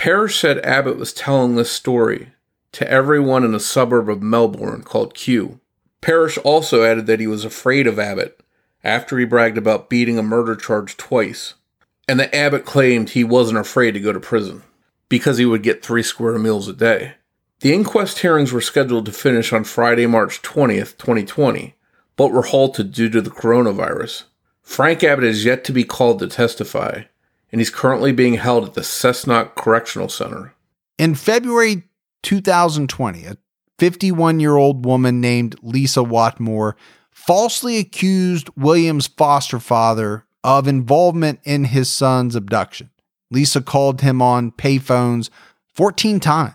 Parrish 0.01 0.41
said 0.41 0.65
Abbott 0.65 0.97
was 0.97 1.13
telling 1.13 1.57
this 1.57 1.71
story 1.71 2.33
to 2.73 2.91
everyone 2.91 3.45
in 3.45 3.55
a 3.55 3.61
suburb 3.61 4.09
of 4.09 4.23
Melbourne 4.23 4.83
called 4.83 5.13
Kew. 5.13 5.61
Parrish 6.01 6.39
also 6.39 6.85
added 6.85 7.05
that 7.05 7.21
he 7.21 7.27
was 7.27 7.45
afraid 7.45 7.87
of 7.87 7.99
Abbott 7.99 8.41
after 8.83 9.19
he 9.19 9.27
bragged 9.27 9.59
about 9.59 9.91
beating 9.91 10.19
a 10.19 10.23
murder 10.23 10.57
charge 10.57 10.97
twice, 10.97 11.53
and 12.09 12.19
that 12.19 12.35
Abbott 12.35 12.65
claimed 12.65 13.11
he 13.11 13.25
wasn't 13.25 13.59
afraid 13.59 13.91
to 13.91 14.01
go 14.01 14.11
to 14.11 14.19
prison 14.19 14.63
because 15.11 15.37
he 15.37 15.45
would 15.45 15.63
get 15.63 15.85
three 15.85 16.03
square 16.03 16.39
meals 16.39 16.67
a 16.67 16.73
day. 16.73 17.17
The 17.61 17.75
inquest 17.75 18.21
hearings 18.21 18.55
were 18.55 18.63
scheduled 18.63 19.05
to 19.05 19.13
finish 19.13 19.53
on 19.53 19.65
Friday, 19.65 20.07
March 20.07 20.41
20th, 20.41 20.97
2020, 20.97 21.75
but 22.17 22.33
were 22.33 22.45
halted 22.45 22.93
due 22.93 23.11
to 23.11 23.21
the 23.21 23.29
coronavirus. 23.29 24.23
Frank 24.63 25.05
Abbott 25.05 25.25
is 25.25 25.45
yet 25.45 25.63
to 25.65 25.73
be 25.73 25.85
called 25.85 26.21
to 26.21 26.27
testify, 26.27 27.03
and 27.53 27.61
he's 27.61 27.71
currently 27.71 28.13
being 28.13 28.35
held 28.35 28.65
at 28.65 28.75
the 28.75 28.81
Cessnock 28.81 29.55
Correctional 29.55 30.09
Center. 30.09 30.55
In 30.99 31.15
February 31.15 31.85
2020, 32.23 33.25
a 33.25 33.37
51 33.79 34.41
year 34.41 34.57
old 34.57 34.85
woman 34.85 35.21
named 35.21 35.57
Lisa 35.63 36.01
Watmore 36.01 36.75
falsely 37.11 37.79
accused 37.79 38.51
William's 38.57 39.07
foster 39.07 39.59
father 39.59 40.25
of 40.45 40.69
involvement 40.69 41.41
in 41.45 41.65
his 41.65 41.91
son's 41.91 42.35
abduction. 42.35 42.91
Lisa 43.31 43.61
called 43.61 44.01
him 44.01 44.21
on 44.21 44.53
payphones 44.53 45.31
14 45.75 46.21
times 46.21 46.55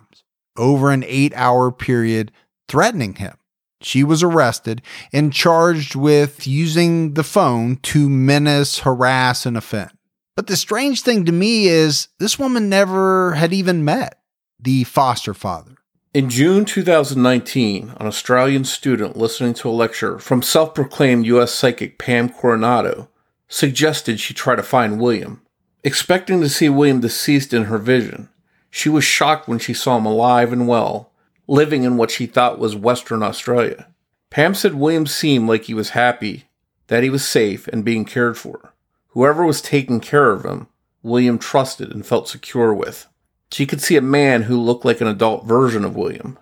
over 0.58 0.92
an 0.92 1.04
eight 1.08 1.34
hour 1.36 1.72
period, 1.72 2.32
threatening 2.68 3.16
him. 3.16 3.36
she 3.82 4.04
was 4.04 4.24
arrested 4.24 4.82
and 5.14 5.34
charged 5.34 5.96
with 5.96 6.48
using 6.48 7.14
the 7.14 7.24
phone 7.24 7.76
to 7.78 8.10
menace, 8.10 8.80
harass, 8.80 9.46
and 9.46 9.58
offend. 9.58 9.92
But 10.36 10.48
the 10.48 10.58
strange 10.58 11.02
thing 11.02 11.24
to 11.26 11.32
me 11.32 11.68
is 11.68 12.10
this 12.20 12.38
woman 12.38 12.68
never 12.68 13.36
had 13.36 13.54
even 13.54 13.86
met 13.86 14.20
the 14.60 14.84
foster 14.84 15.34
father. 15.34 15.76
In 16.14 16.30
June 16.30 16.66
2019, 16.66 17.94
an 17.98 18.08
Australian 18.08 18.66
student 18.66 19.16
listening 19.16 19.54
to 19.56 19.70
a 19.70 19.72
lecture 19.72 20.20
from 20.20 20.42
self 20.42 20.74
proclaimed 20.74 21.26
U.S. 21.28 21.54
psychic 21.54 21.98
Pam 21.98 22.30
Coronado 22.30 23.10
suggested 23.48 24.20
she 24.20 24.34
try 24.34 24.56
to 24.56 24.64
find 24.64 25.00
William. 25.00 25.42
Expecting 25.86 26.42
to 26.42 26.50
see 26.50 26.68
William 26.68 27.00
deceased 27.00 27.54
in 27.54 27.66
her 27.66 27.78
vision, 27.78 28.28
she 28.70 28.90
was 28.90 29.04
shocked 29.06 29.48
when 29.48 29.60
she 29.60 29.74
saw 29.74 29.98
him 29.98 30.06
alive 30.06 30.52
and 30.52 30.68
well, 30.68 31.12
living 31.48 31.84
in 31.84 31.96
what 31.96 32.12
she 32.12 32.26
thought 32.26 32.60
was 32.60 32.76
Western 32.76 33.24
Australia. 33.24 33.88
Pam 34.30 34.54
said 34.54 34.74
William 34.74 35.08
seemed 35.08 35.48
like 35.48 35.66
he 35.66 35.74
was 35.74 35.92
happy, 35.92 36.46
that 36.88 37.04
he 37.04 37.10
was 37.10 37.26
safe 37.26 37.70
and 37.70 37.86
being 37.86 38.04
cared 38.04 38.38
for. 38.38 38.74
Whoever 39.16 39.46
was 39.46 39.62
taking 39.62 40.02
care 40.02 40.32
of 40.32 40.44
him, 40.44 40.68
William 41.02 41.40
trusted 41.40 41.90
and 41.90 42.06
felt 42.06 42.28
secure 42.28 42.74
with. 42.74 43.08
She 43.50 43.66
could 43.66 43.82
see 43.82 43.96
a 43.96 44.02
man 44.02 44.44
who 44.44 44.60
looked 44.60 44.84
like 44.84 45.00
an 45.00 45.08
adult 45.08 45.46
version 45.46 45.86
of 45.86 45.96
William. 45.96 46.38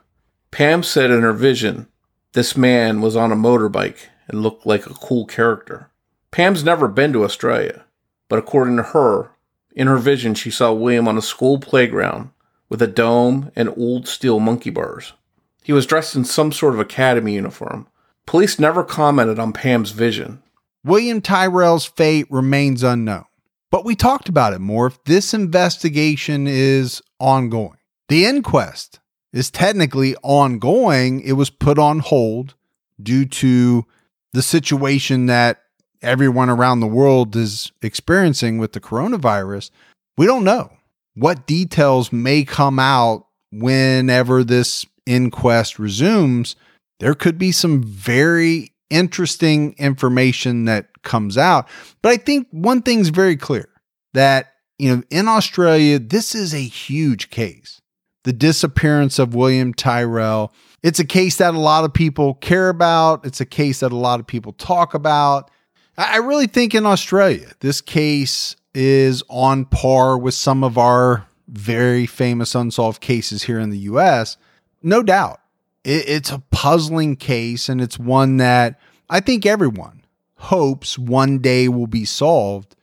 Pam 0.50 0.82
said 0.82 1.12
in 1.12 1.22
her 1.22 1.34
vision, 1.34 1.88
this 2.32 2.58
man 2.58 3.00
was 3.00 3.16
on 3.16 3.32
a 3.32 3.36
motorbike 3.36 4.08
and 4.28 4.42
looked 4.42 4.66
like 4.66 4.88
a 4.88 4.96
cool 4.96 5.28
character. 5.28 5.92
Pam's 6.32 6.64
never 6.64 6.88
been 6.88 7.14
to 7.14 7.24
Australia, 7.24 7.86
but 8.28 8.40
according 8.40 8.78
to 8.78 8.84
her, 8.84 9.30
in 9.76 9.86
her 9.86 9.98
vision 9.98 10.34
she 10.34 10.50
saw 10.50 10.74
William 10.74 11.08
on 11.08 11.16
a 11.16 11.22
school 11.22 11.60
playground 11.60 12.32
with 12.70 12.82
a 12.82 12.88
dome 12.88 13.52
and 13.56 13.70
old 13.78 14.08
steel 14.08 14.40
monkey 14.40 14.72
bars. 14.72 15.14
He 15.62 15.74
was 15.74 15.86
dressed 15.86 16.16
in 16.16 16.26
some 16.26 16.52
sort 16.52 16.74
of 16.74 16.80
academy 16.80 17.36
uniform. 17.36 17.86
Police 18.26 18.58
never 18.58 18.84
commented 18.84 19.38
on 19.38 19.54
Pam's 19.54 19.92
vision, 19.92 20.42
William 20.86 21.22
Tyrrell's 21.22 21.86
fate 21.86 22.28
remains 22.30 22.84
unknown, 22.84 23.26
but 23.72 23.86
we 23.86 23.96
talked 23.96 24.28
about 24.28 24.54
it 24.54 24.60
more 24.60 24.88
if 24.88 25.04
this 25.06 25.34
investigation 25.34 26.46
is 26.46 27.02
ongoing. 27.20 27.78
The 28.10 28.26
inquest 28.26 29.00
is 29.32 29.50
technically 29.50 30.16
ongoing. 30.24 31.22
It 31.22 31.34
was 31.34 31.50
put 31.50 31.80
on 31.80 32.00
hold 32.00 32.56
due 33.02 33.26
to 33.26 33.86
the 34.34 34.42
situation 34.42 35.28
that 35.28 35.62
everyone 36.02 36.50
around 36.50 36.82
the 36.82 36.88
world 36.88 37.36
is 37.36 37.72
experiencing 37.82 38.58
with 38.58 38.74
the 38.74 38.82
coronavirus. 38.82 39.70
We 40.18 40.26
don't 40.26 40.44
know 40.44 40.72
what 41.16 41.48
details 41.48 42.12
may 42.12 42.44
come 42.44 42.78
out 42.78 43.28
whenever 43.52 44.44
this 44.44 44.86
inquest 45.06 45.80
resumes. 45.80 46.56
There 47.00 47.14
could 47.14 47.38
be 47.38 47.52
some 47.52 47.82
very 47.82 48.73
interesting 48.90 49.76
information 49.78 50.66
that 50.66 51.02
comes 51.04 51.38
out. 51.38 51.68
But 52.02 52.12
I 52.14 52.18
think 52.18 52.48
one 52.52 52.82
thing's 52.82 53.10
very 53.10 53.36
clear 53.36 53.70
that, 54.14 54.54
you 54.78 54.96
know, 54.96 55.04
in 55.10 55.28
Australia, 55.28 56.00
this 56.00 56.36
is 56.36 56.54
a 56.54 56.60
huge 56.60 57.30
case. 57.30 57.82
The 58.24 58.34
disappearance 58.34 59.20
of 59.20 59.36
William 59.36 59.74
Tyrrell. 59.74 60.54
It's 60.82 61.00
a 61.00 61.06
case 61.06 61.38
that 61.38 61.54
a 61.54 61.60
lot 61.60 61.84
of 61.84 61.94
people 61.94 62.36
care 62.36 62.70
about. 62.70 63.26
It's 63.26 63.42
a 63.42 63.46
case 63.46 63.82
that 63.82 63.92
a 63.92 63.98
lot 63.98 64.20
of 64.20 64.28
people 64.28 64.54
talk 64.54 64.94
about. 64.94 65.52
I 65.98 66.18
really 66.18 66.48
think 66.48 66.74
in 66.74 66.86
Australia, 66.86 67.52
this 67.60 67.82
case 67.82 68.56
is 68.74 69.24
on 69.30 69.66
par 69.66 70.18
with 70.18 70.34
some 70.34 70.64
of 70.64 70.78
our 70.78 71.28
very 71.48 72.06
famous 72.06 72.56
unsolved 72.56 73.02
cases 73.02 73.44
here 73.44 73.60
in 73.60 73.70
the 73.70 73.80
US. 73.80 74.38
No 74.82 75.04
doubt 75.04 75.40
it, 75.84 76.08
it's 76.08 76.32
a 76.32 76.44
puzzling 76.52 77.16
case, 77.16 77.70
and 77.70 77.82
it's 77.82 78.00
one 78.00 78.38
that 78.38 78.80
I 79.10 79.20
think 79.20 79.46
everyone 79.46 80.04
hopes 80.36 80.98
one 80.98 81.40
day 81.40 81.68
will 81.68 81.88
be 81.88 82.06
solved. 82.06 82.76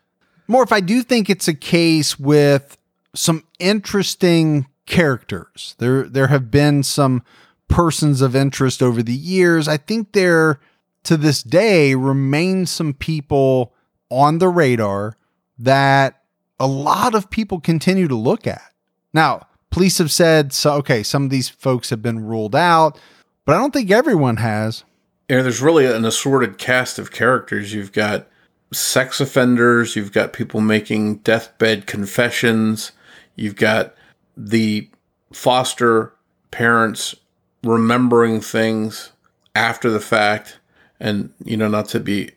More 0.49 0.63
if 0.63 0.73
I 0.73 0.81
do 0.81 1.03
think 1.03 1.29
it's 1.29 1.49
a 1.49 1.55
case 1.55 2.19
with 2.19 2.79
some 3.15 3.45
interesting 3.59 4.67
characters. 4.87 5.77
There 5.79 6.05
there 6.09 6.29
have 6.29 6.51
been 6.51 6.83
some 6.83 7.23
persons 7.69 8.21
of 8.21 8.35
interest 8.35 8.83
over 8.83 9.03
the 9.03 9.15
years. 9.15 9.69
I 9.69 9.77
think 9.77 10.13
there 10.13 10.61
to 11.05 11.17
this 11.17 11.43
day 11.43 11.95
remain 11.95 12.67
some 12.67 12.95
people 12.95 13.73
on 14.11 14.39
the 14.39 14.49
radar 14.49 15.17
that 15.59 16.23
a 16.59 16.67
lot 16.67 17.15
of 17.15 17.31
people 17.31 17.61
continue 17.61 18.09
to 18.09 18.15
look 18.17 18.47
at. 18.47 18.73
Now, 19.15 19.47
police 19.71 19.99
have 19.99 20.11
said, 20.11 20.53
so 20.53 20.75
okay, 20.75 21.03
some 21.03 21.25
of 21.25 21.31
these 21.31 21.49
folks 21.49 21.91
have 21.91 22.03
been 22.03 22.25
ruled 22.25 22.55
out, 22.55 22.99
but 23.45 23.55
I 23.55 23.59
don't 23.59 23.73
think 23.73 23.91
everyone 23.91 24.37
has. 24.37 24.85
Yeah, 25.29 25.43
there's 25.43 25.63
really 25.63 25.87
an 25.87 26.05
assorted 26.05 26.59
cast 26.59 26.99
of 26.99 27.13
characters. 27.13 27.73
You've 27.73 27.93
got 27.93 28.27
sex 28.73 29.21
offenders, 29.21 29.97
you've 29.97 30.13
got 30.13 30.33
people 30.33 30.61
making 30.61 31.17
deathbed 31.19 31.87
confessions, 31.87 32.93
you've 33.37 33.57
got 33.57 33.95
the 34.37 34.89
foster 35.33 36.13
parents 36.51 37.15
remembering 37.63 38.41
things 38.41 39.13
after 39.55 39.91
the 39.91 40.01
fact. 40.01 40.59
And, 40.99 41.33
you 41.45 41.57
know, 41.57 41.69
not 41.69 41.89
to 41.89 42.01
be 42.01 42.31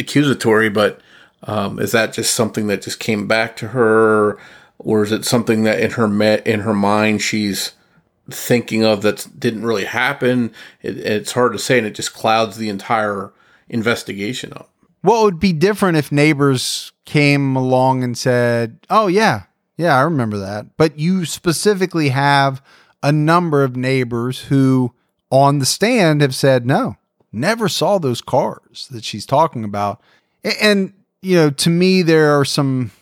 accusatory, 0.00 0.68
but 0.68 1.00
um, 1.44 1.78
is 1.78 1.92
that 1.92 2.12
just 2.12 2.34
something 2.34 2.66
that 2.66 2.82
just 2.82 2.98
came 2.98 3.28
back 3.28 3.56
to 3.58 3.68
her? 3.68 4.38
Or 4.78 5.02
is 5.02 5.12
it 5.12 5.24
something 5.24 5.64
that 5.64 5.80
in 5.80 5.92
her 5.92 6.08
me- 6.08 6.40
in 6.46 6.60
her 6.60 6.74
mind 6.74 7.22
she's 7.22 7.72
thinking 8.30 8.84
of 8.84 9.02
that 9.02 9.26
didn't 9.38 9.64
really 9.64 9.84
happen? 9.84 10.52
It, 10.82 10.98
it's 10.98 11.32
hard 11.32 11.52
to 11.52 11.58
say, 11.58 11.78
and 11.78 11.86
it 11.86 11.94
just 11.94 12.14
clouds 12.14 12.56
the 12.56 12.68
entire 12.68 13.32
investigation 13.68 14.52
up. 14.52 14.70
What 15.02 15.22
would 15.22 15.40
be 15.40 15.52
different 15.52 15.96
if 15.96 16.10
neighbors 16.10 16.92
came 17.04 17.56
along 17.56 18.04
and 18.04 18.16
said, 18.16 18.78
"Oh 18.90 19.06
yeah, 19.06 19.44
yeah, 19.76 19.96
I 19.96 20.02
remember 20.02 20.38
that." 20.38 20.76
But 20.76 20.98
you 20.98 21.24
specifically 21.24 22.10
have 22.10 22.62
a 23.02 23.12
number 23.12 23.62
of 23.62 23.76
neighbors 23.76 24.42
who, 24.42 24.92
on 25.30 25.58
the 25.58 25.66
stand, 25.66 26.20
have 26.20 26.34
said, 26.34 26.66
"No, 26.66 26.96
never 27.32 27.68
saw 27.68 27.98
those 27.98 28.20
cars 28.20 28.88
that 28.90 29.04
she's 29.04 29.26
talking 29.26 29.64
about." 29.64 30.00
And 30.60 30.92
you 31.20 31.36
know, 31.36 31.50
to 31.50 31.70
me, 31.70 32.02
there 32.02 32.38
are 32.38 32.44
some 32.44 32.92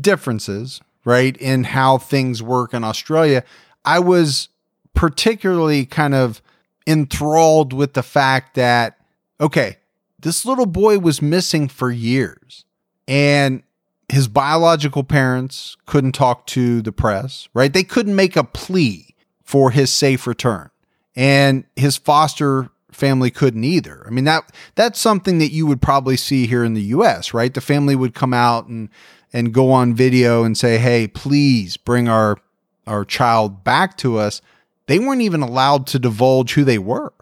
differences 0.00 0.80
right, 1.06 1.36
in 1.36 1.64
how 1.64 1.96
things 1.96 2.42
work 2.42 2.74
in 2.74 2.84
Australia, 2.84 3.44
I 3.84 4.00
was 4.00 4.50
particularly 4.92 5.86
kind 5.86 6.14
of 6.14 6.42
enthralled 6.86 7.72
with 7.72 7.94
the 7.94 8.02
fact 8.02 8.56
that, 8.56 8.98
okay, 9.40 9.78
this 10.18 10.44
little 10.44 10.66
boy 10.66 10.98
was 10.98 11.22
missing 11.22 11.68
for 11.68 11.90
years 11.90 12.64
and 13.06 13.62
his 14.08 14.26
biological 14.26 15.04
parents 15.04 15.76
couldn't 15.86 16.12
talk 16.12 16.46
to 16.48 16.82
the 16.82 16.92
press, 16.92 17.48
right? 17.54 17.72
They 17.72 17.84
couldn't 17.84 18.16
make 18.16 18.36
a 18.36 18.44
plea 18.44 19.14
for 19.44 19.70
his 19.70 19.92
safe 19.92 20.26
return. 20.26 20.70
And 21.14 21.64
his 21.76 21.96
foster 21.96 22.70
family 22.90 23.30
couldn't 23.30 23.64
either. 23.64 24.04
I 24.06 24.10
mean 24.10 24.24
that 24.24 24.52
that's 24.74 24.98
something 24.98 25.38
that 25.38 25.52
you 25.52 25.66
would 25.66 25.82
probably 25.82 26.16
see 26.16 26.46
here 26.46 26.64
in 26.64 26.74
the 26.74 26.82
US, 26.82 27.32
right? 27.32 27.52
The 27.52 27.60
family 27.60 27.94
would 27.94 28.14
come 28.14 28.34
out 28.34 28.66
and 28.66 28.88
and 29.36 29.52
go 29.52 29.70
on 29.70 29.92
video 29.92 30.44
and 30.44 30.56
say, 30.56 30.78
"Hey, 30.78 31.06
please 31.06 31.76
bring 31.76 32.08
our 32.08 32.38
our 32.86 33.04
child 33.04 33.62
back 33.64 33.98
to 33.98 34.16
us." 34.16 34.40
They 34.86 34.98
weren't 34.98 35.20
even 35.20 35.42
allowed 35.42 35.86
to 35.88 35.98
divulge 35.98 36.54
who 36.54 36.64
they 36.64 36.78
were. 36.78 37.12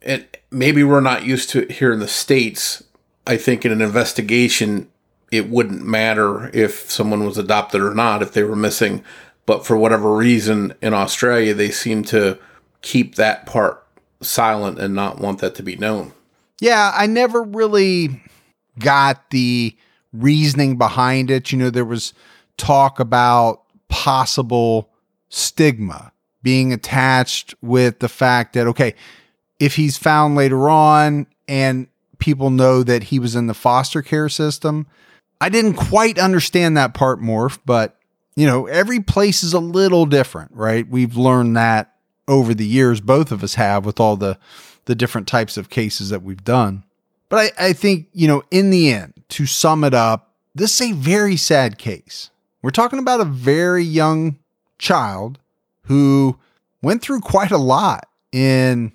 And 0.00 0.24
maybe 0.50 0.84
we're 0.84 1.00
not 1.00 1.24
used 1.24 1.50
to 1.50 1.62
it 1.62 1.72
here 1.72 1.92
in 1.92 1.98
the 1.98 2.06
states. 2.06 2.84
I 3.26 3.36
think 3.36 3.64
in 3.64 3.72
an 3.72 3.82
investigation, 3.82 4.88
it 5.32 5.50
wouldn't 5.50 5.84
matter 5.84 6.50
if 6.54 6.88
someone 6.88 7.24
was 7.24 7.36
adopted 7.36 7.80
or 7.80 7.94
not 7.94 8.22
if 8.22 8.32
they 8.32 8.44
were 8.44 8.54
missing. 8.54 9.02
But 9.44 9.66
for 9.66 9.76
whatever 9.76 10.14
reason, 10.14 10.72
in 10.80 10.94
Australia, 10.94 11.52
they 11.52 11.70
seem 11.70 12.04
to 12.04 12.38
keep 12.82 13.16
that 13.16 13.44
part 13.44 13.84
silent 14.20 14.78
and 14.78 14.94
not 14.94 15.18
want 15.18 15.40
that 15.40 15.56
to 15.56 15.64
be 15.64 15.76
known. 15.76 16.12
Yeah, 16.60 16.92
I 16.94 17.06
never 17.06 17.42
really 17.42 18.22
got 18.78 19.30
the 19.30 19.76
reasoning 20.12 20.76
behind 20.76 21.30
it. 21.30 21.52
You 21.52 21.58
know, 21.58 21.70
there 21.70 21.84
was 21.84 22.12
talk 22.56 23.00
about 23.00 23.62
possible 23.88 24.90
stigma 25.28 26.12
being 26.42 26.72
attached 26.72 27.54
with 27.60 27.98
the 27.98 28.08
fact 28.08 28.52
that, 28.54 28.66
okay, 28.66 28.94
if 29.58 29.76
he's 29.76 29.98
found 29.98 30.36
later 30.36 30.68
on 30.68 31.26
and 31.48 31.88
people 32.18 32.50
know 32.50 32.82
that 32.82 33.04
he 33.04 33.18
was 33.18 33.34
in 33.34 33.46
the 33.46 33.54
foster 33.54 34.02
care 34.02 34.28
system, 34.28 34.86
I 35.40 35.48
didn't 35.48 35.74
quite 35.74 36.18
understand 36.18 36.76
that 36.76 36.94
part, 36.94 37.20
Morph, 37.20 37.58
but 37.66 37.96
you 38.36 38.46
know, 38.46 38.66
every 38.66 39.00
place 39.00 39.42
is 39.42 39.54
a 39.54 39.60
little 39.60 40.04
different, 40.04 40.52
right? 40.52 40.86
We've 40.86 41.16
learned 41.16 41.56
that 41.56 41.94
over 42.28 42.52
the 42.52 42.66
years, 42.66 43.00
both 43.00 43.32
of 43.32 43.42
us 43.42 43.54
have 43.54 43.86
with 43.86 43.98
all 43.98 44.16
the 44.16 44.38
the 44.84 44.94
different 44.94 45.26
types 45.26 45.56
of 45.56 45.68
cases 45.68 46.10
that 46.10 46.22
we've 46.22 46.44
done. 46.44 46.84
But 47.28 47.52
I, 47.58 47.68
I 47.68 47.72
think, 47.72 48.06
you 48.12 48.28
know, 48.28 48.44
in 48.52 48.70
the 48.70 48.92
end, 48.92 49.15
to 49.30 49.46
sum 49.46 49.84
it 49.84 49.94
up, 49.94 50.34
this 50.54 50.80
is 50.80 50.90
a 50.90 50.94
very 50.94 51.36
sad 51.36 51.78
case. 51.78 52.30
We're 52.62 52.70
talking 52.70 52.98
about 52.98 53.20
a 53.20 53.24
very 53.24 53.84
young 53.84 54.38
child 54.78 55.38
who 55.82 56.38
went 56.82 57.02
through 57.02 57.20
quite 57.20 57.50
a 57.50 57.58
lot 57.58 58.08
in 58.32 58.92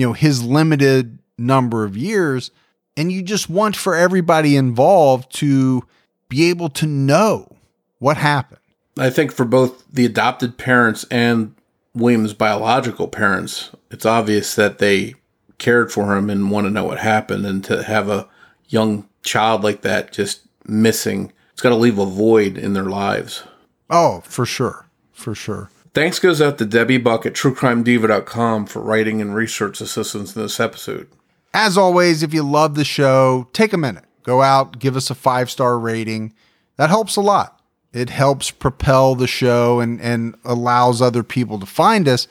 you 0.00 0.06
know, 0.06 0.12
his 0.14 0.42
limited 0.42 1.18
number 1.36 1.84
of 1.84 1.94
years. 1.94 2.50
And 2.96 3.12
you 3.12 3.20
just 3.20 3.50
want 3.50 3.76
for 3.76 3.94
everybody 3.94 4.56
involved 4.56 5.30
to 5.36 5.82
be 6.30 6.48
able 6.48 6.70
to 6.70 6.86
know 6.86 7.54
what 7.98 8.16
happened. 8.16 8.60
I 8.98 9.10
think 9.10 9.30
for 9.30 9.44
both 9.44 9.84
the 9.92 10.06
adopted 10.06 10.56
parents 10.56 11.04
and 11.10 11.54
William's 11.94 12.32
biological 12.32 13.08
parents, 13.08 13.68
it's 13.90 14.06
obvious 14.06 14.54
that 14.54 14.78
they 14.78 15.16
cared 15.58 15.92
for 15.92 16.16
him 16.16 16.30
and 16.30 16.50
want 16.50 16.66
to 16.66 16.70
know 16.70 16.84
what 16.84 17.00
happened. 17.00 17.44
And 17.44 17.62
to 17.64 17.82
have 17.82 18.08
a 18.08 18.26
young 18.68 19.06
child 19.22 19.62
like 19.62 19.82
that 19.82 20.12
just 20.12 20.42
missing, 20.66 21.32
it's 21.52 21.62
got 21.62 21.70
to 21.70 21.76
leave 21.76 21.98
a 21.98 22.06
void 22.06 22.56
in 22.56 22.72
their 22.72 22.84
lives. 22.84 23.44
Oh, 23.88 24.20
for 24.24 24.46
sure. 24.46 24.86
For 25.12 25.34
sure. 25.34 25.70
Thanks 25.92 26.20
goes 26.20 26.40
out 26.40 26.56
to 26.58 26.64
Debbie 26.64 26.98
Buck 26.98 27.26
at 27.26 27.32
truecrimediva.com 27.32 28.66
for 28.66 28.80
writing 28.80 29.20
and 29.20 29.34
research 29.34 29.80
assistance 29.80 30.36
in 30.36 30.42
this 30.42 30.60
episode. 30.60 31.08
As 31.52 31.76
always, 31.76 32.22
if 32.22 32.32
you 32.32 32.44
love 32.44 32.76
the 32.76 32.84
show, 32.84 33.48
take 33.52 33.72
a 33.72 33.76
minute, 33.76 34.04
go 34.22 34.40
out, 34.40 34.78
give 34.78 34.96
us 34.96 35.10
a 35.10 35.16
five 35.16 35.50
star 35.50 35.78
rating. 35.78 36.32
That 36.76 36.90
helps 36.90 37.16
a 37.16 37.20
lot. 37.20 37.60
It 37.92 38.08
helps 38.08 38.52
propel 38.52 39.16
the 39.16 39.26
show 39.26 39.80
and, 39.80 40.00
and 40.00 40.36
allows 40.44 41.02
other 41.02 41.24
people 41.24 41.58
to 41.58 41.66
find 41.66 42.06
us. 42.06 42.28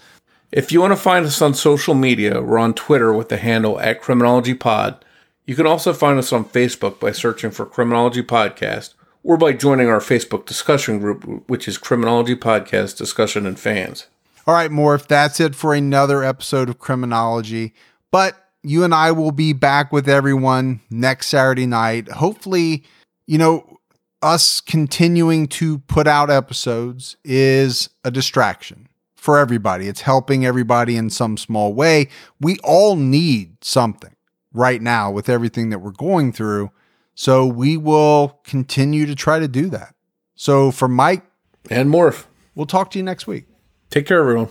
If 0.53 0.71
you 0.71 0.79
want 0.79 0.93
to 0.93 0.97
find 0.97 1.25
us 1.25 1.41
on 1.41 1.53
social 1.53 1.93
media, 1.93 2.41
we're 2.41 2.57
on 2.57 2.73
Twitter 2.73 3.11
with 3.13 3.27
the 3.27 3.37
handle 3.37 3.79
at 3.79 4.01
CriminologyPod. 4.01 5.01
You 5.49 5.55
can 5.55 5.65
also 5.65 5.93
find 5.93 6.19
us 6.19 6.31
on 6.31 6.45
Facebook 6.45 6.99
by 6.99 7.11
searching 7.11 7.49
for 7.49 7.65
Criminology 7.65 8.21
Podcast 8.21 8.93
or 9.23 9.35
by 9.35 9.53
joining 9.53 9.87
our 9.87 9.97
Facebook 9.97 10.45
discussion 10.45 10.99
group, 10.99 11.23
which 11.49 11.67
is 11.67 11.75
Criminology 11.75 12.35
Podcast 12.35 12.97
Discussion 12.97 13.47
and 13.47 13.59
Fans. 13.59 14.05
All 14.45 14.53
right, 14.53 14.69
Morph, 14.69 15.07
that's 15.07 15.39
it 15.39 15.55
for 15.55 15.73
another 15.73 16.23
episode 16.23 16.69
of 16.69 16.77
Criminology. 16.77 17.73
But 18.11 18.35
you 18.61 18.83
and 18.83 18.93
I 18.93 19.11
will 19.11 19.31
be 19.31 19.53
back 19.53 19.91
with 19.91 20.07
everyone 20.07 20.81
next 20.91 21.29
Saturday 21.29 21.65
night. 21.65 22.09
Hopefully, 22.09 22.83
you 23.25 23.39
know, 23.39 23.79
us 24.21 24.61
continuing 24.61 25.47
to 25.47 25.79
put 25.79 26.05
out 26.05 26.29
episodes 26.29 27.17
is 27.25 27.89
a 28.03 28.11
distraction 28.11 28.87
for 29.15 29.39
everybody. 29.39 29.87
It's 29.87 30.01
helping 30.01 30.45
everybody 30.45 30.95
in 30.95 31.09
some 31.09 31.37
small 31.37 31.73
way. 31.73 32.09
We 32.39 32.59
all 32.63 32.95
need 32.95 33.63
something 33.63 34.13
right 34.53 34.81
now 34.81 35.11
with 35.11 35.29
everything 35.29 35.69
that 35.69 35.79
we're 35.79 35.91
going 35.91 36.31
through. 36.31 36.71
So 37.15 37.45
we 37.45 37.77
will 37.77 38.39
continue 38.43 39.05
to 39.05 39.15
try 39.15 39.39
to 39.39 39.47
do 39.47 39.69
that. 39.69 39.95
So 40.35 40.71
for 40.71 40.87
Mike 40.87 41.25
and 41.69 41.89
Morph, 41.89 42.25
we'll 42.55 42.65
talk 42.65 42.91
to 42.91 42.99
you 42.99 43.03
next 43.03 43.27
week. 43.27 43.45
Take 43.89 44.05
care, 44.05 44.19
everyone. 44.19 44.49